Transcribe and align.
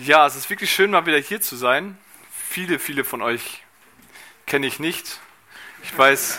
Ja, 0.00 0.24
es 0.28 0.36
ist 0.36 0.48
wirklich 0.48 0.72
schön, 0.72 0.92
mal 0.92 1.06
wieder 1.06 1.18
hier 1.18 1.40
zu 1.40 1.56
sein. 1.56 1.98
Viele, 2.48 2.78
viele 2.78 3.02
von 3.02 3.20
euch 3.20 3.64
kenne 4.46 4.68
ich 4.68 4.78
nicht. 4.78 5.18
Ich 5.82 5.98
weiß, 5.98 6.38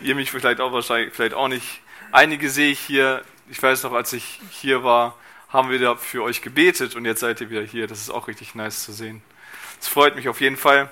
ihr 0.00 0.14
mich 0.14 0.30
vielleicht 0.30 0.58
auch 0.58 0.72
wahrscheinlich, 0.72 1.12
vielleicht 1.12 1.34
auch 1.34 1.48
nicht. 1.48 1.82
Einige 2.12 2.48
sehe 2.48 2.70
ich 2.70 2.80
hier. 2.80 3.22
Ich 3.50 3.62
weiß 3.62 3.82
noch, 3.82 3.92
als 3.92 4.14
ich 4.14 4.40
hier 4.50 4.84
war, 4.84 5.18
haben 5.50 5.68
wir 5.68 5.78
da 5.78 5.96
für 5.96 6.22
euch 6.22 6.40
gebetet 6.40 6.96
und 6.96 7.04
jetzt 7.04 7.20
seid 7.20 7.42
ihr 7.42 7.50
wieder 7.50 7.62
hier. 7.62 7.86
Das 7.86 8.00
ist 8.00 8.08
auch 8.08 8.26
richtig 8.26 8.54
nice 8.54 8.82
zu 8.82 8.92
sehen. 8.94 9.22
Es 9.78 9.88
freut 9.88 10.16
mich 10.16 10.30
auf 10.30 10.40
jeden 10.40 10.56
Fall, 10.56 10.90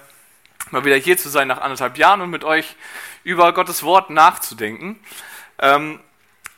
mal 0.70 0.84
wieder 0.84 0.96
hier 0.96 1.16
zu 1.16 1.30
sein 1.30 1.48
nach 1.48 1.62
anderthalb 1.62 1.96
Jahren 1.96 2.20
und 2.20 2.28
mit 2.28 2.44
euch 2.44 2.76
über 3.22 3.54
Gottes 3.54 3.82
Wort 3.82 4.10
nachzudenken. 4.10 5.00
Ähm, 5.58 5.98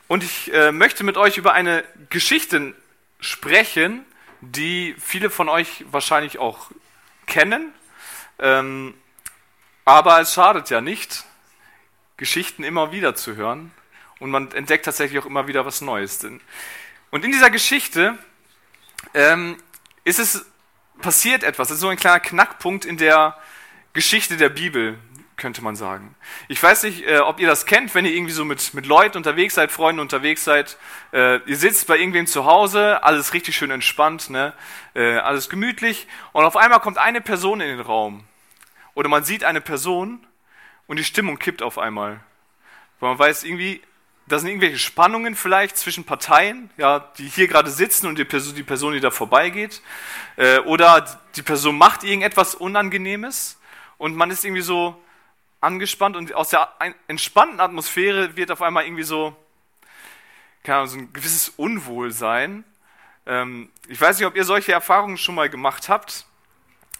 und 0.09 0.21
ich 0.25 0.53
äh, 0.53 0.73
möchte 0.73 1.05
mit 1.05 1.15
euch 1.15 1.37
über 1.37 1.53
eine 1.53 1.85
Geschichte 2.09 2.75
sprechen, 3.19 4.05
die 4.41 4.95
viele 4.99 5.29
von 5.29 5.49
euch 5.49 5.85
wahrscheinlich 5.91 6.39
auch 6.39 6.71
kennen. 7.25 7.73
Ähm, 8.39 8.93
aber 9.85 10.19
es 10.19 10.33
schadet 10.33 10.69
ja 10.69 10.81
nicht, 10.81 11.23
Geschichten 12.17 12.63
immer 12.63 12.91
wieder 12.91 13.15
zu 13.15 13.35
hören. 13.35 13.71
Und 14.19 14.31
man 14.31 14.51
entdeckt 14.51 14.85
tatsächlich 14.85 15.19
auch 15.21 15.25
immer 15.25 15.47
wieder 15.47 15.65
was 15.65 15.81
Neues. 15.81 16.23
Und 16.23 17.23
in 17.25 17.31
dieser 17.31 17.49
Geschichte 17.49 18.17
ähm, 19.13 19.57
ist 20.03 20.19
es 20.19 20.45
passiert 21.01 21.43
etwas. 21.43 21.67
Das 21.67 21.75
ist 21.75 21.81
so 21.81 21.89
ein 21.89 21.97
kleiner 21.97 22.19
Knackpunkt 22.19 22.85
in 22.85 22.97
der 22.97 23.37
Geschichte 23.93 24.37
der 24.37 24.49
Bibel 24.49 24.97
könnte 25.37 25.63
man 25.63 25.75
sagen. 25.75 26.15
Ich 26.47 26.61
weiß 26.61 26.83
nicht, 26.83 27.07
äh, 27.07 27.19
ob 27.19 27.39
ihr 27.39 27.47
das 27.47 27.67
kennt, 27.67 27.93
wenn 27.93 28.05
ihr 28.05 28.11
irgendwie 28.11 28.33
so 28.33 28.43
mit, 28.43 28.73
mit 28.73 28.87
Leuten 28.87 29.17
unterwegs 29.17 29.53
seid, 29.53 29.71
Freunden 29.71 30.01
unterwegs 30.01 30.43
seid. 30.43 30.77
Äh, 31.13 31.37
ihr 31.45 31.55
sitzt 31.55 31.87
bei 31.87 31.97
irgendwem 31.97 32.25
zu 32.25 32.45
Hause, 32.45 33.03
alles 33.03 33.33
richtig 33.33 33.55
schön 33.55 33.69
entspannt, 33.69 34.31
ne? 34.31 34.53
Äh, 34.95 35.17
alles 35.17 35.47
gemütlich. 35.47 36.07
Und 36.33 36.43
auf 36.43 36.57
einmal 36.57 36.79
kommt 36.79 36.97
eine 36.97 37.21
Person 37.21 37.61
in 37.61 37.67
den 37.67 37.79
Raum. 37.79 38.23
Oder 38.95 39.09
man 39.09 39.23
sieht 39.23 39.43
eine 39.43 39.61
Person 39.61 40.25
und 40.87 40.97
die 40.97 41.03
Stimmung 41.03 41.37
kippt 41.37 41.61
auf 41.61 41.77
einmal. 41.77 42.19
Weil 42.99 43.09
man 43.09 43.19
weiß 43.19 43.43
irgendwie, 43.43 43.81
da 44.25 44.39
sind 44.39 44.49
irgendwelche 44.49 44.79
Spannungen 44.79 45.35
vielleicht 45.35 45.77
zwischen 45.77 46.03
Parteien, 46.03 46.71
ja, 46.77 46.99
die 47.19 47.29
hier 47.29 47.47
gerade 47.47 47.69
sitzen 47.69 48.07
und 48.07 48.17
die 48.17 48.25
Person, 48.25 48.55
die, 48.55 48.63
Person, 48.63 48.93
die 48.93 48.99
da 48.99 49.11
vorbeigeht. 49.11 49.83
Äh, 50.35 50.59
oder 50.61 51.21
die 51.35 51.43
Person 51.43 51.77
macht 51.77 52.03
irgendetwas 52.03 52.55
Unangenehmes 52.55 53.59
und 53.99 54.15
man 54.15 54.31
ist 54.31 54.43
irgendwie 54.43 54.63
so, 54.63 54.99
angespannt 55.61 56.15
und 56.15 56.33
aus 56.33 56.49
der 56.49 56.69
entspannten 57.07 57.59
Atmosphäre 57.59 58.35
wird 58.35 58.51
auf 58.51 58.61
einmal 58.61 58.85
irgendwie 58.85 59.03
so, 59.03 59.35
keine 60.63 60.79
Ahnung, 60.79 60.89
so 60.89 60.97
ein 60.97 61.13
gewisses 61.13 61.49
Unwohlsein. 61.49 62.63
Ähm, 63.25 63.69
ich 63.87 63.99
weiß 63.99 64.17
nicht, 64.17 64.27
ob 64.27 64.35
ihr 64.35 64.43
solche 64.43 64.71
Erfahrungen 64.71 65.17
schon 65.17 65.35
mal 65.35 65.49
gemacht 65.49 65.89
habt. 65.89 66.25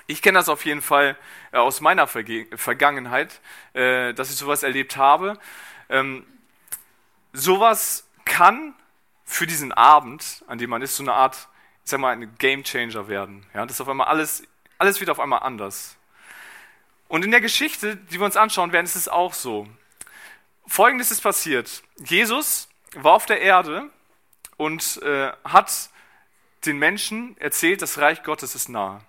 Ich 0.08 0.22
kenne 0.22 0.39
das 0.39 0.49
auf 0.49 0.66
jeden 0.66 0.81
Fall 0.81 1.17
äh, 1.52 1.58
aus 1.58 1.81
meiner 1.81 2.08
Vergangenheit, 2.08 3.41
äh, 3.73 4.14
dass 4.14 4.30
ich 4.30 4.38
sowas 4.38 4.64
erlebt 4.64 4.97
habe. 4.97 5.38
Ähm, 5.89 6.25
sowas 7.33 8.08
kann 8.25 8.73
für 9.25 9.45
diesen 9.45 9.73
Abend, 9.73 10.44
an 10.47 10.58
dem 10.58 10.69
man 10.69 10.81
ist, 10.81 10.95
so 10.95 11.03
eine 11.03 11.14
Art, 11.14 11.49
ich 11.83 11.92
sag 11.92 11.99
mal, 11.99 12.14
ein 12.14 12.36
Game 12.38 12.64
Changer 12.64 13.09
werden. 13.09 13.45
Ja, 13.53 13.66
das 13.66 13.75
ist 13.75 13.81
auf 13.81 13.89
einmal 13.89 14.08
alles, 14.08 14.44
alles 14.77 14.99
wird 14.99 15.09
auf 15.09 15.19
einmal 15.19 15.44
anders. 15.44 15.97
Und 17.08 17.23
in 17.23 17.31
der 17.31 17.41
Geschichte, 17.41 17.95
die 17.95 18.19
wir 18.19 18.25
uns 18.25 18.38
anschauen 18.38 18.72
werden, 18.72 18.86
ist 18.86 18.95
es 18.95 19.08
auch 19.08 19.33
so. 19.33 19.67
Folgendes 20.66 21.11
ist 21.11 21.22
passiert. 21.22 21.83
Jesus 21.97 22.67
war 22.94 23.14
auf 23.14 23.25
der 23.25 23.41
Erde 23.41 23.89
und 24.58 25.02
äh, 25.03 25.31
hat 25.44 25.89
den 26.66 26.77
Menschen 26.77 27.38
erzählt, 27.38 27.81
das 27.81 27.97
Reich 27.97 28.23
Gottes 28.23 28.55
ist 28.55 28.67
nahe. 28.67 29.02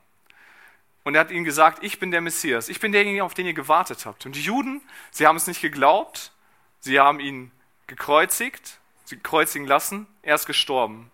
Und 1.02 1.14
er 1.14 1.22
hat 1.22 1.30
ihnen 1.30 1.44
gesagt, 1.44 1.82
ich 1.82 1.98
bin 1.98 2.10
der 2.10 2.20
Messias, 2.20 2.68
ich 2.68 2.80
bin 2.80 2.92
derjenige, 2.92 3.24
auf 3.24 3.34
den 3.34 3.46
ihr 3.46 3.54
gewartet 3.54 4.04
habt. 4.06 4.26
Und 4.26 4.36
die 4.36 4.42
Juden, 4.42 4.82
sie 5.10 5.26
haben 5.26 5.36
es 5.36 5.46
nicht 5.46 5.60
geglaubt, 5.60 6.32
sie 6.80 7.00
haben 7.00 7.18
ihn 7.18 7.50
gekreuzigt, 7.86 8.78
sie 9.04 9.16
kreuzigen 9.16 9.66
lassen, 9.66 10.06
er 10.22 10.34
ist 10.34 10.46
gestorben. 10.46 11.10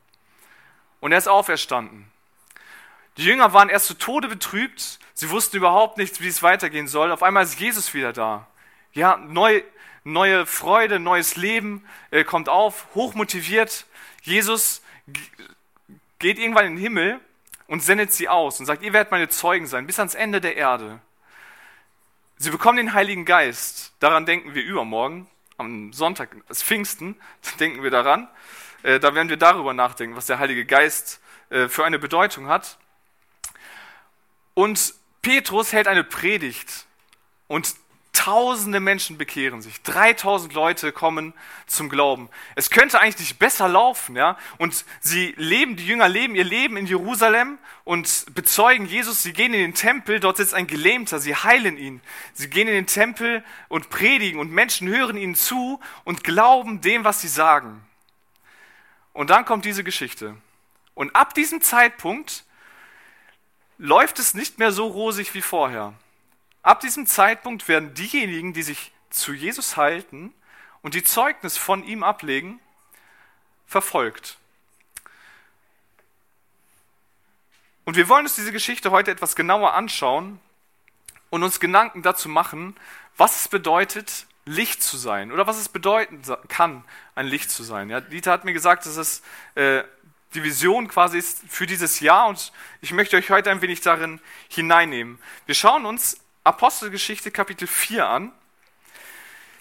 Und 1.01 1.13
er 1.13 1.19
ist 1.19 1.29
auferstanden. 1.29 2.11
Die 3.17 3.25
Jünger 3.25 3.53
waren 3.53 3.69
erst 3.69 3.87
zu 3.87 3.95
Tode 3.95 4.29
betrübt, 4.29 4.99
sie 5.15 5.31
wussten 5.31 5.57
überhaupt 5.57 5.99
nicht, 5.99 6.21
wie 6.21 6.29
es 6.29 6.43
weitergehen 6.43 6.89
soll. 6.89 7.13
Auf 7.13 7.23
einmal 7.23 7.45
ist 7.45 7.61
Jesus 7.61 7.95
wieder 7.95 8.13
da. 8.13 8.47
Ja, 8.93 9.17
neu, 9.17 9.63
neue 10.03 10.47
Freude, 10.47 10.99
neues 10.99 11.37
Leben 11.37 11.85
äh, 12.11 12.25
kommt 12.25 12.49
auf, 12.49 12.87
hochmotiviert. 12.95 13.87
Jesus 14.23 14.83
geht 16.19 16.39
irgendwann 16.39 16.67
in 16.67 16.73
den 16.77 16.83
Himmel 16.83 17.21
und 17.69 17.83
sendet 17.83 18.13
sie 18.13 18.29
aus 18.29 18.59
und 18.59 18.67
sagt, 18.67 18.83
ihr 18.83 18.93
werdet 18.93 19.11
meine 19.11 19.29
Zeugen 19.29 19.67
sein, 19.67 19.87
bis 19.87 19.99
ans 19.99 20.15
Ende 20.15 20.41
der 20.41 20.57
Erde. 20.57 21.01
Sie 22.37 22.51
bekommen 22.51 22.79
den 22.79 22.95
Heiligen 22.95 23.25
Geist. 23.25 23.95
Daran 24.01 24.27
denken 24.27 24.55
wir 24.55 24.63
übermorgen, 24.65 25.29
am 25.57 25.93
Sonntag, 25.93 26.37
das 26.49 26.63
Pfingsten, 26.63 27.17
denken 27.61 27.83
wir 27.83 27.91
daran. 27.91 28.29
Äh, 28.83 28.99
da 28.99 29.15
werden 29.15 29.29
wir 29.29 29.37
darüber 29.37 29.73
nachdenken, 29.73 30.17
was 30.17 30.27
der 30.27 30.41
Heilige 30.41 30.65
Geist 30.65 31.21
äh, 31.51 31.69
für 31.69 31.85
eine 31.85 31.99
Bedeutung 31.99 32.49
hat. 32.49 32.79
Und 34.55 34.95
Petrus 35.23 35.73
hält 35.73 35.89
eine 35.89 36.05
Predigt 36.05 36.87
und 37.49 37.75
tausende 38.15 38.81
Menschen 38.81 39.19
bekehren 39.19 39.61
sich. 39.61 39.83
3000 39.83 40.55
Leute 40.55 40.93
kommen 40.93 41.35
zum 41.67 41.89
Glauben. 41.89 42.31
Es 42.55 42.71
könnte 42.71 43.01
eigentlich 43.01 43.19
nicht 43.19 43.39
besser 43.39 43.69
laufen, 43.69 44.17
ja? 44.17 44.39
Und 44.57 44.85
sie 45.01 45.35
leben, 45.37 45.77
die 45.77 45.87
Jünger 45.87 46.09
leben 46.09 46.35
ihr 46.35 46.45
Leben 46.45 46.77
in 46.77 46.87
Jerusalem 46.87 47.59
und 47.83 48.27
bezeugen 48.35 48.87
Jesus. 48.87 49.23
Sie 49.23 49.33
gehen 49.33 49.53
in 49.53 49.61
den 49.61 49.75
Tempel, 49.75 50.21
dort 50.21 50.37
sitzt 50.37 50.55
ein 50.55 50.67
Gelähmter, 50.67 51.19
sie 51.19 51.35
heilen 51.35 51.77
ihn. 51.77 52.01
Sie 52.33 52.49
gehen 52.49 52.69
in 52.69 52.75
den 52.75 52.87
Tempel 52.87 53.45
und 53.69 53.91
predigen 53.91 54.39
und 54.39 54.53
Menschen 54.53 54.89
hören 54.89 55.17
ihnen 55.17 55.35
zu 55.35 55.81
und 56.05 56.25
glauben 56.25 56.81
dem, 56.81 57.05
was 57.05 57.21
sie 57.21 57.29
sagen. 57.29 57.85
Und 59.13 59.31
dann 59.31 59.45
kommt 59.45 59.65
diese 59.65 59.85
Geschichte. 59.85 60.37
Und 60.95 61.15
ab 61.17 61.35
diesem 61.35 61.61
Zeitpunkt 61.61 62.45
läuft 63.79 64.19
es 64.19 64.35
nicht 64.35 64.59
mehr 64.59 64.73
so 64.73 64.87
rosig 64.87 65.35
wie 65.35 65.43
vorher. 65.43 65.95
Ab 66.63 66.81
diesem 66.81 67.07
Zeitpunkt 67.07 67.69
werden 67.69 67.95
diejenigen, 67.95 68.53
die 68.53 68.63
sich 68.63 68.93
zu 69.11 69.33
Jesus 69.33 69.77
halten 69.77 70.33
und 70.83 70.95
die 70.95 71.05
Zeugnis 71.05 71.57
von 71.57 71.85
ihm 71.85 72.03
ablegen, 72.03 72.61
verfolgt. 73.67 74.39
Und 77.85 77.97
wir 77.97 78.09
wollen 78.09 78.25
uns 78.25 78.35
diese 78.35 78.53
Geschichte 78.53 78.91
heute 78.91 79.11
etwas 79.11 79.37
genauer 79.37 79.75
anschauen 79.75 80.41
und 81.31 81.43
uns 81.43 81.61
Gedanken 81.61 82.03
dazu 82.03 82.29
machen, 82.29 82.77
was 83.17 83.41
es 83.41 83.49
bedeutet, 83.49 84.27
Licht 84.47 84.83
zu 84.83 84.97
sein 84.97 85.33
oder 85.33 85.47
was 85.47 85.59
es 85.59 85.69
bedeuten 85.69 86.23
kann, 86.49 86.85
ein 87.15 87.27
Licht 87.27 87.51
zu 87.51 87.63
sein. 87.63 87.89
Ja, 87.89 88.01
Dieter 88.01 88.33
hat 88.33 88.45
mir 88.45 88.53
gesagt, 88.53 88.85
dass 88.87 88.97
es 88.97 89.23
äh, 89.55 89.85
die 90.35 90.43
Vision 90.43 90.89
quasi 90.89 91.19
ist 91.19 91.43
für 91.49 91.67
dieses 91.67 92.01
Jahr 92.01 92.27
und 92.27 92.53
ich 92.81 92.93
möchte 92.93 93.17
euch 93.17 93.31
heute 93.31 93.51
ein 93.51 93.63
wenig 93.63 93.81
darin 93.81 94.21
hineinnehmen. 94.49 95.19
Wir 95.47 95.55
schauen 95.55 95.87
uns 95.87 96.21
Apostelgeschichte 96.43 97.31
Kapitel 97.31 97.67
4 97.67 98.07
an, 98.07 98.33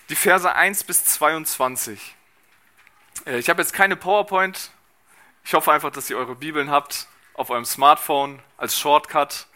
die 0.09 0.15
Verse 0.15 0.51
1 0.51 0.83
bis 0.83 1.05
22. 1.05 2.15
Äh, 3.25 3.37
ich 3.37 3.49
habe 3.49 3.61
jetzt 3.61 3.73
keine 3.73 3.95
PowerPoint. 3.95 4.71
Ich 5.45 5.53
hoffe 5.53 5.71
einfach, 5.71 5.91
dass 5.91 6.09
ihr 6.09 6.17
eure 6.17 6.35
Bibeln 6.35 6.71
habt 6.71 7.07
auf 7.35 7.49
eurem 7.49 7.65
Smartphone 7.65 8.41
als 8.57 8.77
Shortcut 8.77 9.47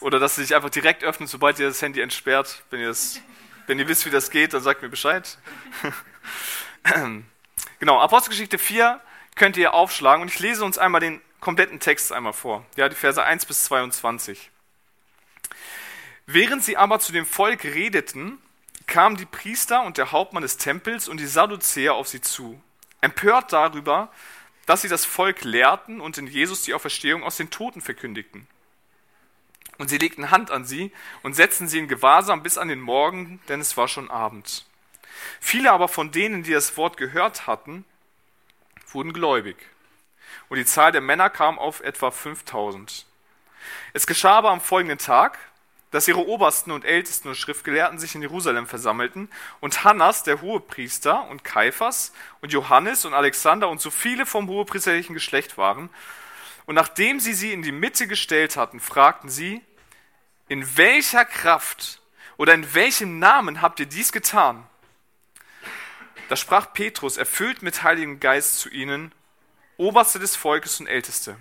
oder 0.00 0.18
dass 0.18 0.36
sie 0.36 0.42
sich 0.42 0.54
einfach 0.54 0.70
direkt 0.70 1.04
öffnet, 1.04 1.28
sobald 1.28 1.58
ihr 1.58 1.68
das 1.68 1.82
Handy 1.82 2.00
entsperrt. 2.00 2.62
Wenn 2.70 2.80
ihr, 2.80 2.88
das, 2.88 3.20
wenn 3.66 3.78
ihr 3.78 3.88
wisst, 3.88 4.06
wie 4.06 4.10
das 4.10 4.30
geht, 4.30 4.54
dann 4.54 4.62
sagt 4.62 4.82
mir 4.82 4.88
Bescheid. 4.88 5.38
genau, 7.78 8.00
Apostelgeschichte 8.00 8.58
4, 8.58 9.00
könnt 9.38 9.56
ihr 9.56 9.72
aufschlagen 9.72 10.22
und 10.22 10.28
ich 10.28 10.40
lese 10.40 10.64
uns 10.64 10.76
einmal 10.76 11.00
den 11.00 11.22
kompletten 11.40 11.80
Text 11.80 12.12
einmal 12.12 12.32
vor. 12.32 12.66
Ja, 12.76 12.88
die 12.88 12.96
Verse 12.96 13.22
1 13.22 13.46
bis 13.46 13.64
22. 13.64 14.50
Während 16.26 16.62
sie 16.62 16.76
aber 16.76 17.00
zu 17.00 17.12
dem 17.12 17.24
Volk 17.24 17.64
redeten, 17.64 18.38
kamen 18.86 19.16
die 19.16 19.26
Priester 19.26 19.84
und 19.84 19.96
der 19.96 20.12
Hauptmann 20.12 20.42
des 20.42 20.56
Tempels 20.58 21.08
und 21.08 21.20
die 21.20 21.26
Sadduzäer 21.26 21.94
auf 21.94 22.08
sie 22.08 22.20
zu, 22.20 22.60
empört 23.00 23.52
darüber, 23.52 24.10
dass 24.66 24.82
sie 24.82 24.88
das 24.88 25.04
Volk 25.04 25.44
lehrten 25.44 26.00
und 26.00 26.18
in 26.18 26.26
Jesus 26.26 26.62
die 26.62 26.74
Auferstehung 26.74 27.22
aus 27.22 27.36
den 27.36 27.50
Toten 27.50 27.80
verkündigten. 27.80 28.46
Und 29.78 29.88
sie 29.88 29.98
legten 29.98 30.32
Hand 30.32 30.50
an 30.50 30.64
sie 30.64 30.92
und 31.22 31.34
setzten 31.34 31.68
sie 31.68 31.78
in 31.78 31.88
Gewahrsam 31.88 32.42
bis 32.42 32.58
an 32.58 32.68
den 32.68 32.80
Morgen, 32.80 33.40
denn 33.48 33.60
es 33.60 33.76
war 33.76 33.86
schon 33.86 34.10
Abend. 34.10 34.66
Viele 35.40 35.70
aber 35.70 35.88
von 35.88 36.10
denen, 36.10 36.42
die 36.42 36.52
das 36.52 36.76
Wort 36.76 36.96
gehört 36.96 37.46
hatten, 37.46 37.84
wurden 38.92 39.12
gläubig. 39.12 39.56
Und 40.48 40.58
die 40.58 40.64
Zahl 40.64 40.92
der 40.92 41.00
Männer 41.00 41.30
kam 41.30 41.58
auf 41.58 41.80
etwa 41.80 42.10
5000. 42.10 43.06
Es 43.92 44.06
geschah 44.06 44.38
aber 44.38 44.50
am 44.50 44.60
folgenden 44.60 44.98
Tag, 44.98 45.38
dass 45.90 46.08
ihre 46.08 46.26
Obersten 46.26 46.70
und 46.70 46.84
Ältesten 46.84 47.28
und 47.28 47.34
Schriftgelehrten 47.34 47.98
sich 47.98 48.14
in 48.14 48.20
Jerusalem 48.20 48.66
versammelten 48.66 49.30
und 49.60 49.84
Hannas, 49.84 50.22
der 50.22 50.42
Hohepriester, 50.42 51.26
und 51.28 51.44
Kaiphas 51.44 52.12
und 52.42 52.52
Johannes 52.52 53.04
und 53.04 53.14
Alexander 53.14 53.68
und 53.68 53.80
so 53.80 53.90
viele 53.90 54.26
vom 54.26 54.48
hohepriesterlichen 54.48 55.14
Geschlecht 55.14 55.56
waren. 55.56 55.88
Und 56.66 56.74
nachdem 56.74 57.20
sie 57.20 57.32
sie 57.32 57.52
in 57.52 57.62
die 57.62 57.72
Mitte 57.72 58.06
gestellt 58.06 58.56
hatten, 58.56 58.80
fragten 58.80 59.30
sie, 59.30 59.62
in 60.48 60.76
welcher 60.76 61.24
Kraft 61.24 62.02
oder 62.36 62.52
in 62.52 62.74
welchem 62.74 63.18
Namen 63.18 63.62
habt 63.62 63.80
ihr 63.80 63.86
dies 63.86 64.12
getan? 64.12 64.66
Da 66.28 66.36
sprach 66.36 66.72
Petrus, 66.72 67.16
erfüllt 67.16 67.62
mit 67.62 67.82
Heiligem 67.82 68.20
Geist 68.20 68.58
zu 68.58 68.68
ihnen, 68.68 69.12
Oberste 69.78 70.18
des 70.18 70.36
Volkes 70.36 70.78
und 70.80 70.86
Älteste. 70.86 71.36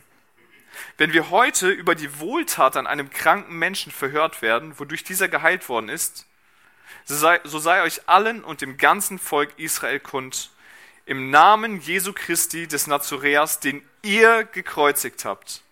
Wenn 0.98 1.12
wir 1.12 1.30
heute 1.30 1.69
über 1.69 1.95
die 1.95 2.19
Wohltat 2.19 2.78
an 2.78 2.88
einem 2.88 3.10
kranken 3.10 3.57
Menschen 3.57 3.92
verhört 3.92 4.42
werden, 4.42 4.80
wodurch 4.80 5.04
dieser 5.04 5.28
geheilt 5.28 5.68
worden 5.69 5.89
ist, 5.89 6.25
so 7.04 7.16
sei, 7.16 7.39
so 7.44 7.60
sei 7.60 7.81
euch 7.81 8.07
allen 8.07 8.44
und 8.44 8.62
dem 8.62 8.78
ganzen 8.78 9.19
Volk 9.19 9.57
Israel 9.57 10.00
kund, 10.00 10.51
im 11.06 11.30
Namen 11.30 11.80
Jesu 11.81 12.13
Christi 12.13 12.68
des 12.68 12.88
Nazoräers, 12.88 13.60
den 13.60 13.81
ihr 14.04 14.44
gekreuzigt 14.44 15.25
habt, 15.25 15.63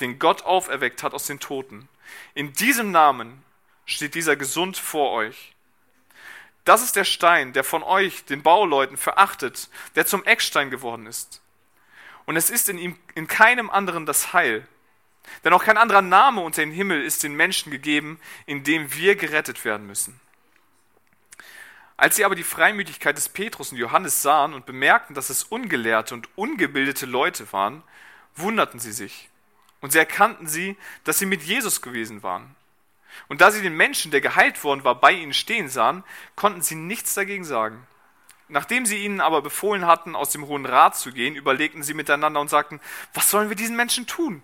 den 0.00 0.18
Gott 0.18 0.42
auferweckt 0.42 1.02
hat 1.02 1.14
aus 1.14 1.26
den 1.26 1.38
Toten. 1.38 1.88
In 2.34 2.52
diesem 2.54 2.90
Namen 2.90 3.42
steht 3.84 4.14
dieser 4.14 4.36
gesund 4.36 4.76
vor 4.76 5.12
euch. 5.12 5.54
Das 6.70 6.82
ist 6.82 6.94
der 6.94 7.02
Stein, 7.02 7.52
der 7.52 7.64
von 7.64 7.82
euch, 7.82 8.26
den 8.26 8.44
Bauleuten, 8.44 8.96
verachtet, 8.96 9.68
der 9.96 10.06
zum 10.06 10.22
Eckstein 10.22 10.70
geworden 10.70 11.06
ist. 11.06 11.42
Und 12.26 12.36
es 12.36 12.48
ist 12.48 12.68
in 12.68 12.78
ihm 12.78 12.96
in 13.16 13.26
keinem 13.26 13.70
anderen 13.70 14.06
das 14.06 14.32
Heil. 14.32 14.68
Denn 15.42 15.52
auch 15.52 15.64
kein 15.64 15.76
anderer 15.76 16.00
Name 16.00 16.42
unter 16.42 16.62
dem 16.62 16.70
Himmel 16.70 17.02
ist 17.02 17.24
den 17.24 17.34
Menschen 17.34 17.72
gegeben, 17.72 18.20
in 18.46 18.62
dem 18.62 18.94
wir 18.94 19.16
gerettet 19.16 19.64
werden 19.64 19.84
müssen. 19.84 20.20
Als 21.96 22.14
sie 22.14 22.24
aber 22.24 22.36
die 22.36 22.44
Freimütigkeit 22.44 23.16
des 23.16 23.30
Petrus 23.30 23.72
und 23.72 23.78
Johannes 23.78 24.22
sahen 24.22 24.54
und 24.54 24.64
bemerkten, 24.64 25.16
dass 25.16 25.28
es 25.28 25.42
ungelehrte 25.42 26.14
und 26.14 26.28
ungebildete 26.36 27.04
Leute 27.04 27.52
waren, 27.52 27.82
wunderten 28.36 28.78
sie 28.78 28.92
sich. 28.92 29.28
Und 29.80 29.90
sie 29.90 29.98
erkannten 29.98 30.46
sie, 30.46 30.76
dass 31.02 31.18
sie 31.18 31.26
mit 31.26 31.42
Jesus 31.42 31.82
gewesen 31.82 32.22
waren. 32.22 32.54
Und 33.28 33.40
da 33.40 33.50
sie 33.50 33.62
den 33.62 33.76
Menschen, 33.76 34.10
der 34.10 34.20
geheilt 34.20 34.62
worden 34.64 34.84
war, 34.84 35.00
bei 35.00 35.12
ihnen 35.12 35.32
stehen 35.32 35.68
sahen, 35.68 36.04
konnten 36.36 36.62
sie 36.62 36.74
nichts 36.74 37.14
dagegen 37.14 37.44
sagen. 37.44 37.86
Nachdem 38.48 38.84
sie 38.84 39.04
ihnen 39.04 39.20
aber 39.20 39.42
befohlen 39.42 39.86
hatten, 39.86 40.16
aus 40.16 40.30
dem 40.30 40.46
Hohen 40.46 40.66
Rat 40.66 40.96
zu 40.96 41.12
gehen, 41.12 41.36
überlegten 41.36 41.82
sie 41.82 41.94
miteinander 41.94 42.40
und 42.40 42.50
sagten, 42.50 42.80
was 43.14 43.30
sollen 43.30 43.48
wir 43.48 43.56
diesen 43.56 43.76
Menschen 43.76 44.06
tun? 44.06 44.42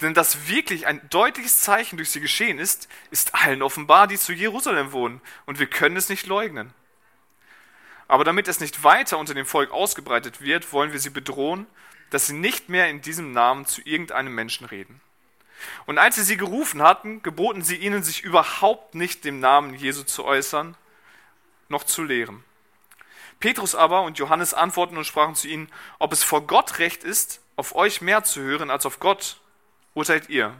Denn 0.00 0.14
dass 0.14 0.48
wirklich 0.48 0.86
ein 0.86 1.06
deutliches 1.10 1.60
Zeichen 1.60 1.98
durch 1.98 2.10
sie 2.10 2.20
geschehen 2.20 2.58
ist, 2.58 2.88
ist 3.10 3.34
allen 3.34 3.62
offenbar, 3.62 4.06
die 4.06 4.16
zu 4.16 4.32
Jerusalem 4.32 4.92
wohnen, 4.92 5.20
und 5.44 5.58
wir 5.58 5.66
können 5.66 5.96
es 5.96 6.08
nicht 6.08 6.26
leugnen. 6.26 6.72
Aber 8.08 8.24
damit 8.24 8.48
es 8.48 8.60
nicht 8.60 8.82
weiter 8.82 9.18
unter 9.18 9.34
dem 9.34 9.46
Volk 9.46 9.70
ausgebreitet 9.70 10.40
wird, 10.40 10.72
wollen 10.72 10.92
wir 10.92 10.98
sie 10.98 11.10
bedrohen, 11.10 11.66
dass 12.08 12.26
sie 12.26 12.32
nicht 12.32 12.68
mehr 12.68 12.88
in 12.88 13.02
diesem 13.02 13.32
Namen 13.32 13.66
zu 13.66 13.82
irgendeinem 13.84 14.34
Menschen 14.34 14.66
reden. 14.66 15.00
Und 15.86 15.98
als 15.98 16.16
sie 16.16 16.22
sie 16.22 16.36
gerufen 16.36 16.82
hatten, 16.82 17.22
geboten 17.22 17.62
sie 17.62 17.76
ihnen, 17.76 18.02
sich 18.02 18.22
überhaupt 18.22 18.94
nicht 18.94 19.24
dem 19.24 19.40
Namen 19.40 19.74
Jesu 19.74 20.02
zu 20.02 20.24
äußern, 20.24 20.76
noch 21.68 21.84
zu 21.84 22.02
lehren. 22.02 22.44
Petrus 23.40 23.74
aber 23.74 24.02
und 24.02 24.18
Johannes 24.18 24.52
antworten 24.52 24.96
und 24.96 25.06
sprachen 25.06 25.34
zu 25.34 25.48
ihnen, 25.48 25.70
ob 25.98 26.12
es 26.12 26.22
vor 26.22 26.46
Gott 26.46 26.78
recht 26.78 27.04
ist, 27.04 27.40
auf 27.56 27.74
euch 27.74 28.00
mehr 28.00 28.22
zu 28.22 28.40
hören 28.40 28.70
als 28.70 28.86
auf 28.86 29.00
Gott, 29.00 29.40
urteilt 29.94 30.28
ihr. 30.28 30.54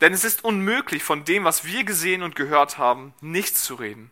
Denn 0.00 0.12
es 0.12 0.24
ist 0.24 0.44
unmöglich, 0.44 1.04
von 1.04 1.24
dem, 1.24 1.44
was 1.44 1.64
wir 1.64 1.84
gesehen 1.84 2.22
und 2.22 2.36
gehört 2.36 2.78
haben, 2.78 3.14
nichts 3.20 3.62
zu 3.62 3.76
reden. 3.76 4.10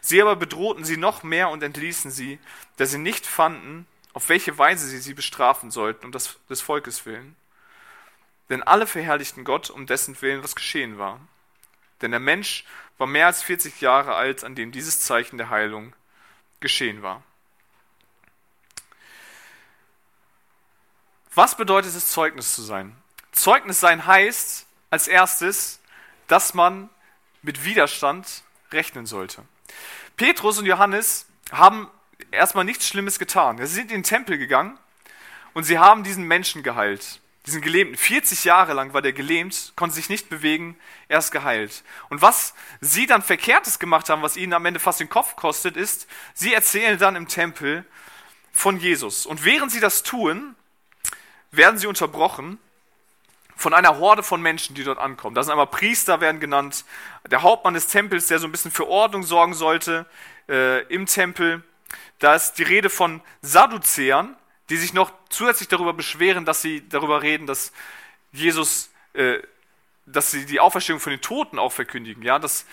Sie 0.00 0.20
aber 0.20 0.36
bedrohten 0.36 0.84
sie 0.84 0.98
noch 0.98 1.22
mehr 1.22 1.48
und 1.48 1.62
entließen 1.62 2.10
sie, 2.10 2.38
da 2.76 2.86
sie 2.86 2.98
nicht 2.98 3.26
fanden, 3.26 3.86
auf 4.12 4.28
welche 4.28 4.56
Weise 4.58 4.86
sie 4.86 4.98
sie 4.98 5.14
bestrafen 5.14 5.70
sollten, 5.70 6.04
um 6.04 6.12
das, 6.12 6.38
des 6.48 6.60
Volkes 6.60 7.06
willen. 7.06 7.34
Denn 8.48 8.62
alle 8.62 8.86
verherrlichten 8.86 9.44
Gott, 9.44 9.70
um 9.70 9.86
dessen 9.86 10.20
Willen 10.22 10.42
was 10.42 10.54
geschehen 10.54 10.98
war. 10.98 11.20
Denn 12.00 12.10
der 12.12 12.20
Mensch 12.20 12.64
war 12.98 13.06
mehr 13.06 13.26
als 13.26 13.42
40 13.42 13.80
Jahre 13.80 14.14
alt, 14.14 14.44
an 14.44 14.54
dem 14.54 14.72
dieses 14.72 15.00
Zeichen 15.00 15.38
der 15.38 15.50
Heilung 15.50 15.94
geschehen 16.60 17.02
war. 17.02 17.22
Was 21.34 21.56
bedeutet 21.56 21.94
es, 21.94 22.12
Zeugnis 22.12 22.54
zu 22.54 22.62
sein? 22.62 22.96
Zeugnis 23.32 23.80
sein 23.80 24.06
heißt 24.06 24.66
als 24.90 25.08
erstes, 25.08 25.80
dass 26.28 26.54
man 26.54 26.88
mit 27.42 27.64
Widerstand 27.64 28.42
rechnen 28.72 29.06
sollte. 29.06 29.42
Petrus 30.16 30.58
und 30.58 30.66
Johannes 30.66 31.26
haben 31.52 31.90
erstmal 32.30 32.64
nichts 32.64 32.88
Schlimmes 32.88 33.18
getan. 33.18 33.58
Sie 33.58 33.66
sind 33.66 33.90
in 33.90 33.98
den 33.98 34.02
Tempel 34.02 34.38
gegangen 34.38 34.78
und 35.52 35.64
sie 35.64 35.78
haben 35.78 36.04
diesen 36.04 36.24
Menschen 36.24 36.62
geheilt 36.62 37.20
diesen 37.46 37.62
Gelähmten. 37.62 37.96
40 37.96 38.44
Jahre 38.44 38.72
lang 38.72 38.92
war 38.92 39.02
der 39.02 39.12
gelähmt, 39.12 39.72
konnte 39.76 39.94
sich 39.94 40.08
nicht 40.08 40.28
bewegen, 40.28 40.76
er 41.08 41.18
ist 41.18 41.30
geheilt. 41.30 41.84
Und 42.08 42.20
was 42.20 42.54
sie 42.80 43.06
dann 43.06 43.22
Verkehrtes 43.22 43.78
gemacht 43.78 44.08
haben, 44.08 44.22
was 44.22 44.36
ihnen 44.36 44.52
am 44.52 44.66
Ende 44.66 44.80
fast 44.80 45.00
den 45.00 45.08
Kopf 45.08 45.36
kostet, 45.36 45.76
ist, 45.76 46.08
sie 46.34 46.52
erzählen 46.52 46.98
dann 46.98 47.16
im 47.16 47.28
Tempel 47.28 47.84
von 48.52 48.78
Jesus. 48.78 49.26
Und 49.26 49.44
während 49.44 49.70
sie 49.70 49.80
das 49.80 50.02
tun, 50.02 50.56
werden 51.52 51.78
sie 51.78 51.86
unterbrochen 51.86 52.58
von 53.54 53.72
einer 53.72 53.98
Horde 53.98 54.22
von 54.22 54.42
Menschen, 54.42 54.74
die 54.74 54.84
dort 54.84 54.98
ankommen. 54.98 55.34
Das 55.34 55.46
sind 55.46 55.52
einmal 55.52 55.68
Priester, 55.68 56.20
werden 56.20 56.40
genannt, 56.40 56.84
der 57.30 57.42
Hauptmann 57.42 57.74
des 57.74 57.86
Tempels, 57.86 58.26
der 58.26 58.38
so 58.38 58.46
ein 58.46 58.52
bisschen 58.52 58.70
für 58.70 58.86
Ordnung 58.86 59.22
sorgen 59.22 59.54
sollte 59.54 60.06
äh, 60.48 60.82
im 60.92 61.06
Tempel. 61.06 61.62
Da 62.18 62.34
ist 62.34 62.54
die 62.54 62.64
Rede 62.64 62.90
von 62.90 63.22
Sadduzäern, 63.40 64.36
die 64.68 64.76
sich 64.76 64.92
noch 64.92 65.12
zusätzlich 65.28 65.68
darüber 65.68 65.92
beschweren, 65.92 66.44
dass 66.44 66.62
sie 66.62 66.88
darüber 66.88 67.22
reden, 67.22 67.46
dass 67.46 67.72
Jesus, 68.32 68.90
äh, 69.14 69.38
dass 70.06 70.30
sie 70.30 70.46
die 70.46 70.60
Auferstehung 70.60 71.00
von 71.00 71.10
den 71.10 71.20
Toten 71.20 71.58
auch 71.58 71.72
verkündigen, 71.72 72.22
ja, 72.22 72.38
dass 72.38 72.66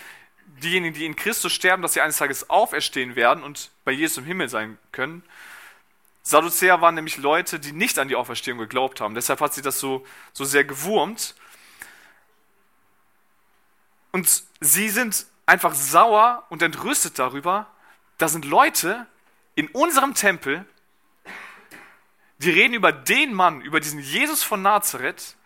diejenigen, 0.62 0.94
die 0.94 1.06
in 1.06 1.16
Christus 1.16 1.52
sterben, 1.52 1.82
dass 1.82 1.94
sie 1.94 2.00
eines 2.00 2.18
Tages 2.18 2.50
auferstehen 2.50 3.16
werden 3.16 3.42
und 3.42 3.70
bei 3.84 3.92
Jesus 3.92 4.18
im 4.18 4.24
Himmel 4.24 4.48
sein 4.48 4.78
können. 4.92 5.22
Sadduzäer 6.22 6.80
waren 6.80 6.94
nämlich 6.94 7.18
Leute, 7.18 7.60
die 7.60 7.72
nicht 7.72 7.98
an 7.98 8.08
die 8.08 8.16
Auferstehung 8.16 8.58
geglaubt 8.58 9.00
haben. 9.00 9.14
Deshalb 9.14 9.40
hat 9.40 9.52
sie 9.52 9.62
das 9.62 9.78
so, 9.78 10.06
so 10.32 10.44
sehr 10.44 10.64
gewurmt. 10.64 11.34
Und 14.10 14.44
sie 14.60 14.88
sind 14.88 15.26
einfach 15.44 15.74
sauer 15.74 16.44
und 16.48 16.62
entrüstet 16.62 17.18
darüber, 17.18 17.66
da 18.16 18.28
sind 18.28 18.44
Leute 18.44 19.06
in 19.54 19.68
unserem 19.68 20.14
Tempel, 20.14 20.64
die 22.38 22.50
reden 22.50 22.74
über 22.74 22.92
den 22.92 23.32
Mann, 23.32 23.60
über 23.60 23.80
diesen 23.80 24.00
Jesus 24.00 24.42
von 24.42 24.62
Nazareth, 24.62 25.36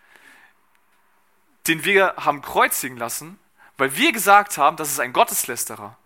den 1.67 1.85
wir 1.85 2.15
haben 2.17 2.41
kreuzigen 2.41 2.97
lassen, 2.97 3.39
weil 3.77 3.95
wir 3.95 4.11
gesagt 4.11 4.57
haben, 4.57 4.77
das 4.77 4.89
ist 4.89 4.99
ein 4.99 5.13
Gotteslästerer. 5.13 5.97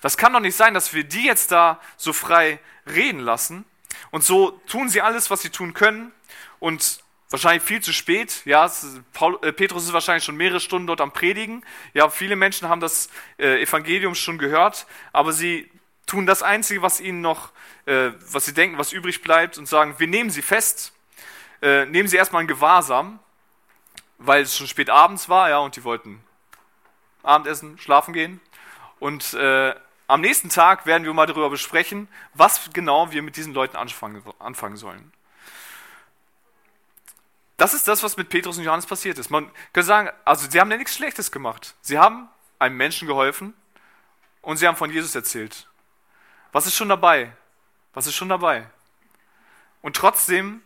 Das 0.00 0.16
kann 0.16 0.32
doch 0.32 0.40
nicht 0.40 0.56
sein, 0.56 0.72
dass 0.72 0.94
wir 0.94 1.04
die 1.04 1.24
jetzt 1.24 1.52
da 1.52 1.80
so 1.96 2.12
frei 2.12 2.60
reden 2.86 3.20
lassen. 3.20 3.64
Und 4.10 4.24
so 4.24 4.52
tun 4.66 4.88
sie 4.88 5.02
alles, 5.02 5.30
was 5.30 5.42
sie 5.42 5.50
tun 5.50 5.74
können. 5.74 6.12
Und 6.58 7.02
wahrscheinlich 7.28 7.62
viel 7.62 7.80
zu 7.80 7.92
spät. 7.92 8.42
Ja, 8.44 8.70
Paul, 9.12 9.38
äh, 9.42 9.52
Petrus 9.52 9.84
ist 9.84 9.92
wahrscheinlich 9.92 10.24
schon 10.24 10.36
mehrere 10.36 10.60
Stunden 10.60 10.86
dort 10.86 11.00
am 11.00 11.12
Predigen. 11.12 11.64
Ja, 11.94 12.08
viele 12.10 12.36
Menschen 12.36 12.68
haben 12.68 12.80
das 12.80 13.08
äh, 13.38 13.62
Evangelium 13.62 14.14
schon 14.14 14.38
gehört, 14.38 14.86
aber 15.12 15.32
sie 15.32 15.70
tun 16.10 16.26
das 16.26 16.42
Einzige, 16.42 16.82
was 16.82 17.00
ihnen 17.00 17.20
noch, 17.20 17.50
äh, 17.86 18.10
was 18.32 18.44
sie 18.44 18.52
denken, 18.52 18.78
was 18.78 18.92
übrig 18.92 19.22
bleibt 19.22 19.58
und 19.58 19.66
sagen, 19.66 19.94
wir 19.98 20.08
nehmen 20.08 20.30
sie 20.30 20.42
fest, 20.42 20.92
äh, 21.62 21.86
nehmen 21.86 22.08
sie 22.08 22.16
erstmal 22.16 22.42
in 22.42 22.48
Gewahrsam, 22.48 23.20
weil 24.18 24.42
es 24.42 24.56
schon 24.56 24.66
spät 24.66 24.90
abends 24.90 25.28
war, 25.28 25.48
ja, 25.50 25.58
und 25.58 25.76
die 25.76 25.84
wollten 25.84 26.20
Abendessen, 27.22 27.78
schlafen 27.78 28.12
gehen. 28.12 28.40
Und 28.98 29.34
äh, 29.34 29.74
am 30.08 30.20
nächsten 30.20 30.48
Tag 30.48 30.84
werden 30.84 31.04
wir 31.04 31.14
mal 31.14 31.26
darüber 31.26 31.48
besprechen, 31.48 32.08
was 32.34 32.70
genau 32.72 33.12
wir 33.12 33.22
mit 33.22 33.36
diesen 33.36 33.54
Leuten 33.54 33.76
anfangen, 33.76 34.22
anfangen 34.40 34.76
sollen. 34.76 35.12
Das 37.56 37.72
ist 37.72 37.86
das, 37.86 38.02
was 38.02 38.16
mit 38.16 38.30
Petrus 38.30 38.58
und 38.58 38.64
Johannes 38.64 38.86
passiert 38.86 39.18
ist. 39.18 39.30
Man 39.30 39.48
kann 39.72 39.84
sagen, 39.84 40.10
also 40.24 40.50
sie 40.50 40.60
haben 40.60 40.70
ja 40.70 40.76
nichts 40.76 40.96
Schlechtes 40.96 41.30
gemacht. 41.30 41.76
Sie 41.82 41.98
haben 41.98 42.28
einem 42.58 42.76
Menschen 42.76 43.06
geholfen 43.06 43.54
und 44.42 44.56
sie 44.56 44.66
haben 44.66 44.76
von 44.76 44.90
Jesus 44.90 45.14
erzählt. 45.14 45.69
Was 46.52 46.66
ist 46.66 46.74
schon 46.74 46.88
dabei? 46.88 47.32
Was 47.92 48.06
ist 48.06 48.14
schon 48.14 48.28
dabei? 48.28 48.66
Und 49.82 49.96
trotzdem 49.96 50.62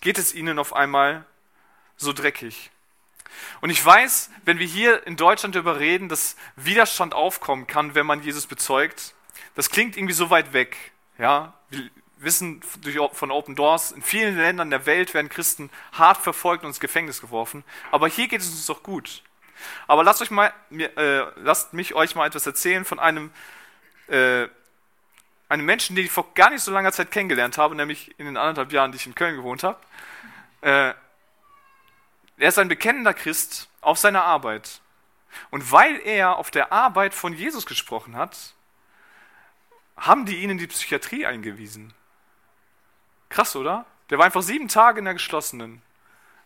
geht 0.00 0.18
es 0.18 0.34
ihnen 0.34 0.58
auf 0.58 0.74
einmal 0.74 1.24
so 1.96 2.12
dreckig. 2.12 2.70
Und 3.60 3.70
ich 3.70 3.84
weiß, 3.84 4.30
wenn 4.44 4.58
wir 4.58 4.66
hier 4.66 5.06
in 5.06 5.16
Deutschland 5.16 5.54
darüber 5.54 5.78
reden, 5.78 6.08
dass 6.08 6.36
Widerstand 6.56 7.14
aufkommen 7.14 7.66
kann, 7.66 7.94
wenn 7.94 8.06
man 8.06 8.22
Jesus 8.22 8.46
bezeugt, 8.46 9.14
das 9.54 9.70
klingt 9.70 9.96
irgendwie 9.96 10.14
so 10.14 10.30
weit 10.30 10.52
weg. 10.52 10.76
Ja, 11.18 11.54
wir 11.68 11.90
wissen 12.18 12.62
von 13.12 13.30
Open 13.30 13.54
Doors, 13.54 13.92
in 13.92 14.02
vielen 14.02 14.36
Ländern 14.36 14.70
der 14.70 14.86
Welt 14.86 15.14
werden 15.14 15.28
Christen 15.28 15.70
hart 15.92 16.18
verfolgt 16.18 16.64
und 16.64 16.70
ins 16.70 16.80
Gefängnis 16.80 17.20
geworfen. 17.20 17.64
Aber 17.90 18.08
hier 18.08 18.28
geht 18.28 18.40
es 18.40 18.48
uns 18.48 18.66
doch 18.66 18.82
gut. 18.82 19.22
Aber 19.86 20.04
lasst, 20.04 20.22
euch 20.22 20.30
mal, 20.30 20.52
äh, 20.70 21.20
lasst 21.36 21.74
mich 21.74 21.94
euch 21.94 22.14
mal 22.14 22.26
etwas 22.26 22.46
erzählen 22.46 22.84
von 22.84 22.98
einem, 22.98 23.30
äh, 24.08 24.48
einem 25.50 25.66
Menschen, 25.66 25.96
den 25.96 26.04
ich 26.06 26.12
vor 26.12 26.32
gar 26.34 26.50
nicht 26.50 26.62
so 26.62 26.70
langer 26.70 26.92
Zeit 26.92 27.10
kennengelernt 27.10 27.58
habe, 27.58 27.74
nämlich 27.74 28.18
in 28.18 28.26
den 28.26 28.36
anderthalb 28.36 28.72
Jahren, 28.72 28.92
die 28.92 28.96
ich 28.96 29.06
in 29.06 29.16
Köln 29.16 29.36
gewohnt 29.36 29.64
habe. 29.64 29.78
Äh, 30.62 30.94
er 32.38 32.48
ist 32.48 32.58
ein 32.58 32.68
bekennender 32.68 33.12
Christ 33.12 33.68
auf 33.80 33.98
seiner 33.98 34.24
Arbeit. 34.24 34.80
Und 35.50 35.72
weil 35.72 36.00
er 36.04 36.36
auf 36.36 36.50
der 36.50 36.72
Arbeit 36.72 37.14
von 37.14 37.34
Jesus 37.34 37.66
gesprochen 37.66 38.16
hat, 38.16 38.54
haben 39.96 40.24
die 40.24 40.36
ihn 40.36 40.50
in 40.50 40.58
die 40.58 40.68
Psychiatrie 40.68 41.26
eingewiesen. 41.26 41.92
Krass, 43.28 43.56
oder? 43.56 43.86
Der 44.08 44.18
war 44.18 44.26
einfach 44.26 44.42
sieben 44.42 44.68
Tage 44.68 45.00
in 45.00 45.04
der 45.04 45.14
geschlossenen, 45.14 45.82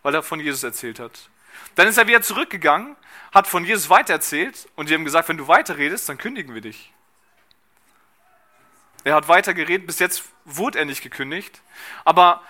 weil 0.03 0.15
er 0.15 0.23
von 0.23 0.41
Jesus 0.41 0.63
erzählt 0.63 0.99
hat. 0.99 1.29
Dann 1.75 1.89
ist 1.89 1.99
er 1.99 2.07
wieder 2.07 2.23
zurückgegangen, 2.23 2.97
hat 3.33 3.47
von 3.47 3.65
Jesus 3.65 3.91
weitererzählt 3.91 4.67
und 4.77 4.89
die 4.89 4.95
haben 4.95 5.05
gesagt, 5.05 5.29
wenn 5.29 5.37
du 5.37 5.47
weiterredest, 5.47 6.09
dann 6.09 6.19
kündigen 6.19 6.55
wir 6.55 6.63
dich. 6.63 6.94
Er 9.05 9.15
hat 9.15 9.29
weiter 9.29 9.55
geredet, 9.55 9.87
bis 9.87 9.99
jetzt 9.99 10.25
wurde 10.45 10.79
er 10.79 10.85
nicht 10.87 11.03
gekündigt. 11.03 11.63
Aber 12.05 12.43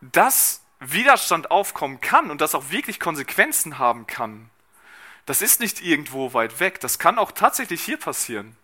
dass 0.00 0.62
Widerstand 0.80 1.50
aufkommen 1.50 2.00
kann 2.00 2.30
und 2.30 2.40
das 2.40 2.54
auch 2.54 2.70
wirklich 2.70 3.00
Konsequenzen 3.00 3.78
haben 3.78 4.06
kann, 4.06 4.50
das 5.26 5.42
ist 5.42 5.60
nicht 5.60 5.80
irgendwo 5.80 6.32
weit 6.34 6.60
weg. 6.60 6.80
Das 6.80 6.98
kann 6.98 7.18
auch 7.18 7.32
tatsächlich 7.32 7.82
hier 7.82 7.98
passieren. 7.98 8.56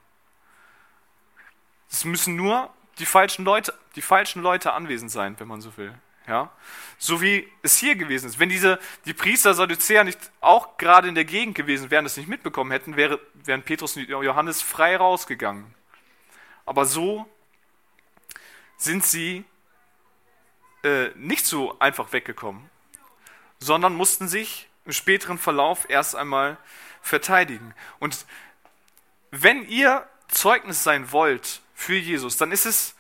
Es 1.91 2.05
müssen 2.05 2.37
nur 2.37 2.73
die 2.99 3.07
falschen 3.07 3.45
Leute, 3.45 3.75
die 3.97 4.03
falschen 4.03 4.43
Leute 4.43 4.73
anwesend 4.73 5.11
sein, 5.11 5.39
wenn 5.39 5.49
man 5.49 5.61
so 5.61 5.77
will. 5.77 5.95
Ja? 6.27 6.51
So 6.99 7.21
wie 7.21 7.49
es 7.63 7.79
hier 7.79 7.97
gewesen 7.97 8.29
ist. 8.29 8.39
Wenn 8.39 8.49
diese, 8.49 8.79
die 9.05 9.13
Priester 9.13 9.55
Sadduzäer 9.55 10.05
nicht 10.05 10.19
auch 10.41 10.79
gerade 10.79 11.09
in 11.09 11.15
der 11.15 11.25
Gegend 11.25 11.55
gewesen 11.55 11.91
wären, 11.91 12.05
das 12.05 12.17
nicht 12.17 12.29
mitbekommen 12.29 12.71
hätten, 12.71 12.97
wäre, 12.97 13.21
wären 13.35 13.63
Petrus 13.63 13.97
und 13.97 14.09
Johannes 14.09 14.63
frei 14.63 14.97
rausgegangen. 14.97 15.75
Aber 16.67 16.87
so 16.87 17.27
sind 18.77 19.05
sie 19.05 19.45
äh, 20.83 21.09
nicht 21.15 21.47
so 21.47 21.79
einfach 21.79 22.13
weggekommen, 22.13 22.69
sondern 23.59 23.95
mussten 23.95 24.29
sich 24.29 24.69
im 24.85 24.93
späteren 24.93 25.39
Verlauf 25.39 25.89
erst 25.89 26.15
einmal 26.15 26.59
verteidigen. 27.01 27.75
Und 27.99 28.27
wenn 29.31 29.67
ihr 29.69 30.07
Zeugnis 30.29 30.85
sein 30.85 31.13
wollt 31.13 31.61
für 31.75 31.97
Jesus, 31.97 32.37
dann 32.37 32.53
ist 32.53 32.67
es 32.67 32.95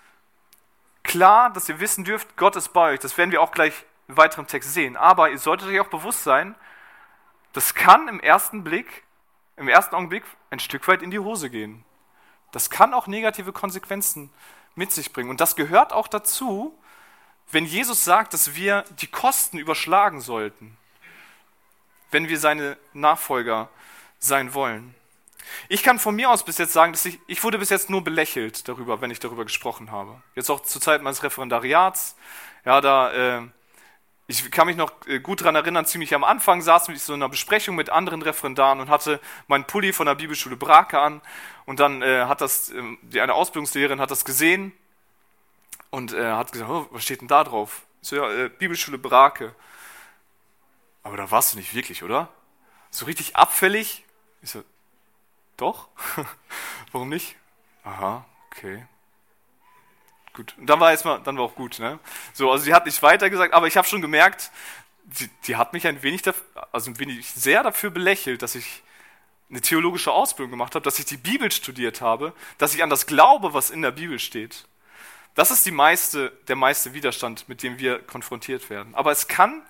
klar, 1.02 1.52
dass 1.52 1.68
ihr 1.68 1.80
wissen 1.80 2.04
dürft, 2.04 2.36
Gott 2.36 2.56
ist 2.56 2.72
bei 2.72 2.92
euch. 2.92 3.00
Das 3.00 3.16
werden 3.18 3.30
wir 3.30 3.42
auch 3.42 3.52
gleich 3.52 3.84
im 4.08 4.16
weiteren 4.16 4.46
Text 4.46 4.74
sehen. 4.74 4.96
Aber 4.96 5.30
ihr 5.30 5.38
solltet 5.38 5.68
euch 5.68 5.80
auch 5.80 5.88
bewusst 5.88 6.24
sein, 6.24 6.54
das 7.52 7.74
kann 7.74 8.08
im 8.08 8.20
ersten 8.20 8.64
Blick, 8.64 9.04
im 9.56 9.68
ersten 9.68 9.94
Augenblick 9.94 10.24
ein 10.50 10.58
Stück 10.58 10.88
weit 10.88 11.02
in 11.02 11.10
die 11.10 11.20
Hose 11.20 11.50
gehen. 11.50 11.84
Das 12.54 12.70
kann 12.70 12.94
auch 12.94 13.08
negative 13.08 13.52
Konsequenzen 13.52 14.30
mit 14.76 14.92
sich 14.92 15.12
bringen. 15.12 15.28
Und 15.28 15.40
das 15.40 15.56
gehört 15.56 15.92
auch 15.92 16.06
dazu, 16.06 16.72
wenn 17.50 17.66
Jesus 17.66 18.04
sagt, 18.04 18.32
dass 18.32 18.54
wir 18.54 18.84
die 19.00 19.08
Kosten 19.08 19.58
überschlagen 19.58 20.20
sollten, 20.20 20.76
wenn 22.12 22.28
wir 22.28 22.38
seine 22.38 22.76
Nachfolger 22.92 23.68
sein 24.20 24.54
wollen. 24.54 24.94
Ich 25.68 25.82
kann 25.82 25.98
von 25.98 26.14
mir 26.14 26.30
aus 26.30 26.44
bis 26.44 26.58
jetzt 26.58 26.72
sagen, 26.72 26.92
dass 26.92 27.04
ich, 27.04 27.18
ich 27.26 27.42
wurde 27.42 27.58
bis 27.58 27.70
jetzt 27.70 27.90
nur 27.90 28.04
belächelt 28.04 28.68
darüber, 28.68 29.00
wenn 29.00 29.10
ich 29.10 29.18
darüber 29.18 29.44
gesprochen 29.44 29.90
habe. 29.90 30.22
Jetzt 30.36 30.48
auch 30.48 30.60
zur 30.60 30.80
Zeit 30.80 31.02
meines 31.02 31.24
Referendariats. 31.24 32.14
Ja, 32.64 32.80
da, 32.80 33.40
äh, 33.40 33.42
ich 34.26 34.50
kann 34.50 34.66
mich 34.66 34.76
noch 34.76 34.92
äh, 35.06 35.20
gut 35.20 35.42
daran 35.42 35.54
erinnern, 35.54 35.84
ziemlich 35.84 36.14
am 36.14 36.24
Anfang 36.24 36.62
saß 36.62 36.88
ich 36.88 37.02
so 37.02 37.14
in 37.14 37.22
einer 37.22 37.28
Besprechung 37.28 37.76
mit 37.76 37.90
anderen 37.90 38.22
Referendaren 38.22 38.80
und 38.80 38.88
hatte 38.88 39.20
meinen 39.48 39.66
Pulli 39.66 39.92
von 39.92 40.06
der 40.06 40.14
Bibelschule 40.14 40.56
Brake 40.56 40.98
an. 40.98 41.20
Und 41.66 41.80
dann 41.80 42.02
äh, 42.02 42.24
hat 42.24 42.40
das, 42.40 42.70
äh, 42.70 43.20
eine 43.20 43.34
Ausbildungslehrerin 43.34 44.00
hat 44.00 44.10
das 44.10 44.24
gesehen 44.24 44.72
und 45.90 46.14
äh, 46.14 46.32
hat 46.32 46.52
gesagt, 46.52 46.70
oh, 46.70 46.88
was 46.90 47.02
steht 47.02 47.20
denn 47.20 47.28
da 47.28 47.44
drauf? 47.44 47.82
So, 48.00 48.16
ja, 48.16 48.30
äh, 48.30 48.48
Bibelschule 48.48 48.98
Brake. 48.98 49.54
Aber 51.02 51.18
da 51.18 51.30
warst 51.30 51.52
du 51.52 51.58
nicht 51.58 51.74
wirklich, 51.74 52.02
oder? 52.02 52.28
So 52.90 53.04
richtig 53.04 53.36
abfällig? 53.36 54.04
Ich 54.40 54.50
so, 54.50 54.62
doch? 55.58 55.88
Warum 56.92 57.10
nicht? 57.10 57.36
Aha, 57.82 58.24
okay. 58.50 58.86
Gut. 60.34 60.54
Und 60.58 60.66
dann 60.66 60.80
war 60.80 60.90
erstmal, 60.90 61.22
dann 61.22 61.38
war 61.38 61.44
auch 61.44 61.54
gut, 61.54 61.78
ne? 61.78 62.00
So, 62.32 62.50
also 62.50 62.64
sie 62.64 62.74
hat 62.74 62.86
nicht 62.86 63.00
weiter 63.02 63.30
gesagt, 63.30 63.54
aber 63.54 63.68
ich 63.68 63.76
habe 63.76 63.86
schon 63.86 64.02
gemerkt, 64.02 64.50
die, 65.04 65.30
die, 65.46 65.56
hat 65.56 65.72
mich 65.72 65.86
ein 65.86 66.02
wenig, 66.02 66.22
also 66.72 66.90
ein 66.90 66.98
wenig 66.98 67.30
sehr 67.30 67.62
dafür 67.62 67.90
belächelt, 67.90 68.42
dass 68.42 68.56
ich 68.56 68.82
eine 69.48 69.60
theologische 69.60 70.10
Ausbildung 70.10 70.50
gemacht 70.50 70.74
habe, 70.74 70.82
dass 70.82 70.98
ich 70.98 71.04
die 71.04 71.16
Bibel 71.16 71.52
studiert 71.52 72.00
habe, 72.00 72.32
dass 72.58 72.74
ich 72.74 72.82
an 72.82 72.90
das 72.90 73.06
glaube, 73.06 73.54
was 73.54 73.70
in 73.70 73.82
der 73.82 73.92
Bibel 73.92 74.18
steht. 74.18 74.66
Das 75.36 75.52
ist 75.52 75.66
die 75.66 75.70
meiste, 75.70 76.32
der 76.48 76.56
meiste 76.56 76.94
Widerstand, 76.94 77.48
mit 77.48 77.62
dem 77.62 77.78
wir 77.78 78.00
konfrontiert 78.00 78.70
werden. 78.70 78.94
Aber 78.96 79.12
es 79.12 79.28
kann, 79.28 79.62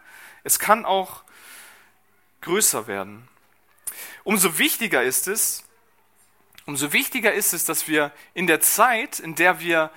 es 0.45 0.59
kann 0.59 0.87
auch 0.87 1.25
größer 2.41 2.87
werden. 2.87 3.29
Umso 4.23 4.59
wichtiger 4.59 5.03
ist 5.03 5.29
es, 5.29 5.65
umso 6.65 6.95
wichtiger 6.95 7.35
ist 7.35 7.53
es, 7.53 7.67
dass 7.67 7.87
wir 7.87 8.13
in 8.33 8.47
der 8.47 8.61
Zeit, 8.61 9.19
in 9.19 9.35
der 9.35 9.61
wir 9.61 9.91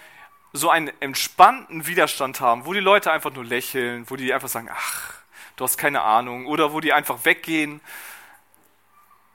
so 0.58 0.70
einen 0.70 0.92
entspannten 1.00 1.88
Widerstand 1.88 2.42
haben, 2.42 2.66
wo 2.66 2.74
die 2.74 2.80
Leute 2.80 3.12
einfach 3.12 3.32
nur 3.34 3.46
lächeln, 3.46 4.10
wo 4.10 4.16
die 4.16 4.34
einfach 4.34 4.50
sagen, 4.50 4.70
ach, 4.72 5.14
du 5.56 5.64
hast 5.64 5.78
keine 5.78 6.02
Ahnung, 6.02 6.46
oder 6.46 6.74
wo 6.74 6.80
die 6.80 6.94
einfach 6.94 7.26
weggehen, 7.26 7.82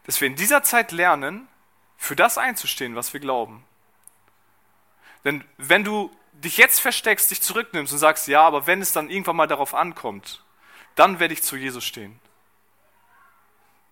dass 0.04 0.20
wir 0.20 0.28
in 0.28 0.36
dieser 0.36 0.62
Zeit 0.62 0.92
lernen, 0.92 1.48
für 1.96 2.16
das 2.16 2.36
einzustehen, 2.36 2.96
was 2.96 3.12
wir 3.12 3.20
glauben. 3.20 3.64
Denn 5.24 5.44
wenn 5.56 5.84
du 5.84 6.10
dich 6.32 6.56
jetzt 6.56 6.80
versteckst, 6.80 7.30
dich 7.30 7.40
zurücknimmst 7.40 7.92
und 7.92 8.00
sagst, 8.00 8.26
ja, 8.26 8.42
aber 8.42 8.66
wenn 8.66 8.82
es 8.82 8.92
dann 8.92 9.08
irgendwann 9.08 9.36
mal 9.36 9.46
darauf 9.46 9.74
ankommt, 9.74 10.42
dann 10.96 11.20
werde 11.20 11.34
ich 11.34 11.42
zu 11.42 11.56
Jesus 11.56 11.84
stehen. 11.84 12.18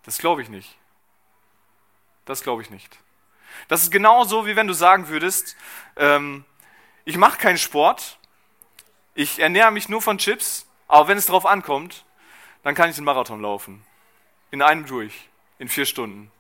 Das 0.03 0.19
glaube 0.19 0.43
ich 0.43 0.49
nicht. 0.49 0.77
Das 2.25 2.43
glaube 2.43 2.63
ich 2.63 2.71
nicht. 2.71 2.99
Das 3.69 3.83
ist 3.83 3.91
genauso, 3.91 4.47
wie 4.47 4.57
wenn 4.57 4.67
du 4.67 4.75
sagen 4.75 5.09
würdest, 5.09 5.57
ähm, 5.97 6.45
ich 7.11 7.17
mache 7.17 7.39
keinen 7.39 7.59
Sport, 7.59 8.19
ich 9.15 9.41
ernähre 9.41 9.73
mich 9.73 9.89
nur 9.89 10.01
von 10.01 10.19
Chips, 10.19 10.65
aber 10.87 11.09
wenn 11.09 11.19
es 11.19 11.27
darauf 11.27 11.45
ankommt, 11.45 12.05
dann 12.63 12.77
kann 12.77 12.89
ich 12.89 12.95
den 12.95 13.05
Marathon 13.05 13.43
laufen. 13.43 13.85
In 14.53 14.63
einem 14.63 14.87
durch, 14.87 15.29
in 15.59 15.69
vier 15.69 15.87
Stunden. 15.87 16.31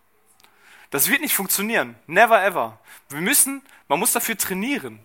Das 0.90 1.08
wird 1.08 1.22
nicht 1.22 1.34
funktionieren. 1.34 1.96
Never 2.06 2.40
ever. 2.40 2.78
Wir 3.08 3.20
müssen, 3.20 3.62
man 3.88 3.98
muss 3.98 4.12
dafür 4.12 4.38
trainieren. 4.38 5.00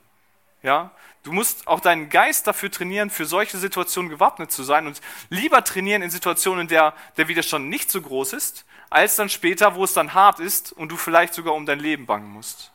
Ja? 0.62 0.91
Du 1.24 1.31
musst 1.31 1.67
auch 1.67 1.79
deinen 1.79 2.10
Geist 2.10 2.45
dafür 2.45 2.69
trainieren, 2.69 3.10
für 3.10 3.25
solche 3.25 3.57
Situationen 3.57 4.12
gewappnet 4.12 4.51
zu 4.51 4.62
sein 4.62 4.86
und 4.86 5.01
lieber 5.29 5.63
trainieren 5.63 6.03
in 6.03 6.12
Situationen, 6.12 6.62
in 6.62 6.67
der 6.67 6.93
der 7.17 7.27
Widerstand 7.27 7.69
nicht 7.69 7.89
so 7.89 8.03
groß 8.03 8.34
ist, 8.34 8.65
als 8.91 9.15
dann 9.15 9.29
später, 9.29 9.74
wo 9.74 9.84
es 9.84 9.93
dann 9.93 10.13
hart 10.13 10.39
ist 10.39 10.74
und 10.74 10.91
du 10.91 10.95
vielleicht 10.95 11.34
sogar 11.34 11.55
um 11.55 11.65
dein 11.65 11.79
Leben 11.79 12.05
bangen 12.05 12.29
musst. 12.29 12.72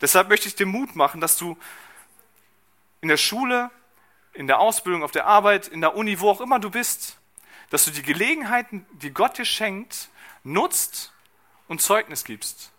Deshalb 0.00 0.28
möchte 0.28 0.46
ich 0.46 0.54
dir 0.54 0.66
Mut 0.66 0.94
machen, 0.94 1.20
dass 1.20 1.36
du 1.36 1.58
in 3.00 3.08
der 3.08 3.16
Schule, 3.16 3.70
in 4.32 4.46
der 4.46 4.60
Ausbildung, 4.60 5.02
auf 5.02 5.10
der 5.10 5.26
Arbeit, 5.26 5.68
in 5.68 5.80
der 5.80 5.96
Uni, 5.96 6.20
wo 6.20 6.30
auch 6.30 6.40
immer 6.40 6.58
du 6.58 6.70
bist, 6.70 7.18
dass 7.70 7.84
du 7.84 7.90
die 7.90 8.02
Gelegenheiten, 8.02 8.86
die 8.92 9.10
Gott 9.10 9.38
dir 9.38 9.44
schenkt, 9.44 10.08
nutzt 10.42 11.12
und 11.66 11.82
Zeugnis 11.82 12.24
gibst. 12.24 12.72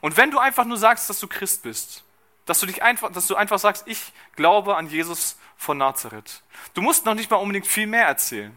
Und 0.00 0.16
wenn 0.16 0.30
du 0.30 0.38
einfach 0.38 0.64
nur 0.64 0.76
sagst, 0.76 1.10
dass 1.10 1.20
du 1.20 1.28
Christ 1.28 1.62
bist, 1.62 2.04
dass 2.46 2.60
du, 2.60 2.66
dich 2.66 2.82
einfach, 2.82 3.12
dass 3.12 3.26
du 3.26 3.36
einfach 3.36 3.58
sagst, 3.58 3.84
ich 3.86 4.12
glaube 4.34 4.76
an 4.76 4.88
Jesus 4.88 5.36
von 5.56 5.78
Nazareth. 5.78 6.42
Du 6.74 6.80
musst 6.80 7.04
noch 7.04 7.14
nicht 7.14 7.30
mal 7.30 7.36
unbedingt 7.36 7.66
viel 7.66 7.86
mehr 7.86 8.06
erzählen. 8.06 8.56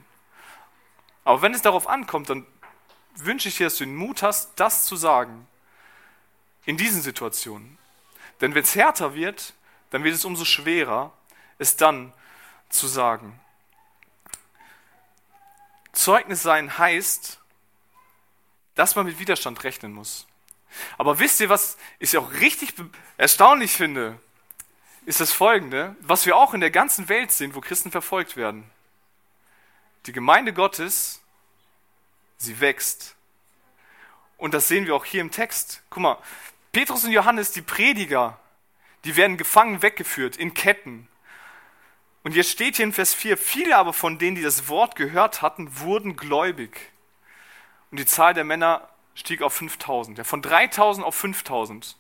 Aber 1.26 1.42
wenn 1.42 1.54
es 1.54 1.62
darauf 1.62 1.88
ankommt, 1.88 2.30
dann 2.30 2.46
wünsche 3.16 3.50
ich 3.50 3.58
dir, 3.58 3.66
dass 3.66 3.78
du 3.78 3.86
den 3.86 3.96
Mut 3.96 4.24
hast, 4.24 4.54
das 4.56 4.86
zu 4.86 4.96
sagen. 4.96 5.48
In 6.66 6.78
diesen 6.78 7.02
Situationen. 7.02 7.78
Denn 8.42 8.56
wenn 8.56 8.64
es 8.64 8.76
härter 8.76 9.16
wird, 9.16 9.54
dann 9.94 10.04
wird 10.04 10.16
es 10.16 10.26
umso 10.26 10.44
schwerer, 10.44 11.14
es 11.60 11.78
dann 11.78 12.14
zu 12.68 12.88
sagen. 12.88 13.40
Zeugnis 15.92 16.42
sein 16.42 16.80
heißt, 16.80 17.40
dass 18.74 18.96
man 18.96 19.06
mit 19.06 19.20
Widerstand 19.20 19.64
rechnen 19.64 19.94
muss. 19.94 20.26
Aber 20.98 21.20
wisst 21.20 21.40
ihr, 21.42 21.50
was 21.50 21.78
ich 22.00 22.18
auch 22.18 22.34
richtig 22.34 22.74
erstaunlich 23.18 23.74
finde, 23.74 24.20
ist 25.06 25.20
das 25.20 25.32
folgende, 25.32 25.96
was 26.00 26.26
wir 26.26 26.38
auch 26.38 26.56
in 26.56 26.62
der 26.62 26.72
ganzen 26.72 27.08
Welt 27.08 27.32
sehen, 27.32 27.54
wo 27.54 27.62
Christen 27.62 27.92
verfolgt 27.92 28.36
werden. 28.36 28.68
Die 30.08 30.12
Gemeinde 30.12 30.54
Gottes, 30.54 31.22
sie 32.38 32.60
wächst. 32.62 33.16
Und 34.38 34.56
das 34.56 34.68
sehen 34.68 34.88
wir 34.88 34.96
auch 34.96 35.06
hier 35.06 35.22
im 35.22 35.30
Text. 35.30 35.84
Guck 35.92 36.02
mal, 36.02 36.18
Petrus 36.72 37.04
und 37.04 37.12
Johannes, 37.12 37.52
die 37.52 37.62
Prediger, 37.62 38.40
die 39.06 39.16
werden 39.16 39.38
gefangen 39.38 39.82
weggeführt 39.82 40.38
in 40.38 40.54
Ketten. 40.54 41.08
Und 42.24 42.36
jetzt 42.36 42.50
steht 42.50 42.78
hier 42.78 42.86
in 42.86 42.94
Vers 42.94 43.14
4, 43.14 43.38
viele 43.38 43.78
aber 43.78 43.94
von 43.94 44.18
denen, 44.18 44.36
die 44.36 44.42
das 44.42 44.70
Wort 44.70 44.96
gehört 44.96 45.42
hatten, 45.42 45.80
wurden 45.80 46.16
gläubig. 46.16 46.92
und 47.92 48.00
die 48.00 48.06
Zahl 48.06 48.34
der 48.34 48.44
Männer 48.44 48.90
stieg 49.14 49.42
auf 49.42 49.54
5000. 49.54 50.18
Ja, 50.18 50.24
von 50.24 50.42
3000 50.42 51.06
auf 51.06 51.16
5000. 51.16 51.98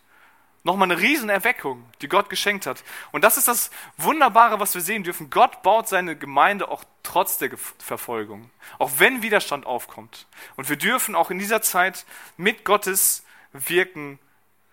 Nochmal 0.63 0.89
eine 0.89 1.01
Riesenerweckung, 1.01 1.85
die 2.01 2.07
Gott 2.07 2.29
geschenkt 2.29 2.65
hat. 2.65 2.83
Und 3.11 3.23
das 3.25 3.37
ist 3.37 3.49
das 3.49 3.69
Wunderbare, 3.97 4.61
was 4.61 4.73
wir 4.75 4.81
sehen 4.81 5.03
dürfen. 5.03 5.29
Gott 5.29 5.61
baut 5.61 5.89
seine 5.89 6.15
Gemeinde 6.15 6.69
auch 6.69 6.85
trotz 7.03 7.37
der 7.37 7.51
Verfolgung, 7.79 8.49
auch 8.79 8.91
wenn 8.97 9.21
Widerstand 9.21 9.65
aufkommt. 9.65 10.25
Und 10.55 10.69
wir 10.69 10.77
dürfen 10.77 11.15
auch 11.15 11.29
in 11.31 11.37
dieser 11.37 11.61
Zeit 11.61 12.05
mit 12.37 12.63
Gottes 12.63 13.25
Wirken 13.51 14.19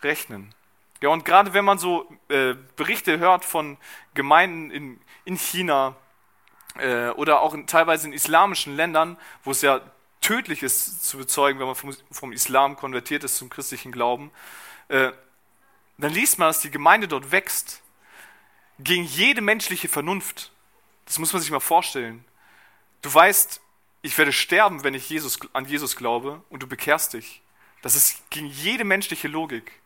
rechnen. 0.00 0.54
Ja, 1.00 1.09
und 1.09 1.25
gerade 1.25 1.54
wenn 1.54 1.64
man 1.64 1.78
so 1.78 2.11
äh, 2.28 2.54
Berichte 2.76 3.19
hört 3.19 3.45
von 3.45 3.78
Gemeinden 4.14 4.71
in, 4.71 5.00
in 5.25 5.37
China 5.37 5.97
äh, 6.78 7.09
oder 7.11 7.40
auch 7.40 7.54
in, 7.54 7.66
teilweise 7.66 8.07
in 8.07 8.12
islamischen 8.12 8.76
Ländern, 8.76 9.16
wo 9.42 9.50
es 9.50 9.62
ja 9.62 9.80
tödlich 10.21 10.62
ist 10.62 11.04
zu 11.04 11.16
bezeugen, 11.16 11.59
wenn 11.59 11.66
man 11.66 11.75
vom, 11.75 11.97
vom 12.11 12.33
Islam 12.33 12.76
konvertiert 12.76 13.25
ist 13.25 13.38
zum 13.38 13.49
christlichen 13.49 13.92
Glauben, 13.92 14.30
äh, 14.88 15.12
dann 15.97 16.12
liest 16.12 16.38
man, 16.38 16.49
dass 16.49 16.61
die 16.61 16.71
Gemeinde 16.71 17.09
dort 17.09 17.33
wächst 17.33 17.83
gegen 18.78 19.04
jede 19.04 19.40
menschliche 19.40 19.88
Vernunft. 19.88 20.52
Das 21.07 21.19
muss 21.19 21.33
man 21.33 21.40
sich 21.40 21.50
mal 21.50 21.61
vorstellen. 21.61 22.25
Du 23.02 23.12
weißt, 23.12 23.61
ich 24.02 24.16
werde 24.16 24.33
sterben, 24.33 24.85
wenn 24.85 24.95
ich 24.95 25.09
Jesus, 25.09 25.38
an 25.52 25.64
Jesus 25.64 25.97
glaube 25.97 26.42
und 26.50 26.62
du 26.62 26.66
bekehrst 26.66 27.14
dich. 27.14 27.42
Das 27.83 27.95
ist 27.97 28.28
gegen 28.30 28.47
jede 28.47 28.85
menschliche 28.85 29.28
Logik. 29.28 29.79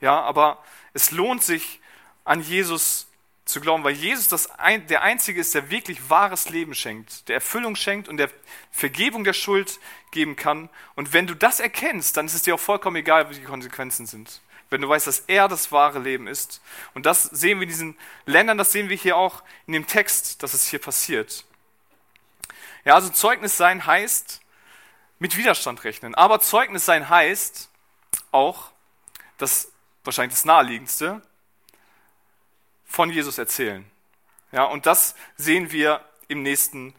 Ja, 0.00 0.20
aber 0.20 0.62
es 0.92 1.10
lohnt 1.10 1.42
sich, 1.42 1.80
an 2.24 2.42
Jesus 2.42 3.06
zu 3.46 3.60
glauben, 3.60 3.84
weil 3.84 3.94
Jesus 3.94 4.26
das 4.26 4.50
ein, 4.58 4.86
der 4.88 5.02
Einzige 5.02 5.40
ist, 5.40 5.54
der 5.54 5.70
wirklich 5.70 6.10
wahres 6.10 6.50
Leben 6.50 6.74
schenkt, 6.74 7.28
der 7.28 7.36
Erfüllung 7.36 7.76
schenkt 7.76 8.08
und 8.08 8.16
der 8.16 8.28
Vergebung 8.72 9.22
der 9.22 9.32
Schuld 9.32 9.78
geben 10.10 10.34
kann. 10.34 10.68
Und 10.96 11.12
wenn 11.12 11.28
du 11.28 11.34
das 11.34 11.60
erkennst, 11.60 12.16
dann 12.16 12.26
ist 12.26 12.34
es 12.34 12.42
dir 12.42 12.56
auch 12.56 12.60
vollkommen 12.60 12.96
egal, 12.96 13.30
wie 13.30 13.34
die 13.36 13.44
Konsequenzen 13.44 14.06
sind. 14.06 14.40
Wenn 14.68 14.80
du 14.80 14.88
weißt, 14.88 15.06
dass 15.06 15.20
er 15.20 15.46
das 15.46 15.70
wahre 15.70 16.00
Leben 16.00 16.26
ist. 16.26 16.60
Und 16.92 17.06
das 17.06 17.22
sehen 17.22 17.60
wir 17.60 17.62
in 17.62 17.68
diesen 17.68 17.96
Ländern, 18.26 18.58
das 18.58 18.72
sehen 18.72 18.88
wir 18.88 18.96
hier 18.96 19.16
auch 19.16 19.44
in 19.68 19.72
dem 19.74 19.86
Text, 19.86 20.42
dass 20.42 20.52
es 20.52 20.66
hier 20.66 20.80
passiert. 20.80 21.44
Ja, 22.84 22.94
also 22.94 23.10
Zeugnis 23.10 23.56
sein 23.56 23.86
heißt, 23.86 24.40
mit 25.20 25.36
Widerstand 25.36 25.84
rechnen. 25.84 26.16
Aber 26.16 26.40
Zeugnis 26.40 26.84
sein 26.84 27.08
heißt 27.08 27.70
auch, 28.32 28.72
das 29.38 29.70
wahrscheinlich 30.06 30.34
das 30.34 30.44
naheliegendste, 30.44 31.22
von 32.84 33.10
Jesus 33.10 33.38
erzählen. 33.38 33.84
Ja, 34.52 34.64
und 34.64 34.86
das 34.86 35.14
sehen 35.36 35.72
wir 35.72 36.00
im 36.28 36.42
nächsten, 36.42 36.94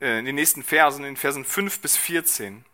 äh, 0.00 0.18
in 0.18 0.24
den 0.24 0.34
nächsten 0.34 0.62
Versen, 0.62 1.04
in 1.04 1.16
Versen 1.16 1.44
5 1.44 1.80
bis 1.80 1.96
14. 1.96 2.64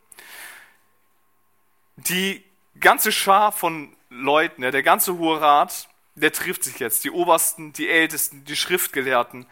Die 1.97 2.43
ganze 2.81 3.13
Schar 3.13 3.53
von 3.53 3.95
Leuten, 4.09 4.63
der 4.63 4.83
ganze 4.83 5.17
Hohe 5.19 5.41
Rat, 5.41 5.89
der 6.15 6.33
trifft 6.33 6.65
sich 6.65 6.79
jetzt. 6.79 7.05
Die 7.05 7.11
Obersten, 7.11 7.73
die 7.73 7.89
Ältesten, 7.89 8.45
die 8.45 8.57
Schriftgelehrten. 8.57 9.47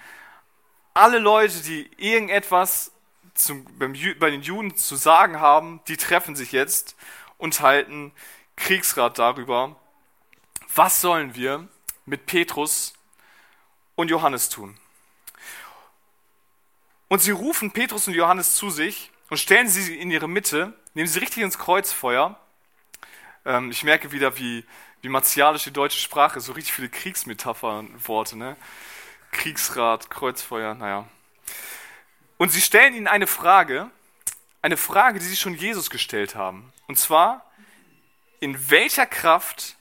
Alle 0.94 1.18
Leute, 1.18 1.60
die 1.60 1.90
irgendetwas 1.96 2.92
zum, 3.34 3.64
beim, 3.78 3.94
bei 4.18 4.30
den 4.30 4.42
Juden 4.42 4.74
zu 4.76 4.96
sagen 4.96 5.40
haben, 5.40 5.80
die 5.88 5.96
treffen 5.96 6.36
sich 6.36 6.52
jetzt 6.52 6.96
und 7.36 7.60
halten 7.60 8.12
Kriegsrat 8.56 9.18
darüber, 9.18 9.76
was 10.74 11.00
sollen 11.00 11.34
wir 11.34 11.68
mit 12.04 12.26
Petrus 12.26 12.94
und 13.94 14.10
Johannes 14.10 14.48
tun? 14.48 14.76
Und 17.08 17.20
sie 17.20 17.30
rufen 17.30 17.70
Petrus 17.70 18.08
und 18.08 18.14
Johannes 18.14 18.56
zu 18.56 18.70
sich 18.70 19.10
und 19.30 19.36
stellen 19.36 19.68
sie 19.68 19.96
in 19.96 20.10
ihre 20.10 20.28
Mitte, 20.28 20.72
nehmen 20.94 21.08
sie 21.08 21.20
richtig 21.20 21.42
ins 21.42 21.58
Kreuzfeuer. 21.58 22.38
Ähm, 23.44 23.70
ich 23.70 23.84
merke 23.84 24.10
wieder, 24.10 24.36
wie, 24.38 24.64
wie 25.02 25.08
martialisch 25.08 25.64
die 25.64 25.72
deutsche 25.72 26.00
Sprache 26.00 26.38
ist, 26.38 26.46
so 26.46 26.52
richtig 26.52 26.72
viele 26.72 26.88
Kriegsmetaphern-Worte, 26.88 28.36
ne? 28.36 28.56
Kriegsrat, 29.30 30.10
Kreuzfeuer, 30.10 30.74
naja. 30.74 31.08
Und 32.36 32.50
sie 32.50 32.60
stellen 32.60 32.94
ihnen 32.94 33.06
eine 33.06 33.26
Frage, 33.26 33.90
eine 34.62 34.76
Frage, 34.76 35.18
die 35.18 35.26
sie 35.26 35.36
schon 35.36 35.54
Jesus 35.54 35.90
gestellt 35.90 36.34
haben. 36.34 36.72
Und 36.86 36.98
zwar, 36.98 37.44
in 38.40 38.70
welcher 38.70 39.06
Kraft 39.06 39.76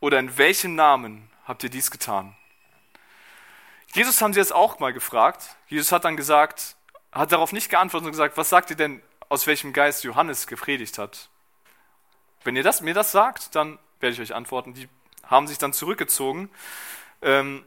oder 0.00 0.18
in 0.18 0.36
welchem 0.38 0.74
Namen 0.74 1.30
habt 1.46 1.62
ihr 1.62 1.70
dies 1.70 1.90
getan? 1.90 2.36
Jesus 3.94 4.20
haben 4.20 4.32
sie 4.32 4.40
jetzt 4.40 4.54
auch 4.54 4.78
mal 4.78 4.92
gefragt. 4.92 5.56
Jesus 5.66 5.92
hat 5.92 6.04
dann 6.04 6.16
gesagt, 6.16 6.76
hat 7.12 7.32
darauf 7.32 7.52
nicht 7.52 7.70
geantwortet 7.70 8.06
und 8.06 8.12
gesagt, 8.12 8.36
was 8.36 8.50
sagt 8.50 8.70
ihr 8.70 8.76
denn, 8.76 9.02
aus 9.28 9.46
welchem 9.46 9.72
Geist 9.72 10.04
Johannes 10.04 10.46
gepredigt 10.46 10.98
hat? 10.98 11.28
Wenn 12.44 12.56
ihr 12.56 12.62
das, 12.62 12.80
mir 12.80 12.94
das 12.94 13.12
sagt, 13.12 13.54
dann 13.54 13.78
werde 14.00 14.14
ich 14.14 14.20
euch 14.20 14.34
antworten. 14.34 14.74
Die 14.74 14.88
haben 15.24 15.46
sich 15.46 15.58
dann 15.58 15.72
zurückgezogen 15.72 16.50
ähm, 17.22 17.64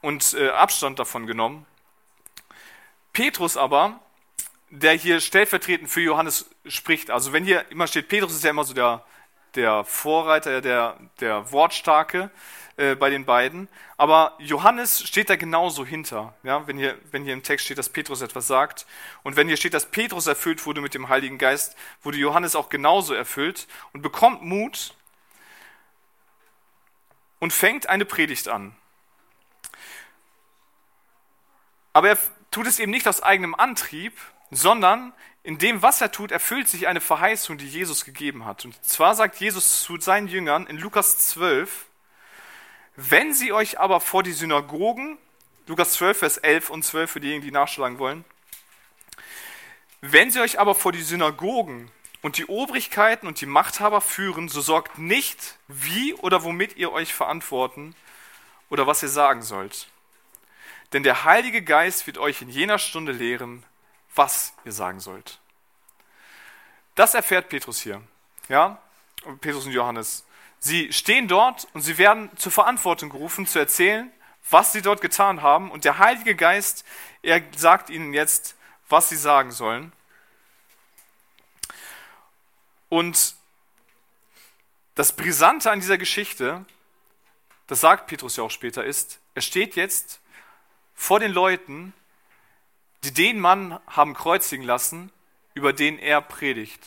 und 0.00 0.34
äh, 0.34 0.50
Abstand 0.50 0.98
davon 0.98 1.26
genommen. 1.26 1.66
Petrus 3.12 3.56
aber, 3.56 4.00
der 4.70 4.92
hier 4.92 5.20
stellvertretend 5.20 5.90
für 5.90 6.00
Johannes 6.00 6.48
spricht, 6.66 7.10
also 7.10 7.32
wenn 7.32 7.44
hier 7.44 7.70
immer 7.70 7.86
steht, 7.86 8.08
Petrus 8.08 8.32
ist 8.32 8.44
ja 8.44 8.50
immer 8.50 8.64
so 8.64 8.72
der, 8.72 9.04
der 9.54 9.84
Vorreiter, 9.84 10.60
der, 10.60 10.96
der 11.20 11.52
Wortstarke 11.52 12.30
äh, 12.76 12.94
bei 12.94 13.10
den 13.10 13.24
beiden. 13.24 13.68
Aber 13.96 14.34
Johannes 14.38 15.02
steht 15.06 15.28
da 15.28 15.36
genauso 15.36 15.84
hinter. 15.84 16.34
Ja? 16.42 16.66
Wenn, 16.66 16.78
hier, 16.78 16.98
wenn 17.10 17.24
hier 17.24 17.34
im 17.34 17.42
Text 17.42 17.66
steht, 17.66 17.78
dass 17.78 17.90
Petrus 17.90 18.22
etwas 18.22 18.46
sagt. 18.46 18.86
Und 19.22 19.36
wenn 19.36 19.46
hier 19.46 19.56
steht, 19.56 19.74
dass 19.74 19.86
Petrus 19.86 20.26
erfüllt 20.26 20.64
wurde 20.64 20.80
mit 20.80 20.94
dem 20.94 21.08
Heiligen 21.08 21.38
Geist, 21.38 21.76
wurde 22.02 22.18
Johannes 22.18 22.56
auch 22.56 22.70
genauso 22.70 23.14
erfüllt 23.14 23.68
und 23.92 24.02
bekommt 24.02 24.42
Mut 24.42 24.94
und 27.40 27.52
fängt 27.52 27.88
eine 27.88 28.04
Predigt 28.04 28.48
an. 28.48 28.74
Aber 31.92 32.08
er 32.08 32.18
tut 32.50 32.66
es 32.66 32.78
eben 32.78 32.90
nicht 32.90 33.06
aus 33.06 33.22
eigenem 33.22 33.54
Antrieb, 33.54 34.16
sondern 34.50 35.12
in 35.44 35.58
dem, 35.58 35.82
was 35.82 36.00
er 36.00 36.12
tut, 36.12 36.30
erfüllt 36.30 36.68
sich 36.68 36.86
eine 36.86 37.00
Verheißung, 37.00 37.58
die 37.58 37.68
Jesus 37.68 38.04
gegeben 38.04 38.44
hat. 38.44 38.64
Und 38.64 38.82
zwar 38.84 39.14
sagt 39.14 39.40
Jesus 39.40 39.82
zu 39.82 39.98
seinen 40.00 40.28
Jüngern 40.28 40.66
in 40.66 40.78
Lukas 40.78 41.18
12, 41.30 41.86
wenn 42.94 43.34
sie 43.34 43.52
euch 43.52 43.80
aber 43.80 44.00
vor 44.00 44.22
die 44.22 44.32
Synagogen, 44.32 45.18
Lukas 45.66 45.94
12, 45.94 46.18
Vers 46.18 46.38
11 46.38 46.70
und 46.70 46.84
12 46.84 47.10
für 47.10 47.20
diejenigen, 47.20 47.44
die 47.44 47.50
nachschlagen 47.50 47.98
wollen, 47.98 48.24
wenn 50.00 50.30
sie 50.30 50.40
euch 50.40 50.58
aber 50.58 50.74
vor 50.74 50.92
die 50.92 51.02
Synagogen 51.02 51.90
und 52.22 52.36
die 52.36 52.46
Obrigkeiten 52.46 53.26
und 53.26 53.40
die 53.40 53.46
Machthaber 53.46 54.00
führen, 54.00 54.48
so 54.48 54.60
sorgt 54.60 54.98
nicht, 54.98 55.58
wie 55.68 56.14
oder 56.14 56.44
womit 56.44 56.76
ihr 56.76 56.92
euch 56.92 57.14
verantworten 57.14 57.94
oder 58.68 58.86
was 58.86 59.02
ihr 59.02 59.08
sagen 59.08 59.42
sollt. 59.42 59.88
Denn 60.92 61.02
der 61.02 61.24
Heilige 61.24 61.62
Geist 61.62 62.06
wird 62.06 62.18
euch 62.18 62.42
in 62.42 62.48
jener 62.48 62.78
Stunde 62.78 63.12
lehren, 63.12 63.64
was 64.14 64.52
ihr 64.64 64.72
sagen 64.72 65.00
sollt. 65.00 65.38
Das 66.94 67.14
erfährt 67.14 67.48
Petrus 67.48 67.80
hier. 67.80 68.02
Ja? 68.48 68.78
Petrus 69.40 69.66
und 69.66 69.72
Johannes. 69.72 70.24
Sie 70.58 70.92
stehen 70.92 71.26
dort 71.26 71.66
und 71.72 71.80
sie 71.80 71.98
werden 71.98 72.30
zur 72.36 72.52
Verantwortung 72.52 73.10
gerufen, 73.10 73.46
zu 73.46 73.58
erzählen, 73.58 74.12
was 74.50 74.72
sie 74.72 74.82
dort 74.82 75.00
getan 75.00 75.42
haben. 75.42 75.70
Und 75.70 75.84
der 75.84 75.98
Heilige 75.98 76.34
Geist, 76.34 76.84
er 77.22 77.42
sagt 77.56 77.90
ihnen 77.90 78.12
jetzt, 78.12 78.56
was 78.88 79.08
sie 79.08 79.16
sagen 79.16 79.52
sollen. 79.52 79.92
Und 82.88 83.36
das 84.94 85.16
Brisante 85.16 85.70
an 85.70 85.80
dieser 85.80 85.98
Geschichte, 85.98 86.64
das 87.66 87.80
sagt 87.80 88.06
Petrus 88.06 88.36
ja 88.36 88.44
auch 88.44 88.50
später, 88.50 88.84
ist, 88.84 89.18
er 89.34 89.42
steht 89.42 89.76
jetzt 89.76 90.20
vor 90.94 91.18
den 91.18 91.32
Leuten 91.32 91.94
die 93.04 93.12
den 93.12 93.40
Mann 93.40 93.78
haben 93.86 94.14
kreuzigen 94.14 94.64
lassen, 94.64 95.10
über 95.54 95.72
den 95.72 95.98
er 95.98 96.20
predigt. 96.20 96.80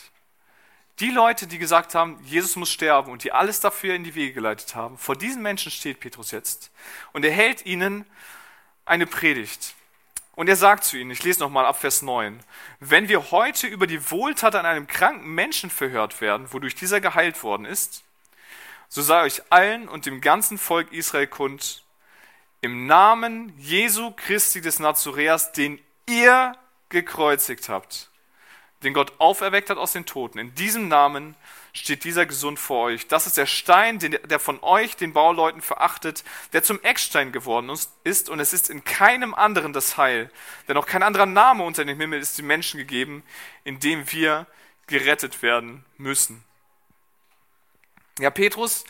Die 0.98 1.10
Leute, 1.10 1.46
die 1.46 1.58
gesagt 1.58 1.94
haben, 1.94 2.18
Jesus 2.24 2.56
muss 2.56 2.70
sterben 2.70 3.12
und 3.12 3.22
die 3.22 3.32
alles 3.32 3.60
dafür 3.60 3.94
in 3.94 4.04
die 4.04 4.14
Wege 4.14 4.32
geleitet 4.32 4.74
haben, 4.74 4.96
vor 4.96 5.14
diesen 5.14 5.42
Menschen 5.42 5.70
steht 5.70 6.00
Petrus 6.00 6.30
jetzt 6.30 6.70
und 7.12 7.24
er 7.24 7.32
hält 7.32 7.66
ihnen 7.66 8.06
eine 8.86 9.06
Predigt. 9.06 9.74
Und 10.34 10.48
er 10.48 10.56
sagt 10.56 10.84
zu 10.84 10.96
ihnen, 10.96 11.10
ich 11.10 11.22
lese 11.22 11.40
nochmal 11.40 11.66
ab 11.66 11.80
Vers 11.80 12.02
9, 12.02 12.40
wenn 12.80 13.08
wir 13.08 13.30
heute 13.30 13.66
über 13.66 13.86
die 13.86 14.10
Wohltat 14.10 14.54
an 14.54 14.66
einem 14.66 14.86
kranken 14.86 15.34
Menschen 15.34 15.70
verhört 15.70 16.20
werden, 16.20 16.52
wodurch 16.52 16.74
dieser 16.74 17.00
geheilt 17.00 17.42
worden 17.42 17.66
ist, 17.66 18.04
so 18.88 19.02
sei 19.02 19.22
euch 19.22 19.42
allen 19.50 19.88
und 19.88 20.06
dem 20.06 20.20
ganzen 20.20 20.58
Volk 20.58 20.92
Israel 20.92 21.26
kund, 21.26 21.82
im 22.60 22.86
Namen 22.86 23.52
Jesu 23.58 24.12
Christi 24.12 24.60
des 24.60 24.78
Nazoreas, 24.78 25.52
den 25.52 25.78
ihr 26.08 26.56
gekreuzigt 26.88 27.68
habt, 27.68 28.10
den 28.82 28.94
Gott 28.94 29.12
auferweckt 29.18 29.70
hat 29.70 29.78
aus 29.78 29.92
den 29.92 30.06
Toten. 30.06 30.38
In 30.38 30.54
diesem 30.54 30.88
Namen 30.88 31.36
steht 31.72 32.04
dieser 32.04 32.26
gesund 32.26 32.58
vor 32.58 32.86
euch. 32.86 33.08
Das 33.08 33.26
ist 33.26 33.36
der 33.36 33.46
Stein, 33.46 33.98
der 33.98 34.38
von 34.38 34.62
euch, 34.62 34.96
den 34.96 35.12
Bauleuten, 35.12 35.60
verachtet, 35.60 36.24
der 36.52 36.62
zum 36.62 36.80
Eckstein 36.82 37.32
geworden 37.32 37.70
ist. 38.04 38.30
Und 38.30 38.40
es 38.40 38.52
ist 38.52 38.70
in 38.70 38.84
keinem 38.84 39.34
anderen 39.34 39.72
das 39.72 39.96
Heil. 39.96 40.30
Denn 40.68 40.76
auch 40.76 40.86
kein 40.86 41.02
anderer 41.02 41.26
Name 41.26 41.64
unter 41.64 41.84
dem 41.84 41.98
Himmel 41.98 42.20
ist 42.20 42.38
den 42.38 42.46
Menschen 42.46 42.78
gegeben, 42.78 43.22
in 43.64 43.80
dem 43.80 44.10
wir 44.12 44.46
gerettet 44.86 45.42
werden 45.42 45.84
müssen. 45.96 46.44
Ja, 48.18 48.30
Petrus, 48.30 48.84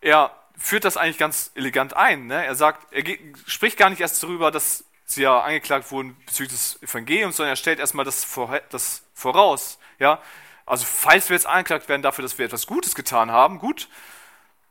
er 0.00 0.34
führt 0.56 0.84
das 0.84 0.96
eigentlich 0.96 1.18
ganz 1.18 1.50
elegant 1.54 1.94
ein. 1.94 2.26
Ne? 2.26 2.44
Er 2.44 2.54
sagt, 2.54 2.92
er 2.92 3.02
geht, 3.02 3.20
spricht 3.46 3.76
gar 3.76 3.90
nicht 3.90 4.00
erst 4.00 4.22
darüber, 4.22 4.50
dass 4.50 4.84
sie 5.10 5.22
ja 5.22 5.40
angeklagt 5.40 5.90
wurden 5.90 6.16
bezüglich 6.26 6.52
des 6.52 6.82
Evangeliums, 6.82 7.36
sondern 7.36 7.52
er 7.52 7.56
stellt 7.56 7.78
erstmal 7.78 8.04
das, 8.04 8.26
das 8.70 9.02
voraus. 9.14 9.78
Ja? 9.98 10.20
Also 10.66 10.84
falls 10.86 11.28
wir 11.28 11.36
jetzt 11.36 11.46
angeklagt 11.46 11.88
werden 11.88 12.02
dafür, 12.02 12.22
dass 12.22 12.38
wir 12.38 12.46
etwas 12.46 12.66
Gutes 12.66 12.94
getan 12.94 13.30
haben, 13.30 13.58
gut. 13.58 13.88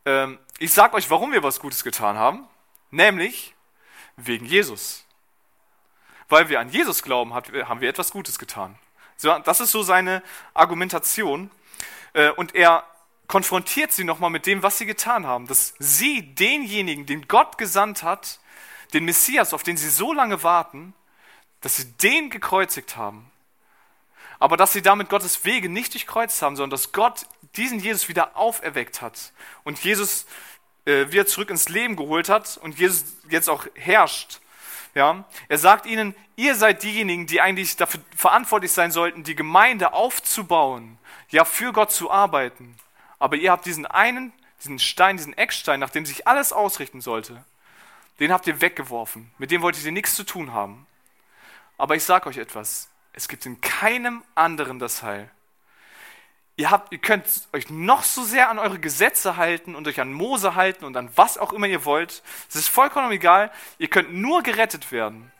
Ähm, 0.06 0.40
ich 0.58 0.74
sage 0.74 0.96
euch, 0.96 1.10
warum 1.10 1.32
wir 1.32 1.44
was 1.44 1.60
Gutes 1.60 1.84
getan 1.84 2.18
haben. 2.18 2.48
Nämlich 2.92 3.54
wegen 4.16 4.46
Jesus. 4.46 5.06
Weil 6.28 6.50
wir 6.50 6.60
an 6.60 6.70
Jesus 6.70 7.04
glauben, 7.04 7.34
haben 7.34 7.82
wir 7.82 7.90
etwas 7.90 8.12
Gutes 8.12 8.40
getan. 8.40 8.78
Das 9.22 9.60
ist 9.60 9.72
so 9.72 9.84
seine 9.84 10.24
Argumentation. 10.54 11.52
Äh, 12.14 12.30
und 12.32 12.56
er 12.56 12.84
konfrontiert 13.28 13.92
sie 13.92 14.04
nochmal 14.04 14.30
mit 14.30 14.46
dem, 14.46 14.64
was 14.64 14.78
sie 14.78 14.86
getan 14.86 15.26
haben. 15.28 15.48
Dass 15.48 15.74
sie 15.80 16.34
denjenigen, 16.36 17.06
den 17.06 17.28
Gott 17.28 17.58
gesandt 17.58 18.04
hat, 18.04 18.40
den 18.94 19.06
Messias, 19.06 19.54
auf 19.54 19.64
den 19.64 19.78
sie 19.78 19.90
so 19.90 20.14
lange 20.14 20.44
warten, 20.44 20.94
dass 21.62 21.78
sie 21.78 21.92
den 21.94 22.30
gekreuzigt 22.30 22.96
haben. 22.96 23.30
Aber 24.40 24.56
dass 24.56 24.74
sie 24.74 24.82
damit 24.82 25.10
Gottes 25.10 25.44
Wege 25.44 25.70
nicht 25.70 25.94
durchkreuzt 25.94 26.42
haben, 26.42 26.56
sondern 26.56 26.72
dass 26.72 26.92
Gott 26.92 27.26
diesen 27.56 27.80
Jesus 27.80 28.08
wieder 28.08 28.38
auferweckt 28.38 29.02
hat 29.02 29.34
und 29.64 29.80
Jesus 29.84 30.26
äh, 30.86 31.12
wieder 31.12 31.26
zurück 31.26 31.50
ins 31.50 31.68
Leben 31.68 31.96
geholt 31.96 32.30
hat 32.30 32.58
und 32.58 32.80
Jesus 32.80 33.04
jetzt 33.30 33.50
auch 33.50 33.66
herrscht. 33.76 34.40
Ja, 34.96 35.26
er 35.50 35.58
sagt 35.58 35.86
ihnen, 35.86 36.16
ihr 36.36 36.56
seid 36.56 36.82
diejenigen, 36.82 37.28
die 37.28 37.42
eigentlich 37.42 37.76
dafür 37.76 38.02
verantwortlich 38.16 38.72
sein 38.72 38.92
sollten, 38.92 39.24
die 39.24 39.36
Gemeinde 39.36 39.94
aufzubauen, 39.94 40.98
ja, 41.30 41.46
für 41.46 41.74
Gott 41.74 41.92
zu 41.92 42.10
arbeiten. 42.10 42.76
Aber 43.20 43.36
ihr 43.36 43.52
habt 43.52 43.66
diesen 43.66 43.86
einen, 43.86 44.34
diesen 44.62 44.80
Stein, 44.80 45.18
diesen 45.18 45.38
Eckstein, 45.38 45.80
nach 45.80 45.92
dem 45.92 46.06
sich 46.06 46.28
alles 46.28 46.52
ausrichten 46.54 47.02
sollte, 47.02 47.44
den 48.20 48.32
habt 48.32 48.48
ihr 48.48 48.62
weggeworfen. 48.62 49.32
Mit 49.38 49.52
dem 49.52 49.62
wolltet 49.62 49.86
ihr 49.86 49.92
nichts 49.92 50.16
zu 50.16 50.24
tun 50.24 50.54
haben. 50.54 50.86
Aber 51.78 51.96
ich 51.96 52.04
sage 52.04 52.28
euch 52.28 52.38
etwas, 52.38 52.90
es 53.14 53.28
gibt 53.28 53.46
in 53.46 53.62
keinem 53.62 54.24
anderen 54.36 54.80
das 54.80 55.04
Heil. 55.04 55.30
Ihr, 56.58 56.72
habt, 56.72 56.92
ihr 56.92 56.98
könnt 56.98 57.26
euch 57.54 57.70
noch 57.70 58.04
so 58.04 58.24
sehr 58.24 58.50
an 58.50 58.60
eure 58.60 58.80
Gesetze 58.80 59.38
halten 59.38 59.76
und 59.76 59.88
euch 59.88 60.02
an 60.02 60.12
Mose 60.12 60.56
halten 60.56 60.84
und 60.84 60.98
an 60.98 61.10
was 61.16 61.38
auch 61.38 61.54
immer 61.54 61.68
ihr 61.68 61.86
wollt. 61.86 62.22
Es 62.50 62.56
ist 62.56 62.68
vollkommen 62.68 63.12
egal. 63.12 63.50
Ihr 63.78 63.88
könnt 63.88 64.14
nur 64.14 64.44
gerettet 64.44 64.92
werden, 64.92 65.32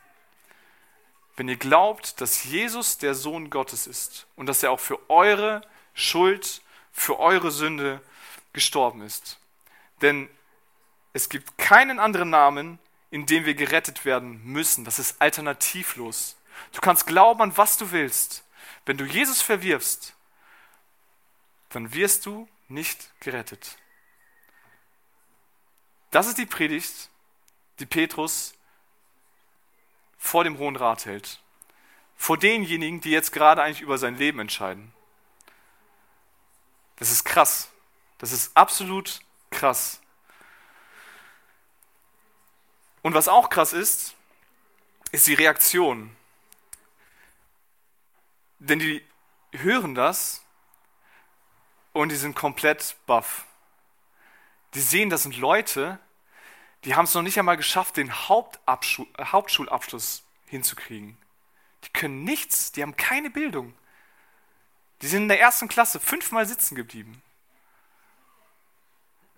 wenn 1.36 1.48
ihr 1.48 1.56
glaubt, 1.56 2.22
dass 2.22 2.44
Jesus 2.44 2.96
der 2.96 3.14
Sohn 3.14 3.50
Gottes 3.50 3.86
ist 3.86 4.26
und 4.36 4.46
dass 4.46 4.62
er 4.62 4.70
auch 4.70 4.80
für 4.80 5.10
eure 5.10 5.60
Schuld 5.92 6.62
für 6.92 7.18
eure 7.18 7.50
Sünde 7.50 8.00
gestorben 8.52 9.02
ist. 9.02 9.38
Denn 10.02 10.28
es 11.12 11.28
gibt 11.28 11.58
keinen 11.58 11.98
anderen 11.98 12.30
Namen, 12.30 12.78
in 13.10 13.26
dem 13.26 13.44
wir 13.44 13.54
gerettet 13.54 14.04
werden 14.04 14.40
müssen. 14.44 14.84
Das 14.84 14.98
ist 14.98 15.20
alternativlos. 15.20 16.36
Du 16.72 16.80
kannst 16.80 17.06
glauben 17.06 17.42
an 17.42 17.56
was 17.56 17.76
du 17.76 17.90
willst. 17.90 18.44
Wenn 18.86 18.96
du 18.96 19.04
Jesus 19.04 19.42
verwirfst, 19.42 20.14
dann 21.70 21.92
wirst 21.94 22.26
du 22.26 22.48
nicht 22.68 23.10
gerettet. 23.20 23.76
Das 26.10 26.26
ist 26.26 26.38
die 26.38 26.46
Predigt, 26.46 27.08
die 27.78 27.86
Petrus 27.86 28.54
vor 30.18 30.44
dem 30.44 30.58
Hohen 30.58 30.76
Rat 30.76 31.06
hält. 31.06 31.40
Vor 32.16 32.36
denjenigen, 32.36 33.00
die 33.00 33.10
jetzt 33.10 33.32
gerade 33.32 33.62
eigentlich 33.62 33.80
über 33.80 33.96
sein 33.96 34.16
Leben 34.16 34.40
entscheiden. 34.40 34.92
Das 36.96 37.10
ist 37.10 37.24
krass. 37.24 37.70
Das 38.18 38.32
ist 38.32 38.54
absolut 38.54 39.20
krass. 39.50 40.00
Und 43.02 43.14
was 43.14 43.28
auch 43.28 43.50
krass 43.50 43.72
ist, 43.72 44.14
ist 45.12 45.26
die 45.26 45.34
Reaktion. 45.34 46.16
Denn 48.58 48.78
die 48.78 49.04
hören 49.52 49.94
das 49.94 50.42
und 51.92 52.10
die 52.10 52.16
sind 52.16 52.36
komplett 52.36 52.96
baff. 53.06 53.46
Die 54.74 54.80
sehen, 54.80 55.10
das 55.10 55.24
sind 55.24 55.36
Leute, 55.36 55.98
die 56.84 56.94
haben 56.94 57.06
es 57.06 57.14
noch 57.14 57.22
nicht 57.22 57.38
einmal 57.38 57.56
geschafft, 57.56 57.96
den 57.96 58.12
Hauptschulabschluss 58.12 60.22
hinzukriegen. 60.46 61.16
Die 61.84 61.90
können 61.90 62.24
nichts, 62.24 62.72
die 62.72 62.82
haben 62.82 62.96
keine 62.96 63.30
Bildung. 63.30 63.74
Die 65.02 65.06
sind 65.06 65.22
in 65.22 65.28
der 65.28 65.40
ersten 65.40 65.68
Klasse 65.68 65.98
fünfmal 65.98 66.44
sitzen 66.46 66.74
geblieben. 66.74 67.22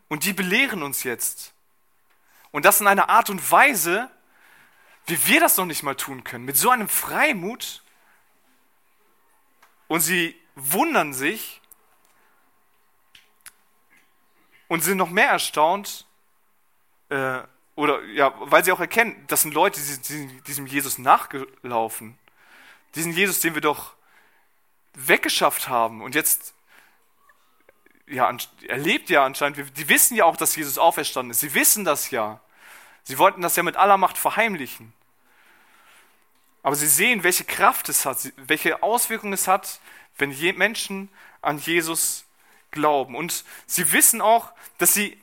Und 0.08 0.24
die 0.24 0.32
belehren 0.32 0.82
uns 0.82 1.04
jetzt. 1.04 1.52
Und 2.52 2.64
das 2.64 2.80
in 2.80 2.86
einer 2.86 3.08
Art 3.08 3.30
und 3.30 3.50
Weise, 3.50 4.10
wie 5.06 5.26
wir 5.26 5.40
das 5.40 5.56
noch 5.56 5.66
nicht 5.66 5.82
mal 5.82 5.96
tun 5.96 6.22
können. 6.22 6.44
Mit 6.44 6.56
so 6.56 6.70
einem 6.70 6.88
Freimut. 6.88 7.82
Und 9.88 10.00
sie 10.00 10.36
wundern 10.54 11.12
sich 11.12 11.60
und 14.68 14.82
sind 14.82 14.96
noch 14.96 15.10
mehr 15.10 15.28
erstaunt, 15.28 16.06
äh, 17.08 17.42
oder 17.74 18.02
ja, 18.04 18.32
weil 18.38 18.64
sie 18.64 18.72
auch 18.72 18.80
erkennen, 18.80 19.24
das 19.28 19.42
sind 19.42 19.54
Leute, 19.54 19.80
die 19.80 20.40
diesem 20.42 20.66
Jesus 20.66 20.98
nachgelaufen. 20.98 22.18
Diesen 22.94 23.12
Jesus, 23.12 23.40
den 23.40 23.54
wir 23.54 23.62
doch 23.62 23.94
weggeschafft 24.94 25.68
haben 25.68 26.02
und 26.02 26.14
jetzt 26.14 26.54
ja, 28.12 28.34
erlebt 28.68 29.10
ja 29.10 29.24
anscheinend, 29.24 29.76
die 29.76 29.88
wissen 29.88 30.16
ja 30.16 30.24
auch, 30.24 30.36
dass 30.36 30.56
Jesus 30.56 30.78
auferstanden 30.78 31.30
ist. 31.30 31.40
Sie 31.40 31.54
wissen 31.54 31.84
das 31.84 32.10
ja. 32.10 32.40
Sie 33.04 33.18
wollten 33.18 33.42
das 33.42 33.56
ja 33.56 33.62
mit 33.62 33.76
aller 33.76 33.96
Macht 33.96 34.18
verheimlichen. 34.18 34.92
Aber 36.62 36.76
sie 36.76 36.86
sehen, 36.86 37.24
welche 37.24 37.44
Kraft 37.44 37.88
es 37.88 38.06
hat, 38.06 38.32
welche 38.36 38.82
Auswirkungen 38.82 39.32
es 39.32 39.48
hat, 39.48 39.80
wenn 40.16 40.36
Menschen 40.56 41.08
an 41.40 41.58
Jesus 41.58 42.24
glauben. 42.70 43.16
Und 43.16 43.44
sie 43.66 43.92
wissen 43.92 44.20
auch, 44.20 44.52
dass 44.78 44.94
sie 44.94 45.18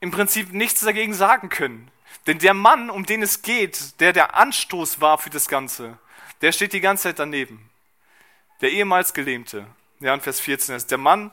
im 0.00 0.10
Prinzip 0.10 0.52
nichts 0.52 0.80
dagegen 0.80 1.14
sagen 1.14 1.48
können. 1.48 1.90
Denn 2.26 2.38
der 2.38 2.54
Mann, 2.54 2.90
um 2.90 3.06
den 3.06 3.22
es 3.22 3.42
geht, 3.42 4.00
der 4.00 4.12
der 4.12 4.34
Anstoß 4.34 5.00
war 5.00 5.18
für 5.18 5.30
das 5.30 5.48
Ganze, 5.48 5.98
der 6.40 6.50
steht 6.50 6.72
die 6.72 6.80
ganze 6.80 7.04
Zeit 7.04 7.18
daneben 7.20 7.70
der 8.62 8.70
ehemals 8.70 9.12
Gelähmte. 9.12 9.66
Ja, 10.00 10.14
in 10.14 10.20
Vers 10.20 10.40
14 10.40 10.74
ist 10.76 10.90
der 10.90 10.98
Mann, 10.98 11.30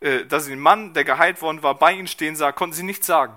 äh, 0.00 0.24
dass 0.24 0.44
sie 0.44 0.50
den 0.50 0.60
Mann, 0.60 0.94
der 0.94 1.04
geheilt 1.04 1.42
worden 1.42 1.62
war, 1.62 1.74
bei 1.74 1.92
ihnen 1.92 2.06
stehen 2.06 2.36
sah, 2.36 2.52
konnten 2.52 2.74
sie 2.74 2.82
nichts 2.82 3.06
sagen. 3.06 3.34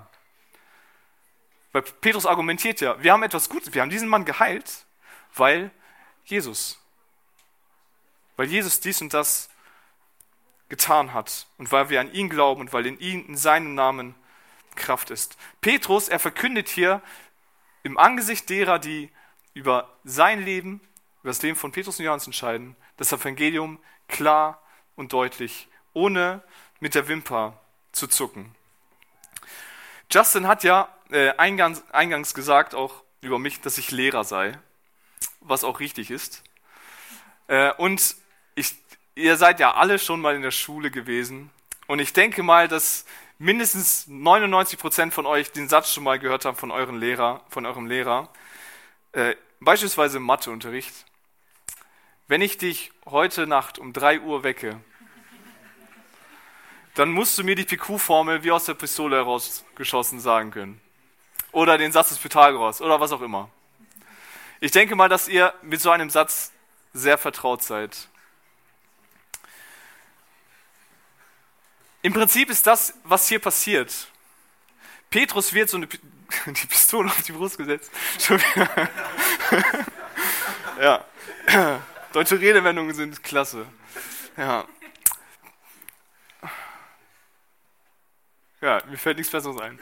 Weil 1.72 1.82
Petrus 1.82 2.26
argumentiert 2.26 2.80
ja, 2.80 3.02
wir 3.02 3.12
haben 3.12 3.22
etwas 3.22 3.48
Gutes, 3.48 3.72
wir 3.72 3.82
haben 3.82 3.90
diesen 3.90 4.08
Mann 4.08 4.24
geheilt, 4.24 4.84
weil 5.34 5.70
Jesus, 6.24 6.80
weil 8.36 8.46
Jesus 8.46 8.80
dies 8.80 9.00
und 9.00 9.14
das 9.14 9.48
getan 10.68 11.12
hat 11.12 11.46
und 11.58 11.72
weil 11.72 11.90
wir 11.90 12.00
an 12.00 12.12
ihn 12.12 12.28
glauben 12.28 12.60
und 12.60 12.72
weil 12.72 12.86
in 12.86 12.98
ihm, 12.98 13.26
in 13.26 13.36
seinem 13.36 13.74
Namen 13.74 14.14
Kraft 14.74 15.10
ist. 15.10 15.36
Petrus, 15.60 16.08
er 16.08 16.18
verkündet 16.18 16.68
hier 16.68 17.02
im 17.82 17.98
Angesicht 17.98 18.48
derer, 18.48 18.78
die 18.78 19.10
über 19.54 19.98
sein 20.04 20.42
Leben, 20.44 20.80
über 21.20 21.30
das 21.30 21.42
Leben 21.42 21.56
von 21.56 21.72
Petrus 21.72 21.98
und 21.98 22.04
Johannes 22.04 22.26
entscheiden, 22.26 22.76
das 22.96 23.12
Evangelium 23.12 23.78
klar 24.08 24.62
und 24.96 25.12
deutlich, 25.12 25.68
ohne 25.92 26.42
mit 26.80 26.94
der 26.94 27.08
Wimper 27.08 27.58
zu 27.92 28.06
zucken. 28.06 28.54
Justin 30.10 30.46
hat 30.46 30.64
ja 30.64 30.88
äh, 31.10 31.30
eingangs, 31.36 31.82
eingangs 31.92 32.34
gesagt, 32.34 32.74
auch 32.74 33.02
über 33.20 33.38
mich, 33.38 33.60
dass 33.60 33.78
ich 33.78 33.90
Lehrer 33.90 34.24
sei, 34.24 34.58
was 35.40 35.64
auch 35.64 35.80
richtig 35.80 36.10
ist. 36.10 36.42
Äh, 37.46 37.72
und 37.74 38.16
ich, 38.54 38.74
ihr 39.14 39.36
seid 39.36 39.60
ja 39.60 39.74
alle 39.74 39.98
schon 39.98 40.20
mal 40.20 40.34
in 40.34 40.42
der 40.42 40.50
Schule 40.50 40.90
gewesen. 40.90 41.50
Und 41.86 41.98
ich 41.98 42.12
denke 42.12 42.42
mal, 42.42 42.68
dass 42.68 43.04
mindestens 43.38 44.06
99 44.06 44.78
Prozent 44.78 45.14
von 45.14 45.26
euch 45.26 45.52
den 45.52 45.68
Satz 45.68 45.92
schon 45.92 46.04
mal 46.04 46.18
gehört 46.18 46.44
haben 46.44 46.56
von, 46.56 46.70
euren 46.70 46.98
Lehrer, 46.98 47.42
von 47.48 47.66
eurem 47.66 47.86
Lehrer. 47.86 48.28
Äh, 49.12 49.34
beispielsweise 49.60 50.18
im 50.18 50.24
Matheunterricht. 50.24 50.94
Wenn 52.28 52.40
ich 52.40 52.56
dich 52.56 52.92
heute 53.04 53.46
Nacht 53.46 53.78
um 53.78 53.92
3 53.92 54.20
Uhr 54.20 54.44
wecke, 54.44 54.80
dann 56.94 57.10
musst 57.10 57.38
du 57.38 57.44
mir 57.44 57.54
die 57.54 57.64
PQ-Formel 57.64 58.42
wie 58.42 58.50
aus 58.50 58.66
der 58.66 58.74
Pistole 58.74 59.16
herausgeschossen 59.16 60.20
sagen 60.20 60.50
können. 60.50 60.80
Oder 61.50 61.78
den 61.78 61.92
Satz 61.92 62.10
des 62.10 62.18
Pythagoras 62.18 62.80
oder 62.80 63.00
was 63.00 63.12
auch 63.12 63.22
immer. 63.22 63.50
Ich 64.60 64.70
denke 64.70 64.94
mal, 64.94 65.08
dass 65.08 65.28
ihr 65.28 65.52
mit 65.62 65.80
so 65.80 65.90
einem 65.90 66.10
Satz 66.10 66.52
sehr 66.92 67.18
vertraut 67.18 67.62
seid. 67.62 68.08
Im 72.02 72.12
Prinzip 72.12 72.50
ist 72.50 72.66
das, 72.66 72.94
was 73.04 73.28
hier 73.28 73.38
passiert. 73.38 74.08
Petrus 75.10 75.52
wird 75.52 75.68
so 75.68 75.76
eine 75.76 75.86
P 75.86 75.98
die 76.46 76.66
Pistole 76.66 77.08
auf 77.08 77.22
die 77.22 77.32
Brust 77.32 77.58
gesetzt. 77.58 77.90
ja. 80.80 81.04
Deutsche 82.12 82.40
Redewendungen 82.40 82.94
sind 82.94 83.22
klasse. 83.22 83.66
Ja. 84.36 84.64
Ja, 88.62 88.80
mir 88.86 88.96
fällt 88.96 89.18
nichts 89.18 89.32
Besseres 89.32 89.60
ein. 89.60 89.76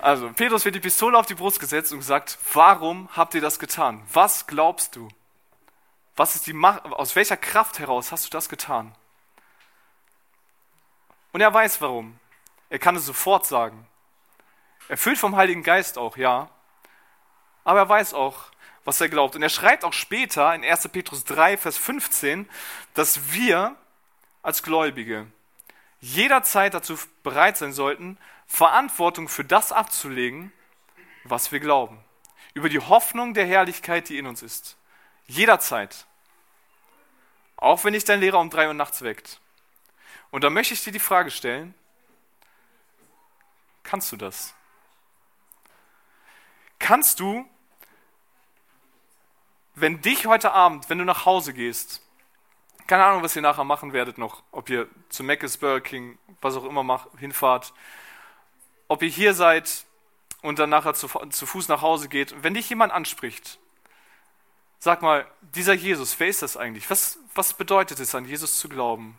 Also, 0.00 0.28
Petrus 0.32 0.64
wird 0.64 0.74
die 0.74 0.80
Pistole 0.80 1.16
auf 1.16 1.26
die 1.26 1.36
Brust 1.36 1.60
gesetzt 1.60 1.92
und 1.92 2.02
sagt, 2.02 2.36
warum 2.52 3.08
habt 3.16 3.32
ihr 3.34 3.40
das 3.40 3.60
getan? 3.60 4.02
Was 4.12 4.48
glaubst 4.48 4.96
du? 4.96 5.08
Was 6.16 6.34
ist 6.34 6.48
die 6.48 6.52
Macht, 6.52 6.84
aus 6.84 7.14
welcher 7.14 7.36
Kraft 7.36 7.78
heraus 7.78 8.10
hast 8.10 8.26
du 8.26 8.30
das 8.30 8.48
getan? 8.48 8.92
Und 11.30 11.40
er 11.42 11.54
weiß 11.54 11.80
warum. 11.80 12.18
Er 12.70 12.80
kann 12.80 12.96
es 12.96 13.06
sofort 13.06 13.46
sagen. 13.46 13.86
Erfüllt 14.88 15.18
vom 15.18 15.36
Heiligen 15.36 15.62
Geist 15.62 15.96
auch, 15.96 16.16
ja. 16.16 16.50
Aber 17.62 17.78
er 17.78 17.88
weiß 17.88 18.14
auch, 18.14 18.46
was 18.84 19.00
er 19.00 19.08
glaubt. 19.08 19.36
Und 19.36 19.42
er 19.42 19.48
schreibt 19.48 19.84
auch 19.84 19.92
später 19.92 20.52
in 20.56 20.64
1. 20.64 20.88
Petrus 20.88 21.24
3, 21.24 21.56
Vers 21.56 21.78
15, 21.78 22.50
dass 22.94 23.32
wir 23.32 23.76
als 24.42 24.64
Gläubige 24.64 25.28
jederzeit 26.00 26.74
dazu 26.74 26.98
bereit 27.22 27.56
sein 27.56 27.72
sollten, 27.72 28.18
Verantwortung 28.46 29.28
für 29.28 29.44
das 29.44 29.72
abzulegen, 29.72 30.52
was 31.24 31.52
wir 31.52 31.60
glauben. 31.60 31.98
Über 32.54 32.68
die 32.68 32.80
Hoffnung 32.80 33.34
der 33.34 33.46
Herrlichkeit, 33.46 34.08
die 34.08 34.18
in 34.18 34.26
uns 34.26 34.42
ist. 34.42 34.76
Jederzeit. 35.26 36.06
Auch 37.56 37.84
wenn 37.84 37.92
dich 37.92 38.04
dein 38.04 38.20
Lehrer 38.20 38.40
um 38.40 38.50
drei 38.50 38.68
Uhr 38.68 38.74
nachts 38.74 39.02
weckt. 39.02 39.40
Und 40.30 40.44
da 40.44 40.50
möchte 40.50 40.74
ich 40.74 40.82
dir 40.82 40.92
die 40.92 40.98
Frage 40.98 41.30
stellen, 41.30 41.74
kannst 43.82 44.12
du 44.12 44.16
das? 44.16 44.54
Kannst 46.78 47.20
du, 47.20 47.48
wenn 49.74 50.00
dich 50.00 50.26
heute 50.26 50.52
Abend, 50.52 50.88
wenn 50.88 50.98
du 50.98 51.04
nach 51.04 51.24
Hause 51.24 51.52
gehst, 51.52 52.02
keine 52.88 53.04
Ahnung, 53.04 53.22
was 53.22 53.36
ihr 53.36 53.42
nachher 53.42 53.64
machen 53.64 53.92
werdet 53.92 54.18
noch, 54.18 54.42
ob 54.50 54.70
ihr 54.70 54.88
zu 55.10 55.22
Mc's, 55.22 55.58
Burger 55.58 55.82
King, 55.82 56.18
was 56.40 56.56
auch 56.56 56.64
immer 56.64 56.82
macht, 56.82 57.08
hinfahrt, 57.18 57.74
ob 58.88 59.02
ihr 59.02 59.10
hier 59.10 59.34
seid 59.34 59.84
und 60.40 60.58
dann 60.58 60.70
nachher 60.70 60.94
zu, 60.94 61.06
zu 61.28 61.46
Fuß 61.46 61.68
nach 61.68 61.82
Hause 61.82 62.08
geht. 62.08 62.42
wenn 62.42 62.54
dich 62.54 62.70
jemand 62.70 62.92
anspricht, 62.92 63.58
sag 64.78 65.02
mal, 65.02 65.30
dieser 65.54 65.74
Jesus, 65.74 66.18
wer 66.18 66.28
ist 66.28 66.40
das 66.40 66.56
eigentlich? 66.56 66.88
Was, 66.88 67.18
was 67.34 67.52
bedeutet 67.52 68.00
es, 68.00 68.14
an 68.14 68.24
Jesus 68.24 68.58
zu 68.58 68.70
glauben? 68.70 69.18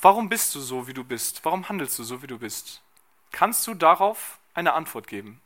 Warum 0.00 0.28
bist 0.28 0.54
du 0.54 0.60
so, 0.60 0.86
wie 0.86 0.94
du 0.94 1.02
bist? 1.02 1.44
Warum 1.44 1.68
handelst 1.68 1.98
du 1.98 2.04
so, 2.04 2.22
wie 2.22 2.28
du 2.28 2.38
bist? 2.38 2.82
Kannst 3.32 3.66
du 3.66 3.74
darauf 3.74 4.38
eine 4.54 4.74
Antwort 4.74 5.08
geben? 5.08 5.40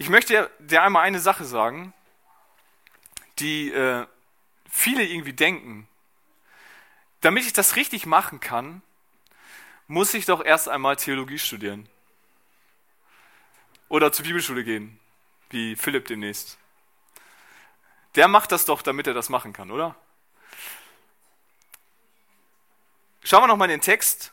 Ich 0.00 0.08
möchte 0.08 0.48
dir 0.60 0.82
einmal 0.82 1.02
eine 1.02 1.18
Sache 1.18 1.44
sagen, 1.44 1.92
die 3.40 3.70
äh, 3.72 4.06
viele 4.70 5.04
irgendwie 5.04 5.32
denken. 5.32 5.88
Damit 7.20 7.44
ich 7.44 7.52
das 7.52 7.74
richtig 7.74 8.06
machen 8.06 8.38
kann, 8.38 8.80
muss 9.88 10.14
ich 10.14 10.24
doch 10.24 10.44
erst 10.44 10.68
einmal 10.68 10.94
Theologie 10.94 11.38
studieren. 11.38 11.88
Oder 13.88 14.12
zur 14.12 14.24
Bibelschule 14.24 14.62
gehen, 14.62 15.00
wie 15.50 15.74
Philipp 15.74 16.06
demnächst. 16.06 16.58
Der 18.14 18.28
macht 18.28 18.52
das 18.52 18.66
doch, 18.66 18.82
damit 18.82 19.08
er 19.08 19.14
das 19.14 19.28
machen 19.28 19.52
kann, 19.52 19.72
oder? 19.72 19.96
Schauen 23.24 23.42
wir 23.42 23.48
nochmal 23.48 23.68
in 23.68 23.78
den 23.78 23.84
Text. 23.84 24.32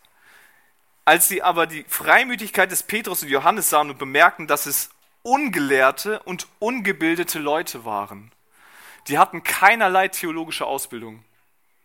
Als 1.06 1.28
sie 1.28 1.42
aber 1.42 1.66
die 1.66 1.86
Freimütigkeit 1.86 2.72
des 2.72 2.84
Petrus 2.84 3.24
und 3.24 3.30
Johannes 3.30 3.70
sahen 3.70 3.90
und 3.90 3.98
bemerkten, 3.98 4.48
dass 4.48 4.68
es 4.68 4.90
ungelehrte 5.26 6.22
und 6.24 6.48
ungebildete 6.60 7.40
Leute 7.40 7.84
waren. 7.84 8.32
Die 9.08 9.18
hatten 9.18 9.44
keinerlei 9.44 10.08
theologische 10.08 10.66
Ausbildung. 10.66 11.24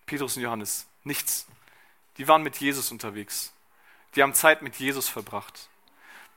Petrus 0.05 0.37
und 0.37 0.43
Johannes. 0.43 0.87
Nichts. 1.05 1.47
Die 2.19 2.29
waren 2.29 2.43
mit 2.43 2.59
Jesus 2.59 2.93
unterwegs. 2.93 3.55
Die 4.15 4.23
haben 4.23 4.35
Zeit 4.35 4.61
mit 4.61 4.77
Jesus 4.77 5.09
verbracht. 5.09 5.71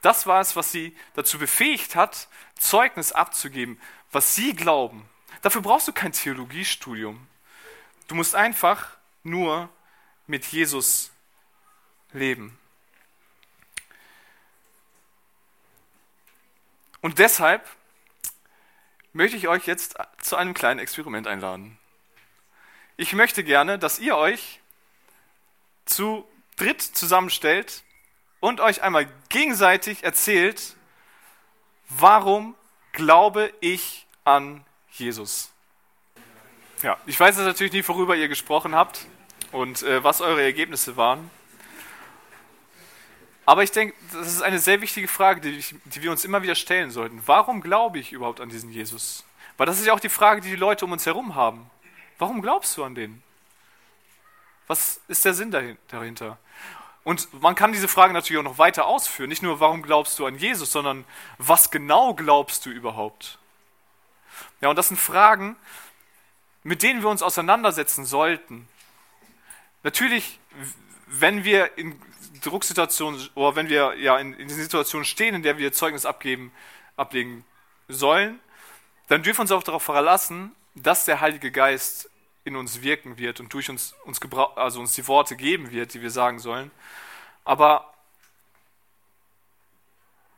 Das 0.01 0.27
war 0.27 0.39
es, 0.39 0.55
was 0.55 0.71
sie 0.71 0.95
dazu 1.13 1.37
befähigt 1.37 1.95
hat, 1.95 2.29
Zeugnis 2.57 3.11
abzugeben, 3.11 3.79
was 4.11 4.35
sie 4.35 4.55
glauben. 4.55 5.05
Dafür 5.41 5.61
brauchst 5.61 5.89
du 5.89 5.93
kein 5.93 6.13
Theologiestudium. 6.13 7.27
Du 8.07 8.15
musst 8.15 8.33
einfach 8.33 8.95
nur 9.23 9.69
mit 10.25 10.45
Jesus 10.45 11.11
leben. 12.13 12.57
Und 17.03 17.19
deshalb 17.19 17.67
möchte 19.11 19.35
ich 19.35 19.49
euch 19.49 19.67
jetzt 19.67 19.95
zu 20.21 20.37
einem 20.37 20.53
kleinen 20.53 20.79
Experiment 20.79 21.27
einladen. 21.27 21.77
Ich 22.95 23.11
möchte 23.11 23.43
gerne, 23.43 23.77
dass 23.77 23.99
ihr 23.99 24.15
euch 24.15 24.61
zu 25.83 26.25
dritt 26.55 26.81
zusammenstellt 26.81 27.83
und 28.39 28.61
euch 28.61 28.83
einmal 28.83 29.09
gegenseitig 29.27 30.05
erzählt, 30.05 30.77
warum 31.89 32.55
glaube 32.93 33.51
ich 33.59 34.07
an 34.23 34.63
Jesus? 34.89 35.51
Ja, 36.83 36.97
ich 37.05 37.19
weiß 37.19 37.35
jetzt 37.35 37.45
natürlich 37.45 37.73
nicht, 37.73 37.89
worüber 37.89 38.15
ihr 38.15 38.29
gesprochen 38.29 38.75
habt 38.75 39.07
und 39.51 39.83
äh, 39.83 40.05
was 40.05 40.21
eure 40.21 40.41
Ergebnisse 40.41 40.95
waren. 40.95 41.29
Aber 43.45 43.63
ich 43.63 43.71
denke, 43.71 43.95
das 44.13 44.27
ist 44.27 44.41
eine 44.41 44.59
sehr 44.59 44.81
wichtige 44.81 45.07
Frage, 45.07 45.41
die, 45.41 45.63
die, 45.85 46.01
wir 46.01 46.11
uns 46.11 46.23
immer 46.23 46.41
wieder 46.41 46.55
stellen 46.55 46.91
sollten. 46.91 47.21
Warum 47.25 47.61
glaube 47.61 47.99
ich 47.99 48.13
überhaupt 48.13 48.39
an 48.39 48.49
diesen 48.49 48.71
Jesus? 48.71 49.25
Weil 49.57 49.65
das 49.65 49.79
ist 49.79 49.85
ja 49.85 49.93
auch 49.93 49.99
die 49.99 50.09
Frage, 50.09 50.41
die 50.41 50.49
die 50.49 50.55
Leute 50.55 50.85
um 50.85 50.91
uns 50.91 51.05
herum 51.05 51.35
haben. 51.35 51.69
Warum 52.17 52.41
glaubst 52.41 52.77
du 52.77 52.83
an 52.83 52.95
den? 52.95 53.21
Was 54.67 55.01
ist 55.07 55.25
der 55.25 55.33
Sinn 55.33 55.51
dahinter? 55.51 56.37
Und 57.03 57.41
man 57.41 57.53
kann 57.53 57.73
diese 57.73 57.89
Frage 57.89 58.13
natürlich 58.13 58.39
auch 58.39 58.49
noch 58.49 58.57
weiter 58.57 58.85
ausführen. 58.85 59.27
Nicht 59.27 59.43
nur, 59.43 59.59
warum 59.59 59.81
glaubst 59.81 60.17
du 60.19 60.25
an 60.25 60.37
Jesus, 60.37 60.71
sondern 60.71 61.03
was 61.37 61.69
genau 61.69 62.13
glaubst 62.13 62.65
du 62.65 62.69
überhaupt? 62.69 63.39
Ja, 64.61 64.69
und 64.69 64.77
das 64.77 64.87
sind 64.87 64.97
Fragen, 64.97 65.57
mit 66.63 66.81
denen 66.81 67.01
wir 67.01 67.09
uns 67.09 67.21
auseinandersetzen 67.21 68.05
sollten, 68.05 68.69
Natürlich, 69.83 70.39
wenn 71.07 71.43
wir 71.43 71.77
in 71.77 71.99
Drucksituationen 72.43 73.29
oder 73.35 73.55
wenn 73.55 73.69
wir 73.69 73.95
ja 73.97 74.17
in, 74.17 74.33
in 74.33 74.49
Situationen 74.49 75.05
stehen, 75.05 75.35
in 75.35 75.43
der 75.43 75.57
wir 75.57 75.71
Zeugnis 75.73 76.05
abgeben, 76.05 76.51
ablegen 76.97 77.45
sollen, 77.87 78.39
dann 79.07 79.23
dürfen 79.23 79.39
wir 79.39 79.41
uns 79.43 79.51
auch 79.51 79.63
darauf 79.63 79.83
verlassen, 79.83 80.51
dass 80.75 81.05
der 81.05 81.21
Heilige 81.21 81.51
Geist 81.51 82.09
in 82.43 82.55
uns 82.55 82.81
wirken 82.81 83.17
wird 83.17 83.39
und 83.39 83.53
durch 83.53 83.69
uns, 83.69 83.93
uns, 84.05 84.19
also 84.55 84.79
uns 84.79 84.93
die 84.93 85.07
Worte 85.07 85.35
geben 85.35 85.71
wird, 85.71 85.93
die 85.93 86.01
wir 86.01 86.11
sagen 86.11 86.39
sollen. 86.39 86.71
Aber 87.45 87.93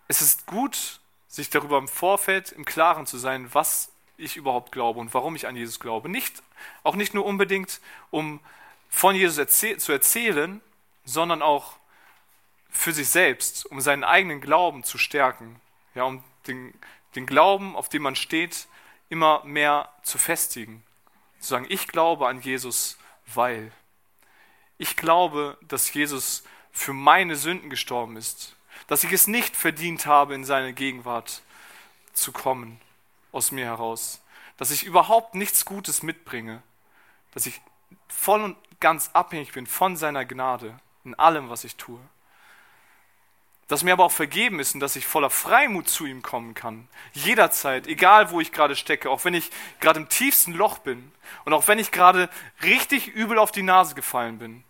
es 0.08 0.22
ist 0.22 0.46
gut, 0.46 1.00
sich 1.28 1.50
darüber 1.50 1.78
im 1.78 1.88
Vorfeld 1.88 2.52
im 2.52 2.66
Klaren 2.66 3.06
zu 3.06 3.18
sein, 3.18 3.54
was 3.54 3.92
ich 4.18 4.38
überhaupt 4.38 4.72
glaube 4.72 5.00
und 5.00 5.14
warum 5.14 5.36
ich 5.36 5.48
an 5.48 5.56
Jesus 5.56 5.80
glaube. 5.80 6.10
Nicht, 6.10 6.44
auch 6.84 6.96
nicht 6.96 7.14
nur 7.14 7.26
unbedingt, 7.26 7.82
um 8.12 8.40
von 8.90 9.16
Jesus 9.16 9.38
erzähl 9.38 9.78
zu 9.78 9.92
erzählen, 9.92 10.62
sondern 11.04 11.42
auch 11.42 11.78
für 12.76 12.92
sich 12.92 13.10
selbst, 13.10 13.66
um 13.66 13.82
seinen 13.82 14.04
eigenen 14.04 14.42
Glauben 14.42 14.84
zu 14.84 14.98
stärken, 14.98 15.60
ja, 15.96 16.04
um 16.04 16.24
den, 16.48 16.74
den 17.16 17.26
Glauben, 17.26 17.76
auf 17.76 17.90
dem 17.90 18.04
man 18.04 18.16
steht, 18.16 18.68
immer 19.10 19.44
mehr 19.46 19.90
zu 20.04 20.18
festigen. 20.18 20.84
Zu 21.40 21.50
sagen, 21.50 21.66
ich 21.70 21.88
glaube 21.88 22.28
an 22.28 22.42
Jesus, 22.42 22.98
weil. 23.34 23.72
Ich 24.78 24.98
glaube, 24.98 25.58
dass 25.62 25.94
Jesus 25.94 26.44
für 26.72 26.92
meine 26.92 27.38
Sünden 27.38 27.70
gestorben 27.70 28.18
ist, 28.18 28.56
dass 28.88 29.06
ich 29.06 29.14
es 29.14 29.28
nicht 29.28 29.56
verdient 29.56 30.06
habe, 30.06 30.36
in 30.36 30.44
seine 30.44 30.74
Gegenwart 30.74 31.42
zu 32.14 32.34
kommen, 32.34 32.82
aus 33.32 33.52
mir 33.52 33.66
heraus, 33.66 34.22
dass 34.58 34.72
ich 34.72 34.84
überhaupt 34.84 35.34
nichts 35.34 35.64
Gutes 35.64 36.04
mitbringe, 36.04 36.62
dass 37.34 37.46
ich 37.46 37.62
voll 38.10 38.42
und 38.42 38.58
ganz 38.82 39.12
abhängig 39.14 39.54
bin 39.54 39.66
von 39.66 39.96
seiner 39.96 40.26
Gnade 40.26 40.78
in 41.06 41.16
allem, 41.16 41.50
was 41.50 41.64
ich 41.64 41.78
tue. 41.78 42.00
Dass 43.68 43.84
mir 43.84 43.94
aber 43.94 44.06
auch 44.06 44.12
vergeben 44.12 44.60
ist 44.60 44.76
und 44.76 44.80
dass 44.80 44.96
ich 44.96 45.08
voller 45.08 45.32
Freimut 45.32 45.90
zu 45.90 46.06
ihm 46.06 46.22
kommen 46.22 46.54
kann. 46.54 46.88
Jederzeit, 47.14 47.88
egal 47.88 48.30
wo 48.30 48.40
ich 48.40 48.52
gerade 48.52 48.76
stecke, 48.76 49.10
auch 49.10 49.26
wenn 49.26 49.34
ich 49.34 49.50
gerade 49.80 50.00
im 50.00 50.10
tiefsten 50.10 50.54
Loch 50.54 50.78
bin 50.78 51.12
und 51.46 51.54
auch 51.54 51.68
wenn 51.68 51.80
ich 51.80 51.92
gerade 51.92 52.30
richtig 52.62 53.08
übel 53.08 53.40
auf 53.40 53.52
die 53.52 53.64
Nase 53.64 53.96
gefallen 53.96 54.38
bin 54.38 54.64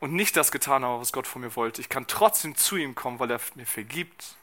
und 0.00 0.14
nicht 0.14 0.36
das 0.36 0.50
getan 0.50 0.82
habe, 0.84 1.00
was 1.00 1.12
Gott 1.12 1.26
von 1.26 1.42
mir 1.42 1.54
wollte. 1.54 1.82
Ich 1.82 1.90
kann 1.90 2.06
trotzdem 2.06 2.56
zu 2.56 2.76
ihm 2.76 2.94
kommen, 2.94 3.18
weil 3.18 3.30
er 3.30 3.40
mir 3.54 3.66
vergibt 3.66 4.36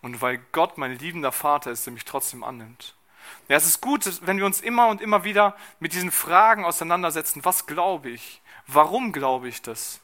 und 0.00 0.22
weil 0.22 0.38
Gott 0.52 0.78
mein 0.78 0.96
liebender 0.98 1.32
Vater 1.32 1.72
ist, 1.72 1.84
der 1.84 1.92
mich 1.92 2.04
trotzdem 2.04 2.44
annimmt. 2.44 2.94
Ja, 3.48 3.56
es 3.56 3.66
ist 3.66 3.80
gut, 3.80 4.08
wenn 4.26 4.38
wir 4.38 4.46
uns 4.46 4.60
immer 4.60 4.88
und 4.88 5.00
immer 5.00 5.24
wieder 5.24 5.56
mit 5.80 5.92
diesen 5.92 6.10
Fragen 6.10 6.64
auseinandersetzen. 6.64 7.44
Was 7.44 7.66
glaube 7.66 8.10
ich? 8.10 8.40
Warum 8.66 9.12
glaube 9.12 9.48
ich 9.48 9.62
das? 9.62 10.00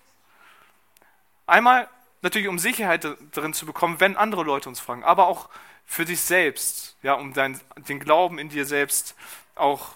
Einmal 1.46 1.88
natürlich, 2.22 2.48
um 2.48 2.58
Sicherheit 2.58 3.06
darin 3.32 3.52
zu 3.52 3.66
bekommen, 3.66 4.00
wenn 4.00 4.16
andere 4.16 4.42
Leute 4.42 4.68
uns 4.68 4.80
fragen, 4.80 5.04
aber 5.04 5.26
auch 5.26 5.48
für 5.86 6.04
dich 6.04 6.20
selbst, 6.20 6.96
ja, 7.02 7.14
um 7.14 7.34
dein, 7.34 7.60
den 7.76 8.00
Glauben 8.00 8.38
in 8.38 8.48
dir 8.48 8.64
selbst 8.64 9.14
auch 9.54 9.94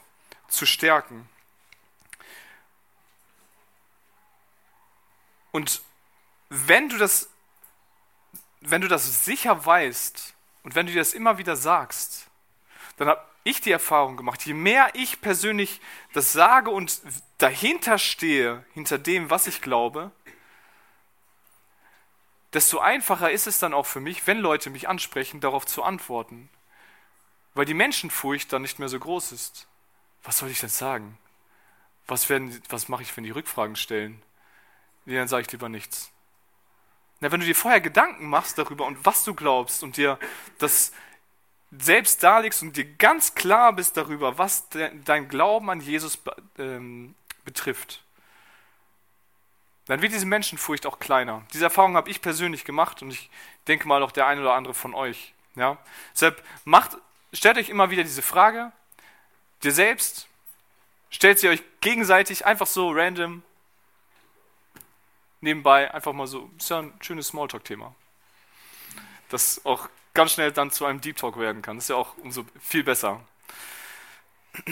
zu 0.49 0.67
stärken. 0.67 1.29
Und 5.51 5.83
wenn 6.51 6.89
du 6.89 6.99
das, 6.99 7.31
wenn 8.61 8.81
du 8.81 8.89
das 8.89 9.25
sicher 9.25 9.65
weißt 9.65 10.35
und 10.63 10.75
wenn 10.75 10.87
du 10.87 10.93
dir 10.93 11.01
das 11.01 11.15
immer 11.15 11.39
wieder 11.39 11.57
sagst, 11.57 12.27
dann 12.97 13.09
habe 13.09 13.25
ich 13.45 13.61
die 13.61 13.73
Erfahrung 13.73 14.17
gemacht, 14.17 14.45
je 14.45 14.55
mehr 14.55 14.91
ich 14.95 15.21
persönlich 15.21 15.81
das 16.13 16.33
sage 16.33 16.71
und 16.71 17.01
dahinter 17.39 17.99
stehe, 17.99 18.65
hinter 18.75 18.99
dem, 18.99 19.31
was 19.31 19.47
ich 19.47 19.63
glaube, 19.63 20.11
desto 22.53 22.79
einfacher 22.79 23.31
ist 23.31 23.47
es 23.47 23.59
dann 23.59 23.75
auch 23.75 23.87
für 23.87 24.01
mich, 24.01 24.27
wenn 24.27 24.39
Leute 24.39 24.71
mich 24.71 24.89
ansprechen, 24.89 25.41
darauf 25.41 25.67
zu 25.67 25.83
antworten. 25.83 26.49
Weil 27.55 27.67
die 27.67 27.75
Menschenfurcht 27.75 28.53
dann 28.53 28.63
nicht 28.63 28.79
mehr 28.79 28.89
so 28.89 28.99
groß 28.99 29.33
ist. 29.33 29.67
Was 30.23 30.39
soll 30.39 30.51
ich 30.51 30.61
denn 30.61 30.69
sagen? 30.69 31.19
Was, 32.07 32.29
werden, 32.29 32.63
was 32.69 32.89
mache 32.89 33.03
ich, 33.03 33.17
wenn 33.17 33.25
die 33.25 33.31
Rückfragen 33.31 33.77
stellen? 33.77 34.23
Nee, 35.05 35.17
dann 35.17 35.29
sage 35.29 35.43
ich 35.43 35.53
lieber 35.53 35.69
nichts. 35.69 36.11
Na, 37.21 37.33
wenn 37.33 37.41
du 37.41 37.47
dir 37.47 37.55
vorher 37.55 37.81
Gedanken 37.81 38.29
machst 38.29 38.59
darüber 38.59 38.87
und 38.87 39.05
was 39.05 39.25
du 39.25 39.35
glaubst 39.35 39.83
und 39.83 39.97
dir 39.97 40.19
das 40.59 40.93
selbst 41.71 42.23
darlegst 42.23 42.63
und 42.63 42.77
dir 42.77 42.85
ganz 42.85 43.35
klar 43.35 43.73
bist 43.73 43.97
darüber, 43.97 44.39
was 44.39 44.69
de, 44.71 44.91
dein 45.05 45.29
Glauben 45.29 45.69
an 45.69 45.81
Jesus 45.81 46.19
ähm, 46.59 47.15
betrifft, 47.45 48.05
dann 49.89 50.03
wird 50.03 50.13
diese 50.13 50.27
Menschenfurcht 50.27 50.87
auch 50.87 50.99
kleiner. 50.99 51.43
Diese 51.53 51.65
Erfahrung 51.65 51.97
habe 51.97 52.11
ich 52.11 52.21
persönlich 52.21 52.65
gemacht 52.65 53.03
und 53.03 53.11
ich 53.11 53.31
denke 53.67 53.89
mal 53.89 54.03
auch 54.03 54.13
der 54.13 54.27
eine 54.27 54.43
oder 54.43 54.55
andere 54.55 54.75
von 54.75 54.95
euch. 54.95 55.33
Ja? 55.57 55.79
Deshalb 56.15 56.45
macht, 56.65 56.97
stellt 57.33 57.57
euch 57.57 57.71
immer 57.71 57.91
wieder 57.91 58.05
diese 58.05 58.23
Frage, 58.23 58.71
dir 59.63 59.73
selbst, 59.73 60.29
stellt 61.11 61.39
sie 61.39 61.49
euch 61.49 61.63
gegenseitig 61.81 62.45
einfach 62.45 62.67
so 62.67 62.91
random 62.91 63.43
nebenbei, 65.41 65.93
einfach 65.93 66.13
mal 66.13 66.27
so, 66.27 66.51
ist 66.59 66.69
ja 66.69 66.81
ein 66.81 66.93
schönes 67.01 67.29
Smalltalk-Thema. 67.29 67.95
Das 69.31 69.65
auch 69.65 69.89
ganz 70.13 70.33
schnell 70.33 70.53
dann 70.53 70.71
zu 70.71 70.85
einem 70.85 71.01
Deep 71.01 71.17
Talk 71.17 71.39
werden 71.39 71.63
kann. 71.63 71.77
Das 71.77 71.85
ist 71.85 71.91
ja 71.91 71.97
auch 71.97 72.17
umso 72.19 72.45
viel 72.61 72.85
besser. 72.85 73.21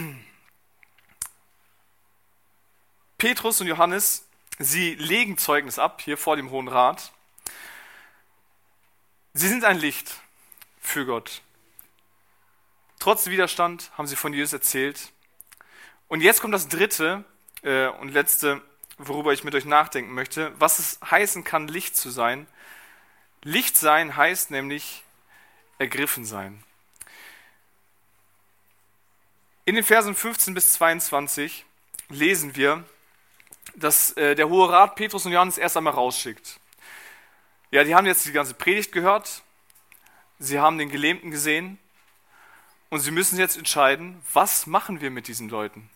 Petrus 3.18 3.61
und 3.61 3.66
Johannes, 3.66 4.25
sie 4.58 4.94
legen 4.94 5.38
Zeugnis 5.38 5.78
ab 5.78 6.00
hier 6.02 6.16
vor 6.16 6.36
dem 6.36 6.50
Hohen 6.50 6.68
Rat. 6.68 7.12
Sie 9.34 9.48
sind 9.48 9.64
ein 9.64 9.78
Licht 9.78 10.14
für 10.80 11.04
Gott. 11.04 11.42
Trotz 12.98 13.26
Widerstand 13.26 13.90
haben 13.96 14.06
sie 14.06 14.16
von 14.16 14.32
Jesus 14.32 14.52
erzählt. 14.52 15.12
Und 16.08 16.22
jetzt 16.22 16.40
kommt 16.40 16.54
das 16.54 16.68
dritte 16.68 17.24
äh, 17.62 17.88
und 17.88 18.08
letzte, 18.08 18.62
worüber 18.98 19.32
ich 19.32 19.44
mit 19.44 19.54
euch 19.54 19.64
nachdenken 19.64 20.14
möchte, 20.14 20.52
was 20.58 20.78
es 20.78 20.98
heißen 21.10 21.44
kann, 21.44 21.68
Licht 21.68 21.96
zu 21.96 22.10
sein. 22.10 22.46
Licht 23.42 23.76
sein 23.76 24.16
heißt 24.16 24.50
nämlich 24.50 25.02
ergriffen 25.78 26.24
sein. 26.24 26.62
In 29.66 29.74
den 29.74 29.84
Versen 29.84 30.14
15 30.14 30.54
bis 30.54 30.74
22 30.74 31.64
lesen 32.08 32.56
wir, 32.56 32.84
dass 33.74 34.12
äh, 34.12 34.35
der 34.35 34.48
Hohe 34.48 34.70
Rat 34.70 34.94
Petrus 34.94 35.26
und 35.26 35.33
Johannes 35.33 35.59
erst 35.59 35.76
einmal 35.76 35.94
rausschickt. 35.94 36.59
Ja, 37.70 37.85
die 37.85 37.94
haben 37.94 38.07
jetzt 38.07 38.24
die 38.26 38.33
ganze 38.33 38.55
Predigt 38.55 38.92
gehört, 38.92 39.42
sie 40.38 40.61
haben 40.61 40.79
den 40.79 40.90
Gelähmten 40.90 41.31
gesehen 41.31 41.79
und 42.90 43.00
sie 43.00 43.11
müssen 43.11 43.38
jetzt 43.38 43.57
entscheiden, 43.57 44.22
was 44.33 44.66
machen 44.66 45.00
wir 45.00 45.11
mit 45.11 45.29
diesen 45.29 45.48
Leuten? 45.48 45.90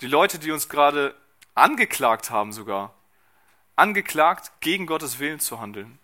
Die 0.00 0.06
Leute, 0.06 0.38
die 0.38 0.52
uns 0.52 0.68
gerade 0.68 1.16
angeklagt 1.54 2.30
haben 2.30 2.52
sogar, 2.52 2.94
angeklagt, 3.74 4.52
gegen 4.60 4.86
Gottes 4.86 5.18
Willen 5.18 5.40
zu 5.40 5.60
handeln 5.60 5.98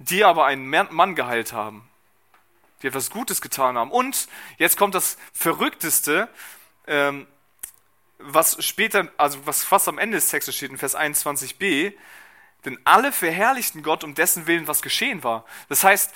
die 0.00 0.24
aber 0.24 0.46
einen 0.46 0.66
Mann 0.68 1.14
geheilt 1.14 1.52
haben, 1.52 1.88
die 2.82 2.86
etwas 2.86 3.10
Gutes 3.10 3.40
getan 3.42 3.76
haben. 3.76 3.90
Und 3.90 4.28
jetzt 4.56 4.78
kommt 4.78 4.94
das 4.94 5.18
Verrückteste, 5.32 6.28
ähm, 6.86 7.26
was 8.22 8.64
später, 8.64 9.10
also 9.16 9.46
was 9.46 9.62
fast 9.62 9.88
am 9.88 9.98
Ende 9.98 10.16
des 10.16 10.28
Textes 10.28 10.56
steht 10.56 10.70
in 10.70 10.78
Vers 10.78 10.96
21b, 10.96 11.94
denn 12.64 12.78
alle 12.84 13.12
verherrlichten 13.12 13.82
Gott 13.82 14.04
um 14.04 14.14
dessen 14.14 14.46
Willen, 14.46 14.68
was 14.68 14.82
geschehen 14.82 15.24
war. 15.24 15.44
Das 15.68 15.84
heißt, 15.84 16.12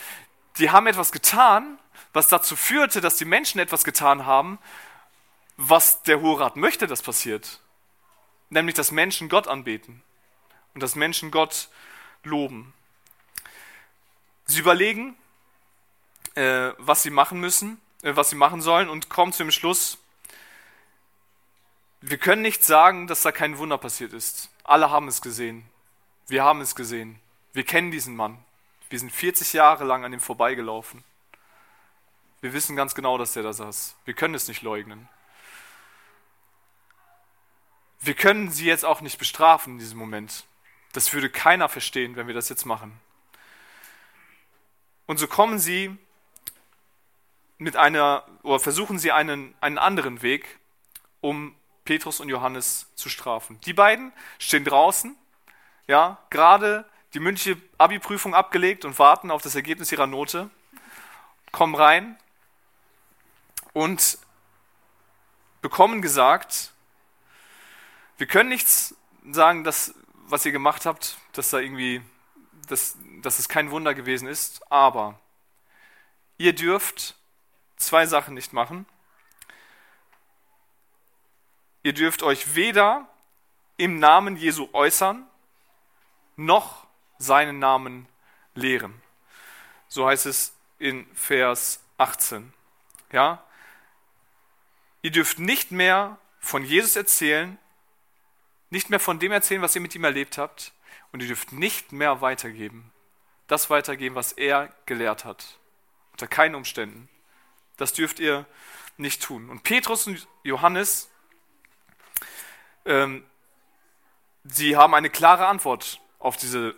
die 0.58 0.70
haben 0.70 0.86
etwas 0.86 1.12
getan, 1.12 1.78
was 2.12 2.28
dazu 2.28 2.56
führte, 2.56 3.00
dass 3.00 3.16
die 3.16 3.24
Menschen 3.24 3.58
etwas 3.58 3.84
getan 3.84 4.26
haben, 4.26 4.58
was 5.56 6.02
der 6.02 6.20
Hohe 6.20 6.40
Rat 6.40 6.56
möchte, 6.56 6.86
dass 6.86 7.02
passiert. 7.02 7.60
Nämlich, 8.50 8.74
dass 8.74 8.90
Menschen 8.90 9.28
Gott 9.28 9.48
anbeten 9.48 10.02
und 10.74 10.82
dass 10.82 10.94
Menschen 10.94 11.30
Gott 11.30 11.68
loben. 12.22 12.72
Sie 14.46 14.60
überlegen, 14.60 15.16
äh, 16.34 16.70
was 16.78 17.02
sie 17.02 17.10
machen 17.10 17.40
müssen, 17.40 17.80
äh, 18.02 18.14
was 18.14 18.30
sie 18.30 18.36
machen 18.36 18.60
sollen 18.60 18.88
und 18.88 19.08
kommen 19.08 19.32
zu 19.32 19.42
dem 19.42 19.50
Schluss, 19.50 19.98
wir 22.06 22.18
können 22.18 22.42
nicht 22.42 22.62
sagen, 22.62 23.06
dass 23.06 23.22
da 23.22 23.32
kein 23.32 23.56
Wunder 23.56 23.78
passiert 23.78 24.12
ist. 24.12 24.50
Alle 24.62 24.90
haben 24.90 25.08
es 25.08 25.22
gesehen. 25.22 25.64
Wir 26.26 26.44
haben 26.44 26.60
es 26.60 26.74
gesehen. 26.74 27.18
Wir 27.54 27.64
kennen 27.64 27.90
diesen 27.90 28.14
Mann. 28.14 28.44
Wir 28.90 28.98
sind 28.98 29.10
40 29.10 29.54
Jahre 29.54 29.84
lang 29.84 30.04
an 30.04 30.12
ihm 30.12 30.20
vorbeigelaufen. 30.20 31.02
Wir 32.42 32.52
wissen 32.52 32.76
ganz 32.76 32.94
genau, 32.94 33.16
dass 33.16 33.32
der 33.32 33.42
da 33.42 33.54
saß. 33.54 33.96
Wir 34.04 34.12
können 34.12 34.34
es 34.34 34.48
nicht 34.48 34.60
leugnen. 34.60 35.08
Wir 38.00 38.14
können 38.14 38.50
sie 38.50 38.66
jetzt 38.66 38.84
auch 38.84 39.00
nicht 39.00 39.18
bestrafen 39.18 39.74
in 39.74 39.78
diesem 39.78 39.98
Moment. 39.98 40.44
Das 40.92 41.10
würde 41.14 41.30
keiner 41.30 41.70
verstehen, 41.70 42.16
wenn 42.16 42.26
wir 42.26 42.34
das 42.34 42.50
jetzt 42.50 42.66
machen. 42.66 43.00
Und 45.06 45.16
so 45.16 45.26
kommen 45.26 45.58
sie 45.58 45.96
mit 47.56 47.76
einer, 47.76 48.26
oder 48.42 48.60
versuchen 48.60 48.98
sie 48.98 49.10
einen, 49.10 49.54
einen 49.62 49.78
anderen 49.78 50.20
Weg, 50.20 50.58
um 51.22 51.56
Petrus 51.84 52.20
und 52.20 52.28
Johannes 52.28 52.86
zu 52.94 53.08
strafen. 53.08 53.60
Die 53.60 53.72
beiden 53.72 54.12
stehen 54.38 54.64
draußen, 54.64 55.16
ja, 55.86 56.18
gerade 56.30 56.84
die 57.12 57.20
mündliche 57.20 57.60
Abi-Prüfung 57.78 58.34
abgelegt 58.34 58.84
und 58.84 58.98
warten 58.98 59.30
auf 59.30 59.42
das 59.42 59.54
Ergebnis 59.54 59.92
ihrer 59.92 60.06
Note, 60.06 60.50
kommen 61.52 61.74
rein 61.74 62.18
und 63.72 64.18
bekommen 65.62 66.02
gesagt, 66.02 66.72
wir 68.16 68.26
können 68.26 68.48
nichts 68.48 68.96
sagen, 69.30 69.64
dass, 69.64 69.94
was 70.26 70.44
ihr 70.44 70.52
gemacht 70.52 70.86
habt, 70.86 71.16
dass 71.32 71.50
da 71.50 71.58
irgendwie 71.58 72.02
dass, 72.68 72.96
dass 73.22 73.38
es 73.38 73.48
kein 73.48 73.70
Wunder 73.70 73.94
gewesen 73.94 74.28
ist, 74.28 74.60
aber 74.70 75.18
ihr 76.38 76.54
dürft 76.54 77.16
zwei 77.76 78.06
Sachen 78.06 78.34
nicht 78.34 78.52
machen. 78.52 78.86
Ihr 81.84 81.92
dürft 81.92 82.22
euch 82.22 82.54
weder 82.54 83.06
im 83.76 83.98
Namen 83.98 84.36
Jesu 84.36 84.68
äußern, 84.72 85.26
noch 86.34 86.86
seinen 87.18 87.58
Namen 87.58 88.08
lehren. 88.54 89.00
So 89.86 90.06
heißt 90.06 90.26
es 90.26 90.56
in 90.78 91.06
Vers 91.14 91.84
18. 91.98 92.52
Ja? 93.12 93.44
Ihr 95.02 95.10
dürft 95.10 95.38
nicht 95.38 95.70
mehr 95.72 96.18
von 96.40 96.64
Jesus 96.64 96.96
erzählen, 96.96 97.58
nicht 98.70 98.88
mehr 98.88 98.98
von 98.98 99.18
dem 99.18 99.32
erzählen, 99.32 99.62
was 99.62 99.74
ihr 99.74 99.82
mit 99.82 99.94
ihm 99.94 100.04
erlebt 100.04 100.38
habt, 100.38 100.72
und 101.12 101.20
ihr 101.20 101.28
dürft 101.28 101.52
nicht 101.52 101.92
mehr 101.92 102.22
weitergeben. 102.22 102.92
Das 103.46 103.68
weitergeben, 103.68 104.14
was 104.14 104.32
er 104.32 104.74
gelehrt 104.86 105.26
hat. 105.26 105.58
Unter 106.12 106.26
keinen 106.28 106.54
Umständen. 106.54 107.10
Das 107.76 107.92
dürft 107.92 108.20
ihr 108.20 108.46
nicht 108.96 109.22
tun. 109.22 109.50
Und 109.50 109.64
Petrus 109.64 110.06
und 110.06 110.26
Johannes, 110.42 111.10
ähm, 112.84 113.24
sie 114.44 114.76
haben 114.76 114.94
eine 114.94 115.10
klare 115.10 115.46
Antwort 115.46 116.00
auf 116.18 116.36
diese, 116.36 116.74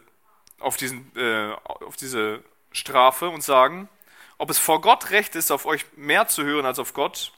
auf, 0.58 0.76
diesen, 0.76 1.10
äh, 1.16 1.52
auf 1.64 1.96
diese 1.96 2.42
Strafe 2.72 3.28
und 3.28 3.42
sagen, 3.42 3.88
ob 4.38 4.50
es 4.50 4.58
vor 4.58 4.80
Gott 4.80 5.10
recht 5.10 5.34
ist, 5.34 5.50
auf 5.50 5.66
euch 5.66 5.84
mehr 5.96 6.28
zu 6.28 6.44
hören 6.44 6.66
als 6.66 6.78
auf 6.78 6.92
Gott, 6.92 7.32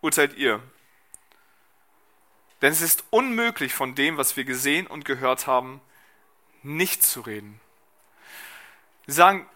urteilt 0.00 0.36
ihr. 0.36 0.62
Denn 2.62 2.72
es 2.72 2.82
ist 2.82 3.04
unmöglich 3.10 3.74
von 3.74 3.94
dem, 3.94 4.16
was 4.16 4.36
wir 4.36 4.44
gesehen 4.44 4.86
und 4.86 5.04
gehört 5.04 5.46
haben, 5.46 5.80
nicht 6.62 7.02
zu 7.02 7.22
reden. 7.22 7.60
Sie 9.06 9.12
sagen, 9.12 9.48